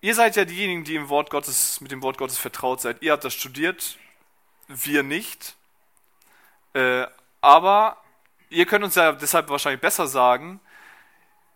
ihr 0.00 0.14
seid 0.14 0.36
ja 0.36 0.44
diejenigen, 0.44 0.84
die 0.84 0.96
im 0.96 1.08
Wort 1.08 1.30
Gottes, 1.30 1.80
mit 1.80 1.92
dem 1.92 2.02
Wort 2.02 2.18
Gottes 2.18 2.36
vertraut 2.36 2.80
seid. 2.80 3.00
Ihr 3.02 3.12
habt 3.12 3.24
das 3.24 3.34
studiert, 3.34 3.96
wir 4.66 5.02
nicht. 5.02 5.56
Äh, 6.74 7.06
aber 7.40 7.96
ihr 8.48 8.66
könnt 8.66 8.84
uns 8.84 8.94
ja 8.94 9.12
deshalb 9.12 9.48
wahrscheinlich 9.48 9.80
besser 9.80 10.06
sagen, 10.06 10.60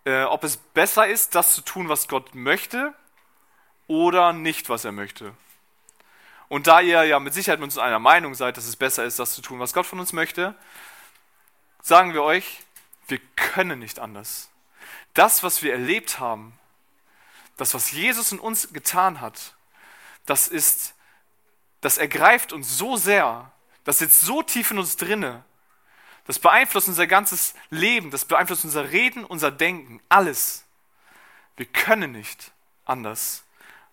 äh, 0.04 0.24
ob 0.24 0.44
es 0.44 0.56
besser 0.56 1.06
ist, 1.06 1.34
das 1.34 1.54
zu 1.54 1.62
tun, 1.62 1.88
was 1.88 2.08
Gott 2.08 2.34
möchte, 2.34 2.94
oder 3.86 4.32
nicht, 4.32 4.68
was 4.68 4.84
er 4.84 4.92
möchte. 4.92 5.34
Und 6.48 6.66
da 6.66 6.80
ihr 6.80 7.04
ja 7.04 7.18
mit 7.20 7.34
Sicherheit 7.34 7.58
mit 7.58 7.66
uns 7.66 7.78
einer 7.78 7.98
Meinung 7.98 8.34
seid, 8.34 8.56
dass 8.56 8.66
es 8.66 8.76
besser 8.76 9.04
ist, 9.04 9.18
das 9.18 9.34
zu 9.34 9.42
tun, 9.42 9.58
was 9.58 9.72
Gott 9.72 9.86
von 9.86 10.00
uns 10.00 10.12
möchte, 10.12 10.54
sagen 11.82 12.14
wir 12.14 12.22
euch, 12.22 12.60
wir 13.08 13.18
können 13.36 13.78
nicht 13.78 13.98
anders. 13.98 14.50
Das, 15.12 15.42
was 15.42 15.62
wir 15.62 15.72
erlebt 15.72 16.18
haben, 16.18 16.58
das, 17.56 17.74
was 17.74 17.92
Jesus 17.92 18.32
in 18.32 18.38
uns 18.38 18.72
getan 18.72 19.20
hat, 19.20 19.54
das 20.26 20.48
ist, 20.48 20.94
das 21.80 21.98
ergreift 21.98 22.52
uns 22.52 22.76
so 22.76 22.96
sehr, 22.96 23.50
das 23.84 23.98
sitzt 23.98 24.22
so 24.22 24.42
tief 24.42 24.70
in 24.70 24.78
uns 24.78 24.96
drinne, 24.96 25.44
das 26.26 26.38
beeinflusst 26.38 26.88
unser 26.88 27.06
ganzes 27.06 27.54
Leben, 27.70 28.10
das 28.10 28.24
beeinflusst 28.24 28.64
unser 28.64 28.90
Reden, 28.90 29.24
unser 29.24 29.50
Denken, 29.50 30.00
alles. 30.08 30.64
Wir 31.56 31.66
können 31.66 32.12
nicht 32.12 32.52
anders, 32.86 33.44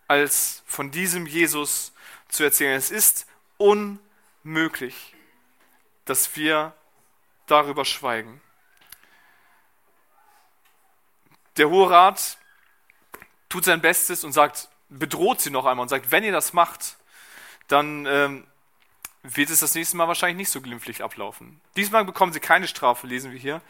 als 0.08 0.64
von 0.66 0.92
diesem 0.92 1.28
Jesus 1.28 1.92
zu 2.30 2.44
erzählen. 2.44 2.78
Es 2.78 2.90
ist 2.90 3.28
unmöglich, 3.58 5.14
dass 6.06 6.36
wir 6.36 6.74
darüber 7.48 7.84
schweigen. 7.86 8.42
Der 11.58 11.70
Hohe 11.70 11.90
Rat 11.90 12.38
tut 13.50 13.66
sein 13.66 13.82
Bestes 13.82 14.24
und 14.24 14.32
sagt, 14.32 14.70
bedroht 14.88 15.42
sie 15.42 15.50
noch 15.50 15.66
einmal 15.66 15.84
und 15.84 15.90
sagt, 15.90 16.12
wenn 16.12 16.24
ihr 16.24 16.32
das 16.32 16.54
macht, 16.54 16.98
dann 17.68 18.06
ähm, 18.06 18.48
wird 19.24 19.50
es 19.50 19.60
das 19.60 19.76
nächste 19.76 19.98
Mal 19.98 20.08
wahrscheinlich 20.08 20.38
nicht 20.38 20.50
so 20.50 20.62
glimpflich 20.62 21.04
ablaufen. 21.04 21.62
Diesmal 21.76 22.06
bekommen 22.06 22.34
sie 22.34 22.40
keine 22.40 22.68
Strafe, 22.68 23.08
lesen 23.08 23.32
wir 23.32 23.40
hier. 23.40 23.62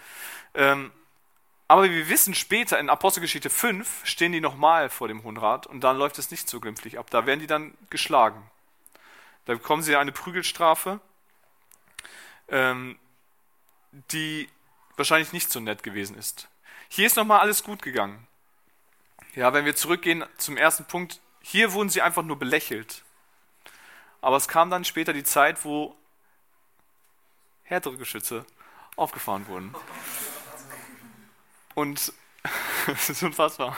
Ähm, 0.53 0.91
aber 1.67 1.89
wir 1.89 2.09
wissen 2.09 2.33
später, 2.33 2.79
in 2.79 2.89
Apostelgeschichte 2.89 3.49
5 3.49 4.05
stehen 4.05 4.33
die 4.33 4.41
nochmal 4.41 4.89
vor 4.89 5.07
dem 5.07 5.23
Hohen 5.23 5.37
Rat 5.37 5.67
und 5.67 5.81
dann 5.81 5.97
läuft 5.97 6.19
es 6.19 6.31
nicht 6.31 6.49
so 6.49 6.59
glimpflich 6.59 6.99
ab. 6.99 7.09
Da 7.09 7.25
werden 7.25 7.39
die 7.39 7.47
dann 7.47 7.73
geschlagen. 7.89 8.49
Da 9.45 9.53
bekommen 9.53 9.81
sie 9.81 9.95
eine 9.95 10.11
Prügelstrafe, 10.11 10.99
ähm, 12.49 12.99
die 14.11 14.49
wahrscheinlich 14.97 15.33
nicht 15.33 15.49
so 15.49 15.59
nett 15.59 15.83
gewesen 15.83 16.17
ist. 16.17 16.49
Hier 16.89 17.07
ist 17.07 17.15
nochmal 17.15 17.39
alles 17.39 17.63
gut 17.63 17.81
gegangen. 17.81 18.27
Ja, 19.33 19.53
wenn 19.53 19.63
wir 19.65 19.75
zurückgehen 19.75 20.25
zum 20.37 20.57
ersten 20.57 20.85
Punkt, 20.85 21.21
hier 21.41 21.71
wurden 21.71 21.89
sie 21.89 22.01
einfach 22.01 22.23
nur 22.23 22.37
belächelt. 22.37 23.03
Aber 24.21 24.37
es 24.37 24.47
kam 24.47 24.69
dann 24.69 24.85
später 24.85 25.13
die 25.13 25.23
Zeit, 25.23 25.65
wo 25.65 25.95
härtere 27.63 27.97
Geschütze 27.97 28.45
aufgefahren 28.95 29.47
wurden. 29.47 29.75
Und 31.73 32.13
das 32.85 33.09
ist 33.09 33.23
unfassbar. 33.23 33.77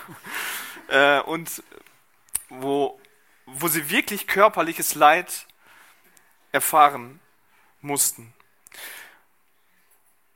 Äh, 0.89 1.22
und 1.22 1.64
wo, 2.50 3.00
wo 3.46 3.68
sie 3.68 3.89
wirklich 3.89 4.28
körperliches 4.28 4.96
Leid 4.96 5.48
erfahren 6.52 7.20
mussten. 7.82 8.34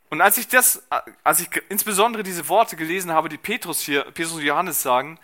Und 0.09 0.21
als 0.21 0.37
ich 0.37 0.47
das, 0.47 0.83
als 1.23 1.41
ich 1.41 1.49
insbesondere 1.67 2.23
diese 2.23 2.47
Worte 2.47 2.77
gelesen 2.77 3.11
habe, 3.11 3.27
die 3.27 3.37
Petrus 3.37 3.81
hier, 3.81 4.03
Petrus 4.03 4.33
und 4.33 4.41
Johannes 4.41 4.81
sagen, 4.81 5.19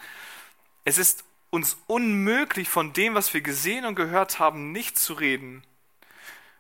es 0.84 0.98
ist 0.98 1.24
uns 1.54 1.78
unmöglich, 1.86 2.68
von 2.68 2.94
dem, 2.94 3.14
was 3.14 3.32
wir 3.36 3.42
gesehen 3.42 3.86
und 3.86 3.94
gehört 3.94 4.40
haben, 4.40 4.72
nicht 4.72 4.98
zu 4.98 5.14
reden. 5.14 5.64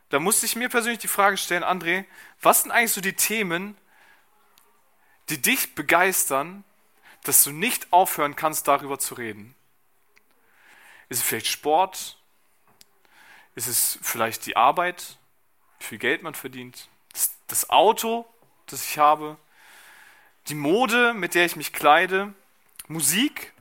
Da 0.10 0.20
musste 0.20 0.46
ich 0.46 0.56
mir 0.56 0.70
persönlich 0.70 1.00
die 1.00 1.08
Frage 1.08 1.38
stellen, 1.38 1.64
André, 1.64 2.06
was 2.44 2.62
sind 2.62 2.72
eigentlich 2.72 2.92
so 2.92 3.02
die 3.02 3.16
Themen, 3.16 3.76
die 5.30 5.42
dich 5.42 5.74
begeistern, 5.74 6.64
dass 7.24 7.44
du 7.44 7.50
nicht 7.50 7.92
aufhören 7.92 8.36
kannst, 8.36 8.68
darüber 8.68 9.00
zu 9.00 9.16
reden? 9.16 9.56
Ist 11.10 11.22
es 11.22 11.24
vielleicht 11.24 11.48
Sport? 11.48 12.20
Ist 13.56 13.68
es 13.68 13.98
vielleicht 14.04 14.46
die 14.46 14.56
Arbeit? 14.56 15.18
Wie 15.80 15.86
viel 15.86 15.98
Geld 15.98 16.22
man 16.22 16.36
verdient? 16.36 16.88
Das 17.48 17.72
Auto, 17.72 18.32
das 18.68 18.88
ich 18.88 19.00
habe? 19.00 19.38
Die 20.50 20.56
Mode, 20.56 21.16
mit 21.16 21.34
der 21.34 21.48
ich 21.48 21.56
mich 21.56 21.74
kleide? 21.74 22.36
Musik? 22.88 23.53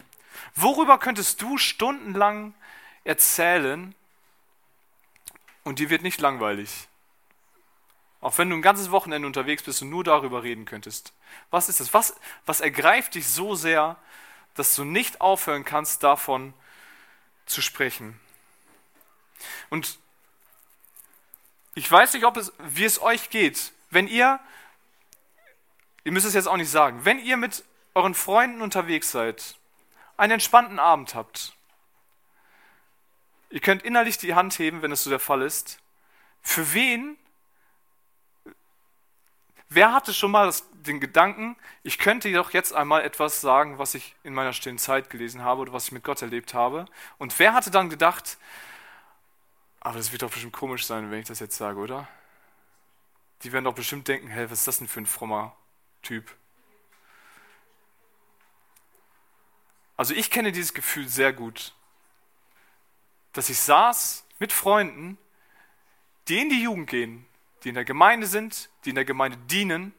Worüber 0.55 0.99
könntest 0.99 1.41
du 1.43 1.59
stundenlang 1.59 2.55
erzählen 3.05 3.95
und 5.65 5.79
dir 5.79 5.91
wird 5.91 6.03
nicht 6.03 6.21
langweilig? 6.21 6.89
Auch 8.21 8.39
wenn 8.39 8.51
du 8.51 8.57
ein 8.57 8.63
ganzes 8.63 8.91
Wochenende 8.91 9.27
unterwegs 9.27 9.65
bist 9.65 9.83
und 9.83 9.91
nur 9.91 10.05
darüber 10.05 10.43
reden 10.43 10.65
könntest. 10.65 11.13
Was 11.51 11.69
ist 11.69 11.81
das? 11.81 11.93
Was, 11.93 12.15
was 12.47 12.61
ergreift 12.61 13.17
dich 13.17 13.27
so 13.27 13.55
sehr, 13.55 13.97
dass 14.55 14.77
du 14.77 14.85
nicht 14.85 15.21
aufhören 15.21 15.65
kannst, 15.65 16.03
davon 16.05 16.55
zu 17.47 17.61
sprechen? 17.61 18.21
Und 19.71 19.99
ich 21.75 21.91
weiß 21.91 22.13
nicht, 22.13 22.25
ob 22.25 22.37
es, 22.37 22.53
wie 22.59 22.85
es 22.85 23.01
euch 23.03 23.31
geht, 23.31 23.73
wenn 23.91 24.07
ihr, 24.07 24.39
ihr 26.05 26.13
müsst 26.13 26.27
es 26.27 26.35
jetzt 26.35 26.47
auch 26.47 26.57
nicht 26.57 26.71
sagen, 26.71 27.05
wenn 27.05 27.19
ihr 27.19 27.37
mit 27.37 27.65
euren 27.95 28.15
Freunden 28.15 28.63
unterwegs 28.63 29.11
seid 29.11 29.57
einen 30.23 30.35
entspannten 30.35 30.79
Abend 30.79 31.17
habt. 31.17 31.53
Ihr 33.51 33.59
könnt 33.59 33.83
innerlich 33.83 34.19
die 34.19 34.37
Hand 34.37 34.57
heben, 34.57 34.81
wenn 34.81 34.93
es 34.93 35.03
so 35.03 35.11
der 35.11 35.19
Fall 35.19 35.43
ist. 35.43 35.81
Für 36.43 36.75
wen? 36.75 37.19
Wer 39.69 39.93
hatte 39.93 40.15
schon 40.15 40.31
mal 40.31 40.47
das, 40.47 40.65
den 40.75 41.01
Gedanken, 41.01 41.57
ich 41.83 41.99
könnte 41.99 42.29
jedoch 42.29 42.53
jetzt 42.53 42.73
einmal 42.73 43.03
etwas 43.03 43.41
sagen, 43.41 43.79
was 43.79 43.97
ich 43.97 44.15
in 44.23 44.33
meiner 44.33 44.53
stillen 44.53 44.79
Zeit 44.79 45.11
gelesen 45.11 45.43
habe 45.43 45.63
oder 45.63 45.73
was 45.73 45.87
ich 45.87 45.93
mit 45.93 46.05
Gott 46.05 46.23
erlebt 46.23 46.55
habe? 46.55 46.85
Und 47.19 47.37
wer 47.41 47.53
hatte 47.53 47.73
dann 47.73 47.91
gedacht, 47.91 48.39
aber 49.81 49.97
das 49.97 50.13
wird 50.13 50.23
doch 50.23 50.31
bestimmt 50.31 50.53
komisch 50.53 50.87
sein, 50.87 51.11
wenn 51.11 51.19
ich 51.19 51.27
das 51.27 51.41
jetzt 51.41 51.57
sage, 51.57 51.81
oder? 51.81 52.07
Die 53.43 53.51
werden 53.51 53.65
doch 53.65 53.75
bestimmt 53.75 54.07
denken, 54.07 54.29
hey, 54.29 54.49
was 54.49 54.61
ist 54.61 54.69
das 54.69 54.79
denn 54.79 54.87
für 54.87 55.01
ein 55.01 55.07
frommer 55.07 55.57
Typ? 56.01 56.33
Also 59.97 60.15
ich 60.15 60.31
kenne 60.31 60.53
dieses 60.53 60.75
Gefühl 60.75 61.09
sehr 61.09 61.33
gut, 61.33 61.75
dass 63.33 63.49
ich 63.49 63.59
saß 63.59 64.25
mit 64.39 64.53
Freunden, 64.53 65.19
die 66.29 66.41
in 66.41 66.49
die 66.49 66.63
Jugend 66.63 66.89
gehen, 66.89 67.27
die 67.63 67.71
in 67.71 67.75
der 67.75 67.85
Gemeinde 67.85 68.27
sind, 68.27 68.71
die 68.85 68.91
in 68.91 68.95
der 68.95 69.05
Gemeinde 69.05 69.39
dienen. 69.49 69.95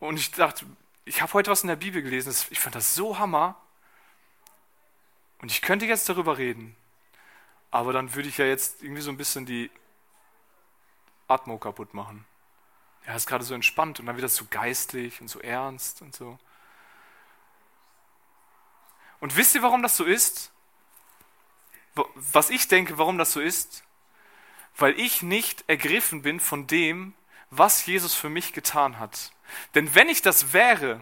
Und 0.00 0.18
ich 0.18 0.30
dachte, 0.30 0.66
ich 1.04 1.22
habe 1.22 1.32
heute 1.34 1.50
was 1.50 1.62
in 1.62 1.68
der 1.68 1.76
Bibel 1.76 2.02
gelesen, 2.02 2.34
ich 2.50 2.60
fand 2.60 2.74
das 2.74 2.94
so 2.94 3.18
hammer. 3.18 3.56
Und 5.40 5.50
ich 5.50 5.62
könnte 5.62 5.86
jetzt 5.86 6.08
darüber 6.08 6.38
reden. 6.38 6.76
Aber 7.70 7.92
dann 7.92 8.14
würde 8.14 8.28
ich 8.28 8.38
ja 8.38 8.46
jetzt 8.46 8.82
irgendwie 8.82 9.02
so 9.02 9.10
ein 9.10 9.16
bisschen 9.16 9.46
die 9.46 9.70
Atmo 11.28 11.58
kaputt 11.58 11.92
machen. 11.92 12.24
Ja, 13.06 13.14
ist 13.14 13.26
gerade 13.26 13.44
so 13.44 13.54
entspannt 13.54 14.00
und 14.00 14.06
dann 14.06 14.16
wird 14.16 14.24
das 14.24 14.36
so 14.36 14.46
geistlich 14.48 15.20
und 15.20 15.28
so 15.28 15.40
ernst 15.40 16.00
und 16.00 16.14
so. 16.14 16.38
Und 19.20 19.36
wisst 19.36 19.54
ihr, 19.54 19.62
warum 19.62 19.82
das 19.82 19.96
so 19.96 20.04
ist? 20.04 20.52
Was 22.14 22.50
ich 22.50 22.68
denke, 22.68 22.98
warum 22.98 23.18
das 23.18 23.32
so 23.32 23.40
ist? 23.40 23.84
Weil 24.76 24.98
ich 24.98 25.22
nicht 25.22 25.64
ergriffen 25.68 26.22
bin 26.22 26.40
von 26.40 26.66
dem, 26.66 27.14
was 27.50 27.86
Jesus 27.86 28.14
für 28.14 28.28
mich 28.28 28.52
getan 28.52 28.98
hat. 28.98 29.32
Denn 29.74 29.94
wenn 29.94 30.08
ich 30.08 30.22
das 30.22 30.52
wäre, 30.52 31.00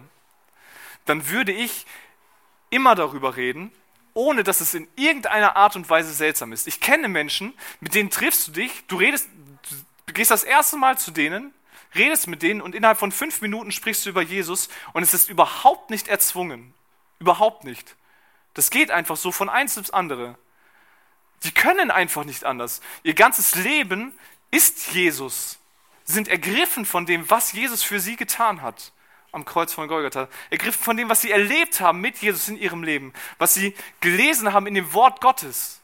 dann 1.05 1.29
würde 1.29 1.51
ich 1.51 1.85
immer 2.69 2.95
darüber 2.95 3.35
reden, 3.35 3.71
ohne 4.13 4.43
dass 4.43 4.61
es 4.61 4.73
in 4.73 4.87
irgendeiner 4.95 5.55
Art 5.55 5.75
und 5.75 5.89
Weise 5.89 6.13
seltsam 6.13 6.53
ist. 6.53 6.67
Ich 6.67 6.79
kenne 6.79 7.07
Menschen, 7.07 7.53
mit 7.79 7.95
denen 7.95 8.09
triffst 8.09 8.47
du 8.47 8.51
dich, 8.51 8.85
du 8.87 8.97
redest, 8.97 9.27
du 10.05 10.13
gehst 10.13 10.31
das 10.31 10.43
erste 10.43 10.77
Mal 10.77 10.97
zu 10.97 11.11
denen, 11.11 11.53
redest 11.95 12.27
mit 12.27 12.41
denen 12.41 12.61
und 12.61 12.75
innerhalb 12.75 12.99
von 12.99 13.11
fünf 13.11 13.41
Minuten 13.41 13.71
sprichst 13.71 14.05
du 14.05 14.09
über 14.09 14.21
Jesus 14.21 14.69
und 14.93 15.03
es 15.03 15.13
ist 15.13 15.29
überhaupt 15.29 15.89
nicht 15.89 16.07
erzwungen. 16.07 16.73
Überhaupt 17.19 17.63
nicht. 17.63 17.95
Das 18.53 18.69
geht 18.69 18.91
einfach 18.91 19.17
so 19.17 19.31
von 19.31 19.49
eins 19.49 19.77
ins 19.77 19.89
andere. 19.89 20.37
Die 21.43 21.51
können 21.51 21.91
einfach 21.91 22.23
nicht 22.23 22.45
anders. 22.45 22.81
Ihr 23.03 23.13
ganzes 23.13 23.55
Leben 23.55 24.17
ist 24.51 24.93
Jesus. 24.93 25.59
Sie 26.05 26.13
sind 26.13 26.27
ergriffen 26.27 26.85
von 26.85 27.05
dem, 27.05 27.29
was 27.29 27.53
Jesus 27.53 27.83
für 27.83 27.99
sie 27.99 28.15
getan 28.15 28.61
hat 28.61 28.91
am 29.33 29.45
Kreuz 29.45 29.73
von 29.73 29.87
Golgatha. 29.87 30.29
Ergriffen 30.51 30.83
von 30.83 30.95
dem, 30.95 31.09
was 31.09 31.21
sie 31.21 31.31
erlebt 31.31 31.81
haben 31.81 31.99
mit 31.99 32.19
Jesus 32.19 32.47
in 32.47 32.57
ihrem 32.57 32.83
Leben, 32.83 33.13
was 33.39 33.53
sie 33.55 33.75
gelesen 33.99 34.53
haben 34.53 34.67
in 34.67 34.75
dem 34.75 34.93
Wort 34.93 35.19
Gottes. 35.21 35.81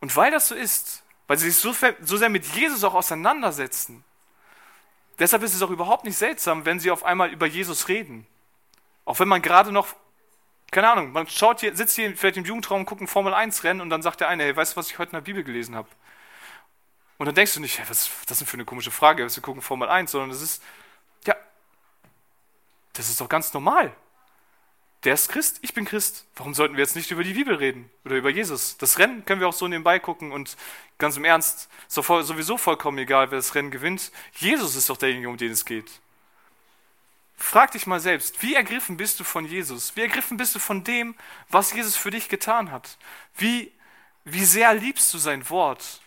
Und 0.00 0.14
weil 0.16 0.30
das 0.30 0.48
so 0.48 0.54
ist, 0.54 1.04
weil 1.26 1.38
sie 1.38 1.50
sich 1.50 1.60
so, 1.60 1.74
so 2.00 2.16
sehr 2.16 2.28
mit 2.28 2.44
Jesus 2.46 2.84
auch 2.84 2.94
auseinandersetzen, 2.94 4.04
deshalb 5.18 5.42
ist 5.42 5.54
es 5.54 5.62
auch 5.62 5.70
überhaupt 5.70 6.04
nicht 6.04 6.16
seltsam, 6.16 6.64
wenn 6.64 6.80
sie 6.80 6.90
auf 6.90 7.04
einmal 7.04 7.30
über 7.30 7.46
Jesus 7.46 7.88
reden 7.88 8.26
Auch 9.04 9.20
wenn 9.20 9.28
man 9.28 9.40
gerade 9.40 9.72
noch, 9.72 9.88
keine 10.70 10.90
Ahnung, 10.90 11.12
man 11.12 11.26
schaut 11.28 11.60
hier, 11.60 11.74
sitzt 11.74 11.96
hier 11.96 12.14
vielleicht 12.16 12.36
im 12.36 12.44
Jugendraum, 12.44 12.84
guckt 12.84 13.00
ein 13.00 13.06
Formel 13.06 13.32
1 13.32 13.64
Rennen 13.64 13.80
und 13.80 13.90
dann 13.90 14.02
sagt 14.02 14.20
der 14.20 14.28
eine, 14.28 14.44
hey, 14.44 14.54
weißt 14.54 14.74
du, 14.74 14.76
was 14.76 14.90
ich 14.90 14.98
heute 14.98 15.10
in 15.10 15.16
der 15.16 15.22
Bibel 15.22 15.42
gelesen 15.42 15.74
habe? 15.74 15.88
Und 17.16 17.26
dann 17.26 17.34
denkst 17.34 17.54
du 17.54 17.60
nicht, 17.60 17.78
hey, 17.78 17.86
was 17.88 18.02
ist 18.02 18.30
das 18.30 18.38
denn 18.38 18.46
für 18.46 18.54
eine 18.54 18.64
komische 18.64 18.90
Frage, 18.90 19.28
wir 19.28 19.42
gucken 19.42 19.62
Formel 19.62 19.88
1, 19.88 20.10
sondern 20.10 20.30
das 20.30 20.42
ist, 20.42 20.62
ja, 21.26 21.34
das 22.92 23.08
ist 23.08 23.20
doch 23.20 23.28
ganz 23.28 23.52
normal. 23.54 23.94
Der 25.04 25.14
ist 25.14 25.28
Christ, 25.28 25.60
ich 25.62 25.74
bin 25.74 25.84
Christ. 25.84 26.26
Warum 26.34 26.54
sollten 26.54 26.76
wir 26.76 26.82
jetzt 26.82 26.96
nicht 26.96 27.10
über 27.12 27.22
die 27.22 27.32
Bibel 27.32 27.54
reden 27.54 27.88
oder 28.04 28.16
über 28.16 28.30
Jesus? 28.30 28.76
Das 28.78 28.98
Rennen 28.98 29.24
können 29.24 29.40
wir 29.40 29.48
auch 29.48 29.52
so 29.52 29.68
nebenbei 29.68 30.00
gucken 30.00 30.32
und 30.32 30.56
ganz 30.98 31.16
im 31.16 31.24
Ernst, 31.24 31.68
ist 31.86 31.94
sowieso 31.94 32.58
vollkommen 32.58 32.98
egal, 32.98 33.30
wer 33.30 33.38
das 33.38 33.54
Rennen 33.54 33.70
gewinnt. 33.70 34.10
Jesus 34.34 34.74
ist 34.74 34.90
doch 34.90 34.96
derjenige, 34.96 35.28
um 35.28 35.36
den 35.36 35.52
es 35.52 35.64
geht. 35.64 36.00
Frag 37.40 37.70
dich 37.70 37.86
mal 37.86 38.00
selbst, 38.00 38.42
wie 38.42 38.54
ergriffen 38.54 38.96
bist 38.96 39.20
du 39.20 39.24
von 39.24 39.44
Jesus? 39.44 39.94
Wie 39.94 40.00
ergriffen 40.00 40.36
bist 40.36 40.56
du 40.56 40.58
von 40.58 40.82
dem, 40.82 41.14
was 41.48 41.72
Jesus 41.72 41.96
für 41.96 42.10
dich 42.10 42.28
getan 42.28 42.72
hat? 42.72 42.98
Wie, 43.36 43.72
wie 44.24 44.44
sehr 44.44 44.74
liebst 44.74 45.14
du 45.14 45.18
sein 45.18 45.48
Wort? 45.48 46.02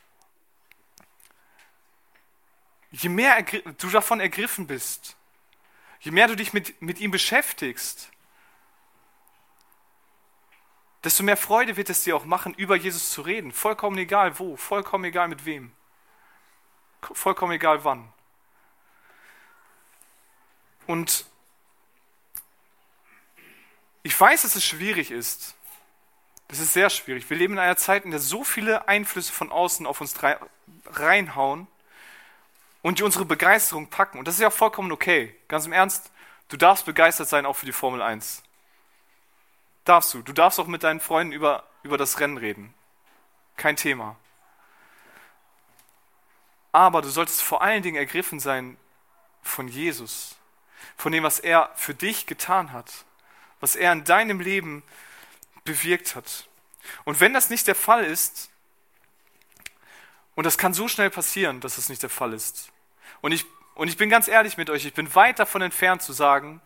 Je 2.91 3.07
mehr 3.07 3.41
du 3.43 3.89
davon 3.89 4.19
ergriffen 4.19 4.67
bist, 4.67 5.15
je 6.01 6.11
mehr 6.11 6.27
du 6.27 6.35
dich 6.35 6.51
mit, 6.51 6.81
mit 6.81 6.99
ihm 6.99 7.11
beschäftigst, 7.11 8.11
desto 11.01 11.23
mehr 11.23 11.37
Freude 11.37 11.77
wird 11.77 11.89
es 11.89 12.03
dir 12.03 12.17
auch 12.17 12.25
machen, 12.25 12.53
über 12.55 12.75
Jesus 12.75 13.09
zu 13.09 13.21
reden. 13.21 13.53
Vollkommen 13.53 13.97
egal 13.97 14.37
wo, 14.37 14.57
vollkommen 14.57 15.05
egal 15.05 15.29
mit 15.29 15.45
wem, 15.45 15.71
vollkommen 17.01 17.53
egal 17.53 17.85
wann. 17.85 18.11
Und 20.87 21.25
ich 24.03 24.19
weiß, 24.19 24.41
dass 24.41 24.55
es 24.55 24.63
schwierig 24.65 25.11
ist. 25.11 25.55
Das 26.47 26.59
ist 26.59 26.73
sehr 26.73 26.89
schwierig. 26.89 27.29
Wir 27.29 27.37
leben 27.37 27.53
in 27.53 27.59
einer 27.59 27.77
Zeit, 27.77 28.03
in 28.03 28.11
der 28.11 28.19
so 28.19 28.43
viele 28.43 28.87
Einflüsse 28.87 29.31
von 29.31 29.51
außen 29.51 29.85
auf 29.85 30.01
uns 30.01 30.15
reinhauen 30.87 31.67
und 32.81 32.99
die 32.99 33.03
unsere 33.03 33.25
Begeisterung 33.25 33.87
packen. 33.87 34.19
Und 34.19 34.27
das 34.27 34.35
ist 34.35 34.41
ja 34.41 34.49
vollkommen 34.49 34.91
okay. 34.91 35.35
Ganz 35.47 35.65
im 35.65 35.71
Ernst, 35.71 36.11
du 36.49 36.57
darfst 36.57 36.85
begeistert 36.85 37.29
sein, 37.29 37.45
auch 37.45 37.55
für 37.55 37.65
die 37.65 37.71
Formel 37.71 38.01
1. 38.01 38.43
Darfst 39.85 40.13
du. 40.13 40.21
Du 40.21 40.33
darfst 40.33 40.59
auch 40.59 40.67
mit 40.67 40.83
deinen 40.83 40.99
Freunden 40.99 41.31
über, 41.31 41.63
über 41.83 41.97
das 41.97 42.19
Rennen 42.19 42.37
reden. 42.37 42.73
Kein 43.55 43.75
Thema. 43.75 44.15
Aber 46.71 47.01
du 47.01 47.09
solltest 47.09 47.41
vor 47.41 47.61
allen 47.61 47.83
Dingen 47.83 47.97
ergriffen 47.97 48.39
sein 48.39 48.77
von 49.41 49.67
Jesus, 49.67 50.37
von 51.01 51.11
dem, 51.11 51.23
was 51.23 51.39
er 51.39 51.71
für 51.75 51.95
dich 51.95 52.27
getan 52.27 52.73
hat, 52.73 53.05
was 53.59 53.75
er 53.75 53.91
in 53.91 54.03
deinem 54.03 54.39
Leben 54.39 54.83
bewirkt 55.63 56.15
hat. 56.15 56.47
Und 57.05 57.19
wenn 57.19 57.33
das 57.33 57.49
nicht 57.49 57.65
der 57.65 57.73
Fall 57.73 58.05
ist, 58.05 58.51
und 60.35 60.43
das 60.43 60.59
kann 60.59 60.75
so 60.75 60.87
schnell 60.87 61.09
passieren, 61.09 61.59
dass 61.59 61.79
es 61.79 61.89
nicht 61.89 62.03
der 62.03 62.11
Fall 62.11 62.33
ist, 62.33 62.71
und 63.21 63.31
ich, 63.31 63.45
und 63.73 63.87
ich 63.87 63.97
bin 63.97 64.11
ganz 64.11 64.27
ehrlich 64.27 64.57
mit 64.57 64.69
euch, 64.69 64.85
ich 64.85 64.93
bin 64.93 65.15
weit 65.15 65.39
davon 65.39 65.63
entfernt 65.63 66.03
zu 66.03 66.13
sagen, 66.13 66.61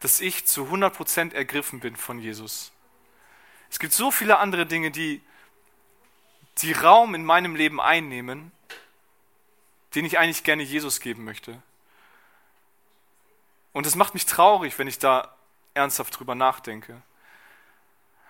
dass 0.00 0.20
ich 0.20 0.44
zu 0.44 0.64
100% 0.64 1.32
ergriffen 1.32 1.80
bin 1.80 1.96
von 1.96 2.18
Jesus. 2.18 2.72
Es 3.70 3.78
gibt 3.78 3.94
so 3.94 4.10
viele 4.10 4.36
andere 4.36 4.66
Dinge, 4.66 4.90
die, 4.90 5.22
die 6.58 6.72
Raum 6.72 7.14
in 7.14 7.24
meinem 7.24 7.56
Leben 7.56 7.80
einnehmen, 7.80 8.52
den 9.94 10.04
ich 10.04 10.18
eigentlich 10.18 10.44
gerne 10.44 10.62
Jesus 10.62 11.00
geben 11.00 11.24
möchte. 11.24 11.62
Und 13.72 13.86
es 13.86 13.94
macht 13.94 14.14
mich 14.14 14.26
traurig, 14.26 14.78
wenn 14.78 14.88
ich 14.88 14.98
da 14.98 15.34
ernsthaft 15.74 16.18
drüber 16.18 16.34
nachdenke. 16.34 17.00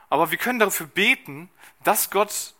Aber 0.08 0.30
wir 0.30 0.38
können 0.38 0.58
dafür 0.58 0.86
beten, 0.86 1.48
dass 1.82 2.10
Gott 2.10 2.54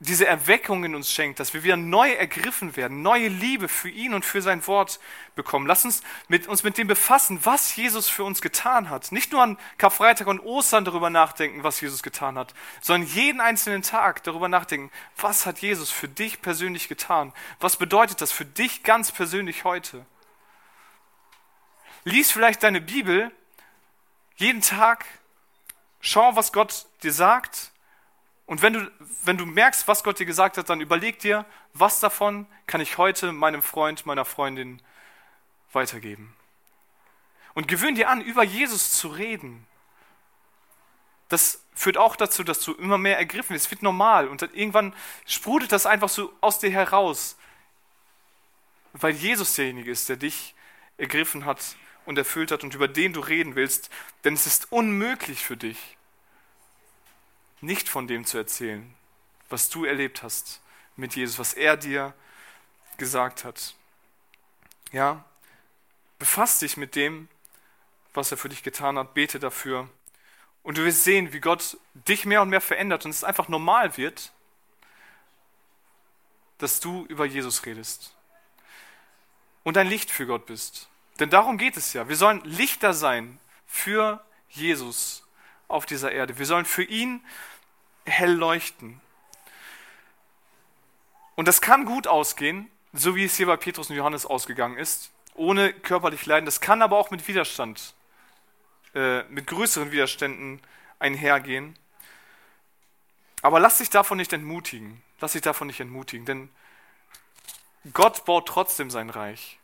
diese 0.00 0.26
Erweckung 0.26 0.84
in 0.84 0.94
uns 0.94 1.10
schenkt, 1.10 1.40
dass 1.40 1.54
wir 1.54 1.62
wieder 1.62 1.76
neu 1.76 2.10
ergriffen 2.12 2.76
werden, 2.76 3.02
neue 3.02 3.28
Liebe 3.28 3.68
für 3.68 3.88
ihn 3.88 4.12
und 4.12 4.24
für 4.24 4.42
sein 4.42 4.66
Wort 4.66 4.98
bekommen. 5.34 5.66
Lass 5.66 5.84
uns 5.84 6.02
mit, 6.28 6.46
uns 6.46 6.62
mit 6.62 6.76
dem 6.76 6.88
befassen, 6.88 7.38
was 7.44 7.76
Jesus 7.76 8.08
für 8.08 8.24
uns 8.24 8.42
getan 8.42 8.90
hat. 8.90 9.12
Nicht 9.12 9.32
nur 9.32 9.42
an 9.42 9.56
Karfreitag 9.78 10.26
und 10.26 10.40
Ostern 10.40 10.84
darüber 10.84 11.10
nachdenken, 11.10 11.62
was 11.62 11.80
Jesus 11.80 12.02
getan 12.02 12.36
hat, 12.36 12.54
sondern 12.80 13.08
jeden 13.08 13.40
einzelnen 13.40 13.82
Tag 13.82 14.22
darüber 14.24 14.48
nachdenken, 14.48 14.90
was 15.16 15.46
hat 15.46 15.60
Jesus 15.60 15.90
für 15.90 16.08
dich 16.08 16.42
persönlich 16.42 16.88
getan? 16.88 17.32
Was 17.60 17.76
bedeutet 17.76 18.20
das 18.20 18.32
für 18.32 18.44
dich 18.44 18.82
ganz 18.82 19.12
persönlich 19.12 19.64
heute? 19.64 20.04
Lies 22.04 22.30
vielleicht 22.30 22.62
deine 22.62 22.80
Bibel 22.80 23.30
jeden 24.36 24.60
Tag, 24.60 25.06
schau, 26.00 26.36
was 26.36 26.52
Gott 26.52 26.86
dir 27.02 27.12
sagt 27.12 27.72
und 28.46 28.60
wenn 28.60 28.74
du, 28.74 28.90
wenn 29.24 29.38
du 29.38 29.46
merkst, 29.46 29.88
was 29.88 30.04
Gott 30.04 30.18
dir 30.18 30.26
gesagt 30.26 30.58
hat, 30.58 30.68
dann 30.68 30.80
überleg 30.80 31.18
dir, 31.18 31.46
was 31.72 32.00
davon 32.00 32.46
kann 32.66 32.80
ich 32.80 32.98
heute 32.98 33.32
meinem 33.32 33.62
Freund, 33.62 34.04
meiner 34.04 34.24
Freundin 34.24 34.82
weitergeben. 35.72 36.34
Und 37.54 37.68
gewöhn 37.68 37.94
dir 37.94 38.10
an, 38.10 38.20
über 38.20 38.42
Jesus 38.42 38.92
zu 38.92 39.08
reden. 39.08 39.66
Das 41.28 41.64
führt 41.74 41.96
auch 41.96 42.16
dazu, 42.16 42.44
dass 42.44 42.60
du 42.60 42.74
immer 42.74 42.98
mehr 42.98 43.16
ergriffen 43.16 43.54
wirst. 43.54 43.66
Es 43.66 43.70
wird 43.70 43.82
normal 43.82 44.28
und 44.28 44.42
dann 44.42 44.52
irgendwann 44.52 44.94
sprudelt 45.26 45.72
das 45.72 45.86
einfach 45.86 46.08
so 46.08 46.32
aus 46.40 46.58
dir 46.58 46.70
heraus, 46.70 47.36
weil 48.92 49.12
Jesus 49.12 49.54
derjenige 49.54 49.90
ist, 49.90 50.08
der 50.08 50.16
dich 50.16 50.54
ergriffen 50.98 51.44
hat 51.44 51.76
und 52.06 52.18
erfüllt 52.18 52.50
hat 52.50 52.62
und 52.64 52.74
über 52.74 52.88
den 52.88 53.12
du 53.12 53.20
reden 53.20 53.54
willst. 53.54 53.90
Denn 54.24 54.34
es 54.34 54.46
ist 54.46 54.70
unmöglich 54.72 55.44
für 55.44 55.56
dich, 55.56 55.96
nicht 57.60 57.88
von 57.88 58.06
dem 58.06 58.24
zu 58.24 58.38
erzählen, 58.38 58.94
was 59.48 59.70
du 59.70 59.84
erlebt 59.84 60.22
hast 60.22 60.60
mit 60.96 61.16
Jesus, 61.16 61.38
was 61.38 61.54
er 61.54 61.76
dir 61.76 62.14
gesagt 62.96 63.44
hat. 63.44 63.74
Ja, 64.92 65.24
befass 66.18 66.58
dich 66.58 66.76
mit 66.76 66.94
dem, 66.94 67.28
was 68.12 68.30
er 68.30 68.36
für 68.36 68.48
dich 68.48 68.62
getan 68.62 68.98
hat, 68.98 69.14
bete 69.14 69.38
dafür. 69.38 69.88
Und 70.62 70.78
du 70.78 70.84
wirst 70.84 71.04
sehen, 71.04 71.32
wie 71.32 71.40
Gott 71.40 71.76
dich 71.94 72.24
mehr 72.24 72.42
und 72.42 72.48
mehr 72.48 72.60
verändert 72.60 73.04
und 73.04 73.10
es 73.10 73.24
einfach 73.24 73.48
normal 73.48 73.96
wird, 73.96 74.32
dass 76.58 76.80
du 76.80 77.04
über 77.06 77.26
Jesus 77.26 77.66
redest 77.66 78.14
und 79.64 79.76
ein 79.76 79.88
Licht 79.88 80.10
für 80.10 80.26
Gott 80.26 80.46
bist. 80.46 80.88
Denn 81.20 81.30
darum 81.30 81.58
geht 81.58 81.76
es 81.76 81.92
ja. 81.92 82.08
Wir 82.08 82.16
sollen 82.16 82.40
Lichter 82.44 82.92
sein 82.92 83.38
für 83.66 84.24
Jesus 84.48 85.26
auf 85.68 85.86
dieser 85.86 86.12
Erde. 86.12 86.38
Wir 86.38 86.46
sollen 86.46 86.64
für 86.64 86.82
ihn 86.82 87.24
hell 88.04 88.32
leuchten. 88.32 89.00
Und 91.36 91.48
das 91.48 91.60
kann 91.60 91.84
gut 91.84 92.06
ausgehen, 92.06 92.70
so 92.92 93.16
wie 93.16 93.24
es 93.24 93.36
hier 93.36 93.46
bei 93.46 93.56
Petrus 93.56 93.90
und 93.90 93.96
Johannes 93.96 94.26
ausgegangen 94.26 94.76
ist, 94.76 95.10
ohne 95.34 95.72
körperlich 95.72 96.26
Leiden. 96.26 96.46
Das 96.46 96.60
kann 96.60 96.82
aber 96.82 96.98
auch 96.98 97.10
mit 97.10 97.26
Widerstand, 97.26 97.94
äh, 98.94 99.24
mit 99.24 99.46
größeren 99.46 99.90
Widerständen 99.90 100.60
einhergehen. 101.00 101.76
Aber 103.42 103.58
lass 103.58 103.78
dich 103.78 103.90
davon 103.90 104.16
nicht 104.16 104.32
entmutigen. 104.32 105.02
Lass 105.20 105.32
dich 105.32 105.42
davon 105.42 105.66
nicht 105.66 105.80
entmutigen, 105.80 106.26
denn 106.26 106.48
Gott 107.92 108.24
baut 108.24 108.46
trotzdem 108.46 108.90
sein 108.90 109.10
Reich. 109.10 109.58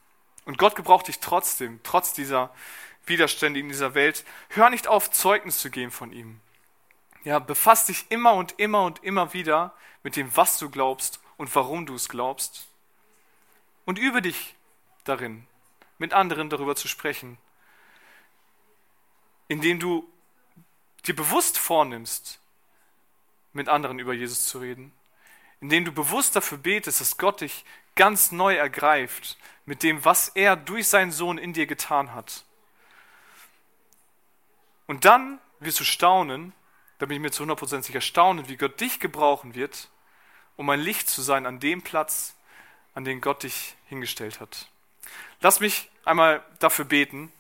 Und 0.51 0.59
Gott 0.59 0.75
gebraucht 0.75 1.07
dich 1.07 1.21
trotzdem, 1.21 1.79
trotz 1.85 2.13
dieser 2.13 2.53
Widerstände 3.07 3.61
in 3.61 3.69
dieser 3.69 3.95
Welt. 3.95 4.25
Hör 4.49 4.69
nicht 4.69 4.89
auf, 4.89 5.09
Zeugnis 5.09 5.61
zu 5.61 5.71
geben 5.71 5.93
von 5.93 6.11
ihm. 6.11 6.41
Ja, 7.23 7.39
befass 7.39 7.87
dich 7.87 8.07
immer 8.09 8.33
und 8.33 8.59
immer 8.59 8.83
und 8.83 9.05
immer 9.05 9.33
wieder 9.33 9.73
mit 10.03 10.17
dem, 10.17 10.37
was 10.37 10.59
du 10.59 10.69
glaubst 10.69 11.21
und 11.37 11.55
warum 11.55 11.87
du 11.87 11.95
es 11.95 12.09
glaubst. 12.09 12.67
Und 13.85 13.97
übe 13.97 14.23
dich 14.23 14.57
darin, 15.05 15.47
mit 15.99 16.15
anderen 16.15 16.51
darüber 16.51 16.75
zu 16.75 16.89
sprechen, 16.89 17.39
indem 19.47 19.79
du 19.79 20.13
dir 21.07 21.15
bewusst 21.15 21.59
vornimmst, 21.59 22.41
mit 23.53 23.69
anderen 23.69 24.01
über 24.01 24.15
Jesus 24.15 24.47
zu 24.47 24.59
reden, 24.59 24.91
indem 25.61 25.85
du 25.85 25.93
bewusst 25.93 26.35
dafür 26.35 26.59
betest, 26.59 27.01
dass 27.01 27.19
Gott 27.19 27.41
dich 27.41 27.65
ganz 27.95 28.33
neu 28.33 28.55
ergreift 28.55 29.37
mit 29.65 29.83
dem, 29.83 30.05
was 30.05 30.29
er 30.29 30.57
durch 30.57 30.89
seinen 30.89 31.13
Sohn 31.13 31.39
in 31.39 31.53
dir 31.53 31.67
getan 31.67 32.15
hat. 32.15 32.45
Und 34.87 35.05
dann 35.05 35.39
wirst 35.61 35.79
du 35.79 35.85
staunen, 35.85 36.53
da 36.99 37.07
bin 37.07 37.17
ich 37.17 37.23
mir 37.23 37.31
zu 37.31 37.45
100% 37.45 37.83
sicher, 37.83 38.01
staunen, 38.01 38.49
wie 38.49 38.57
Gott 38.57 38.81
dich 38.81 38.99
gebrauchen 38.99 39.55
wird, 39.55 39.89
um 40.57 40.69
ein 40.71 40.81
Licht 40.81 41.09
zu 41.09 41.23
sein 41.23 41.47
an 41.47 41.61
dem 41.61 41.83
Platz, 41.83 42.35
an 42.95 43.05
den 43.05 43.21
Gott 43.21 43.45
dich 43.45 43.77
hingestellt 43.89 44.41
hat. 44.41 44.69
Lass 45.41 45.61
mich 45.61 45.89
einmal 46.05 46.45
dafür 46.59 46.85
beten. 46.85 47.33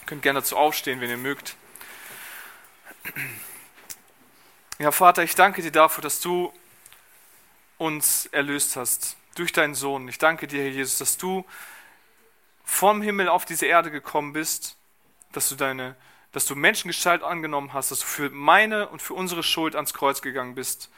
Ihr 0.00 0.06
könnt 0.06 0.22
gerne 0.22 0.40
dazu 0.40 0.56
aufstehen, 0.56 1.00
wenn 1.00 1.10
ihr 1.10 1.16
mögt. 1.16 1.56
Ja, 4.78 4.90
Vater, 4.90 5.22
ich 5.22 5.34
danke 5.34 5.62
dir 5.62 5.72
dafür, 5.72 6.02
dass 6.02 6.20
du 6.20 6.52
uns 7.78 8.26
erlöst 8.26 8.76
hast 8.76 9.16
durch 9.38 9.52
deinen 9.52 9.74
Sohn. 9.74 10.08
Ich 10.08 10.18
danke 10.18 10.46
dir, 10.46 10.62
Herr 10.62 10.70
Jesus, 10.70 10.98
dass 10.98 11.16
du 11.16 11.44
vom 12.64 13.02
Himmel 13.02 13.28
auf 13.28 13.44
diese 13.44 13.66
Erde 13.66 13.90
gekommen 13.90 14.32
bist, 14.32 14.76
dass 15.32 15.48
du 15.48 15.54
deine 15.54 15.96
dass 16.36 16.44
du 16.44 16.54
Menschengestalt 16.54 17.22
angenommen 17.22 17.72
hast, 17.72 17.90
dass 17.90 18.00
du 18.00 18.04
für 18.06 18.28
meine 18.28 18.90
und 18.90 19.00
für 19.00 19.14
unsere 19.14 19.42
Schuld 19.42 19.74
ans 19.74 19.94
Kreuz 19.94 20.20
gegangen 20.20 20.54
bist, 20.54 20.90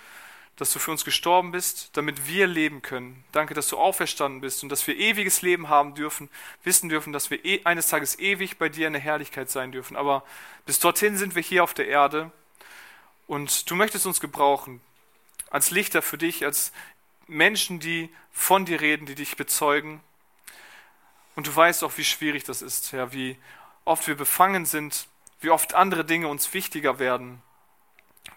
dass 0.56 0.72
du 0.72 0.80
für 0.80 0.90
uns 0.90 1.04
gestorben 1.04 1.52
bist, 1.52 1.90
damit 1.96 2.26
wir 2.26 2.48
leben 2.48 2.82
können. 2.82 3.22
Danke, 3.30 3.54
dass 3.54 3.68
du 3.68 3.76
auferstanden 3.76 4.40
bist 4.40 4.64
und 4.64 4.68
dass 4.68 4.84
wir 4.88 4.96
ewiges 4.96 5.42
Leben 5.42 5.68
haben 5.68 5.94
dürfen, 5.94 6.28
wissen 6.64 6.88
dürfen, 6.88 7.12
dass 7.12 7.30
wir 7.30 7.44
e, 7.44 7.60
eines 7.62 7.86
Tages 7.86 8.18
ewig 8.18 8.58
bei 8.58 8.68
dir 8.68 8.88
in 8.88 8.94
der 8.94 9.02
Herrlichkeit 9.02 9.48
sein 9.48 9.70
dürfen. 9.70 9.96
Aber 9.96 10.24
bis 10.66 10.80
dorthin 10.80 11.16
sind 11.16 11.36
wir 11.36 11.42
hier 11.42 11.62
auf 11.62 11.72
der 11.72 11.86
Erde 11.86 12.32
und 13.28 13.70
du 13.70 13.76
möchtest 13.76 14.06
uns 14.06 14.18
gebrauchen 14.18 14.80
als 15.50 15.70
Lichter 15.70 16.02
für 16.02 16.18
dich, 16.18 16.44
als 16.44 16.72
Menschen, 17.28 17.78
die 17.78 18.12
von 18.32 18.64
dir 18.64 18.80
reden, 18.80 19.06
die 19.06 19.14
dich 19.14 19.36
bezeugen. 19.36 20.00
Und 21.36 21.46
du 21.46 21.54
weißt 21.54 21.84
auch, 21.84 21.96
wie 21.96 22.04
schwierig 22.04 22.44
das 22.44 22.62
ist, 22.62 22.92
Herr, 22.92 23.12
wie 23.12 23.38
oft 23.84 24.06
wir 24.08 24.16
befangen 24.16 24.66
sind, 24.66 25.06
wie 25.40 25.50
oft 25.50 25.74
andere 25.74 26.04
Dinge 26.04 26.28
uns 26.28 26.52
wichtiger 26.52 26.98
werden, 26.98 27.40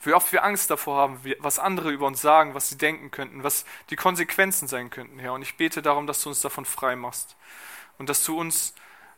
wie 0.04 0.14
oft 0.14 0.32
wir 0.32 0.44
Angst 0.44 0.70
davor 0.70 0.98
haben, 0.98 1.20
was 1.39 1.60
andere 1.60 1.92
über 1.92 2.08
uns 2.08 2.22
sagen, 2.22 2.54
was 2.54 2.70
sie 2.70 2.78
denken 2.78 3.12
könnten, 3.12 3.44
was 3.44 3.66
die 3.89 3.96
Konsequenzen 3.96 4.68
sein 4.68 4.89
könnten, 4.89 5.20
Herr. 5.20 5.34
Und 5.34 5.42
ich 5.42 5.58
bete 5.58 5.82
darum, 5.82 6.08
dass 6.08 6.22
du 6.22 6.30
uns 6.30 6.42
davon 6.42 6.66
frei 6.66 6.96
machst 6.96 7.36
und 7.98 8.10
dass 8.10 8.24
du 8.24 8.39
uns 8.39 8.74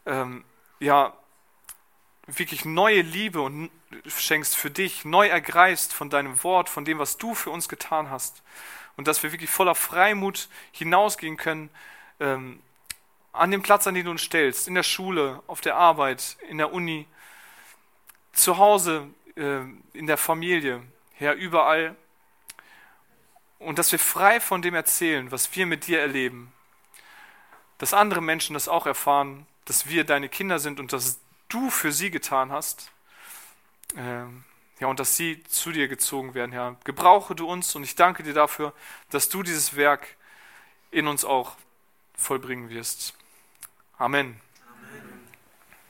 ähm, 0.05 0.43
ja 0.79 1.13
wirklich 2.25 2.65
neue 2.65 3.01
Liebe 3.01 3.41
und 3.41 3.69
schenkst 4.05 4.55
für 4.55 4.71
dich, 4.71 5.05
neu 5.05 5.27
ergreifst 5.27 5.93
von 5.93 6.09
deinem 6.09 6.43
Wort, 6.43 6.69
von 6.69 6.85
dem, 6.85 6.99
was 6.99 7.17
du 7.17 7.35
für 7.35 7.49
uns 7.49 7.67
getan 7.67 8.09
hast. 8.09 8.43
Und 8.95 9.07
dass 9.07 9.23
wir 9.23 9.31
wirklich 9.31 9.49
voller 9.49 9.75
Freimut 9.75 10.49
hinausgehen 10.71 11.37
können 11.37 11.69
ähm, 12.19 12.61
an 13.31 13.49
dem 13.49 13.63
Platz, 13.63 13.87
an 13.87 13.95
den 13.95 14.05
du 14.05 14.11
uns 14.11 14.21
stellst, 14.21 14.67
in 14.67 14.75
der 14.75 14.83
Schule, 14.83 15.41
auf 15.47 15.61
der 15.61 15.75
Arbeit, 15.75 16.37
in 16.49 16.59
der 16.59 16.71
Uni, 16.71 17.07
zu 18.31 18.57
Hause, 18.57 19.07
äh, 19.35 19.61
in 19.93 20.07
der 20.07 20.17
Familie, 20.17 20.81
Herr, 21.15 21.33
überall. 21.33 21.95
Und 23.59 23.79
dass 23.79 23.91
wir 23.91 23.99
frei 23.99 24.39
von 24.39 24.61
dem 24.61 24.75
erzählen, 24.75 25.31
was 25.31 25.55
wir 25.55 25.65
mit 25.65 25.87
dir 25.87 25.99
erleben. 25.99 26.51
Dass 27.79 27.93
andere 27.93 28.21
Menschen 28.21 28.53
das 28.53 28.67
auch 28.67 28.85
erfahren, 28.85 29.47
dass 29.65 29.87
wir 29.87 30.03
deine 30.03 30.29
Kinder 30.29 30.59
sind 30.59 30.79
und 30.79 30.93
dass 30.93 31.19
du 31.49 31.69
für 31.69 31.91
sie 31.91 32.11
getan 32.11 32.51
hast. 32.51 32.91
Ähm, 33.95 34.43
ja, 34.79 34.87
und 34.87 34.99
dass 34.99 35.15
sie 35.15 35.43
zu 35.43 35.71
dir 35.71 35.87
gezogen 35.87 36.33
werden, 36.33 36.51
Herr. 36.51 36.75
Gebrauche 36.83 37.35
du 37.35 37.47
uns 37.47 37.75
und 37.75 37.83
ich 37.83 37.95
danke 37.95 38.23
dir 38.23 38.33
dafür, 38.33 38.73
dass 39.09 39.29
du 39.29 39.43
dieses 39.43 39.75
Werk 39.75 40.17
in 40.91 41.07
uns 41.07 41.25
auch 41.25 41.55
vollbringen 42.15 42.69
wirst. 42.69 43.13
Amen. 43.97 44.39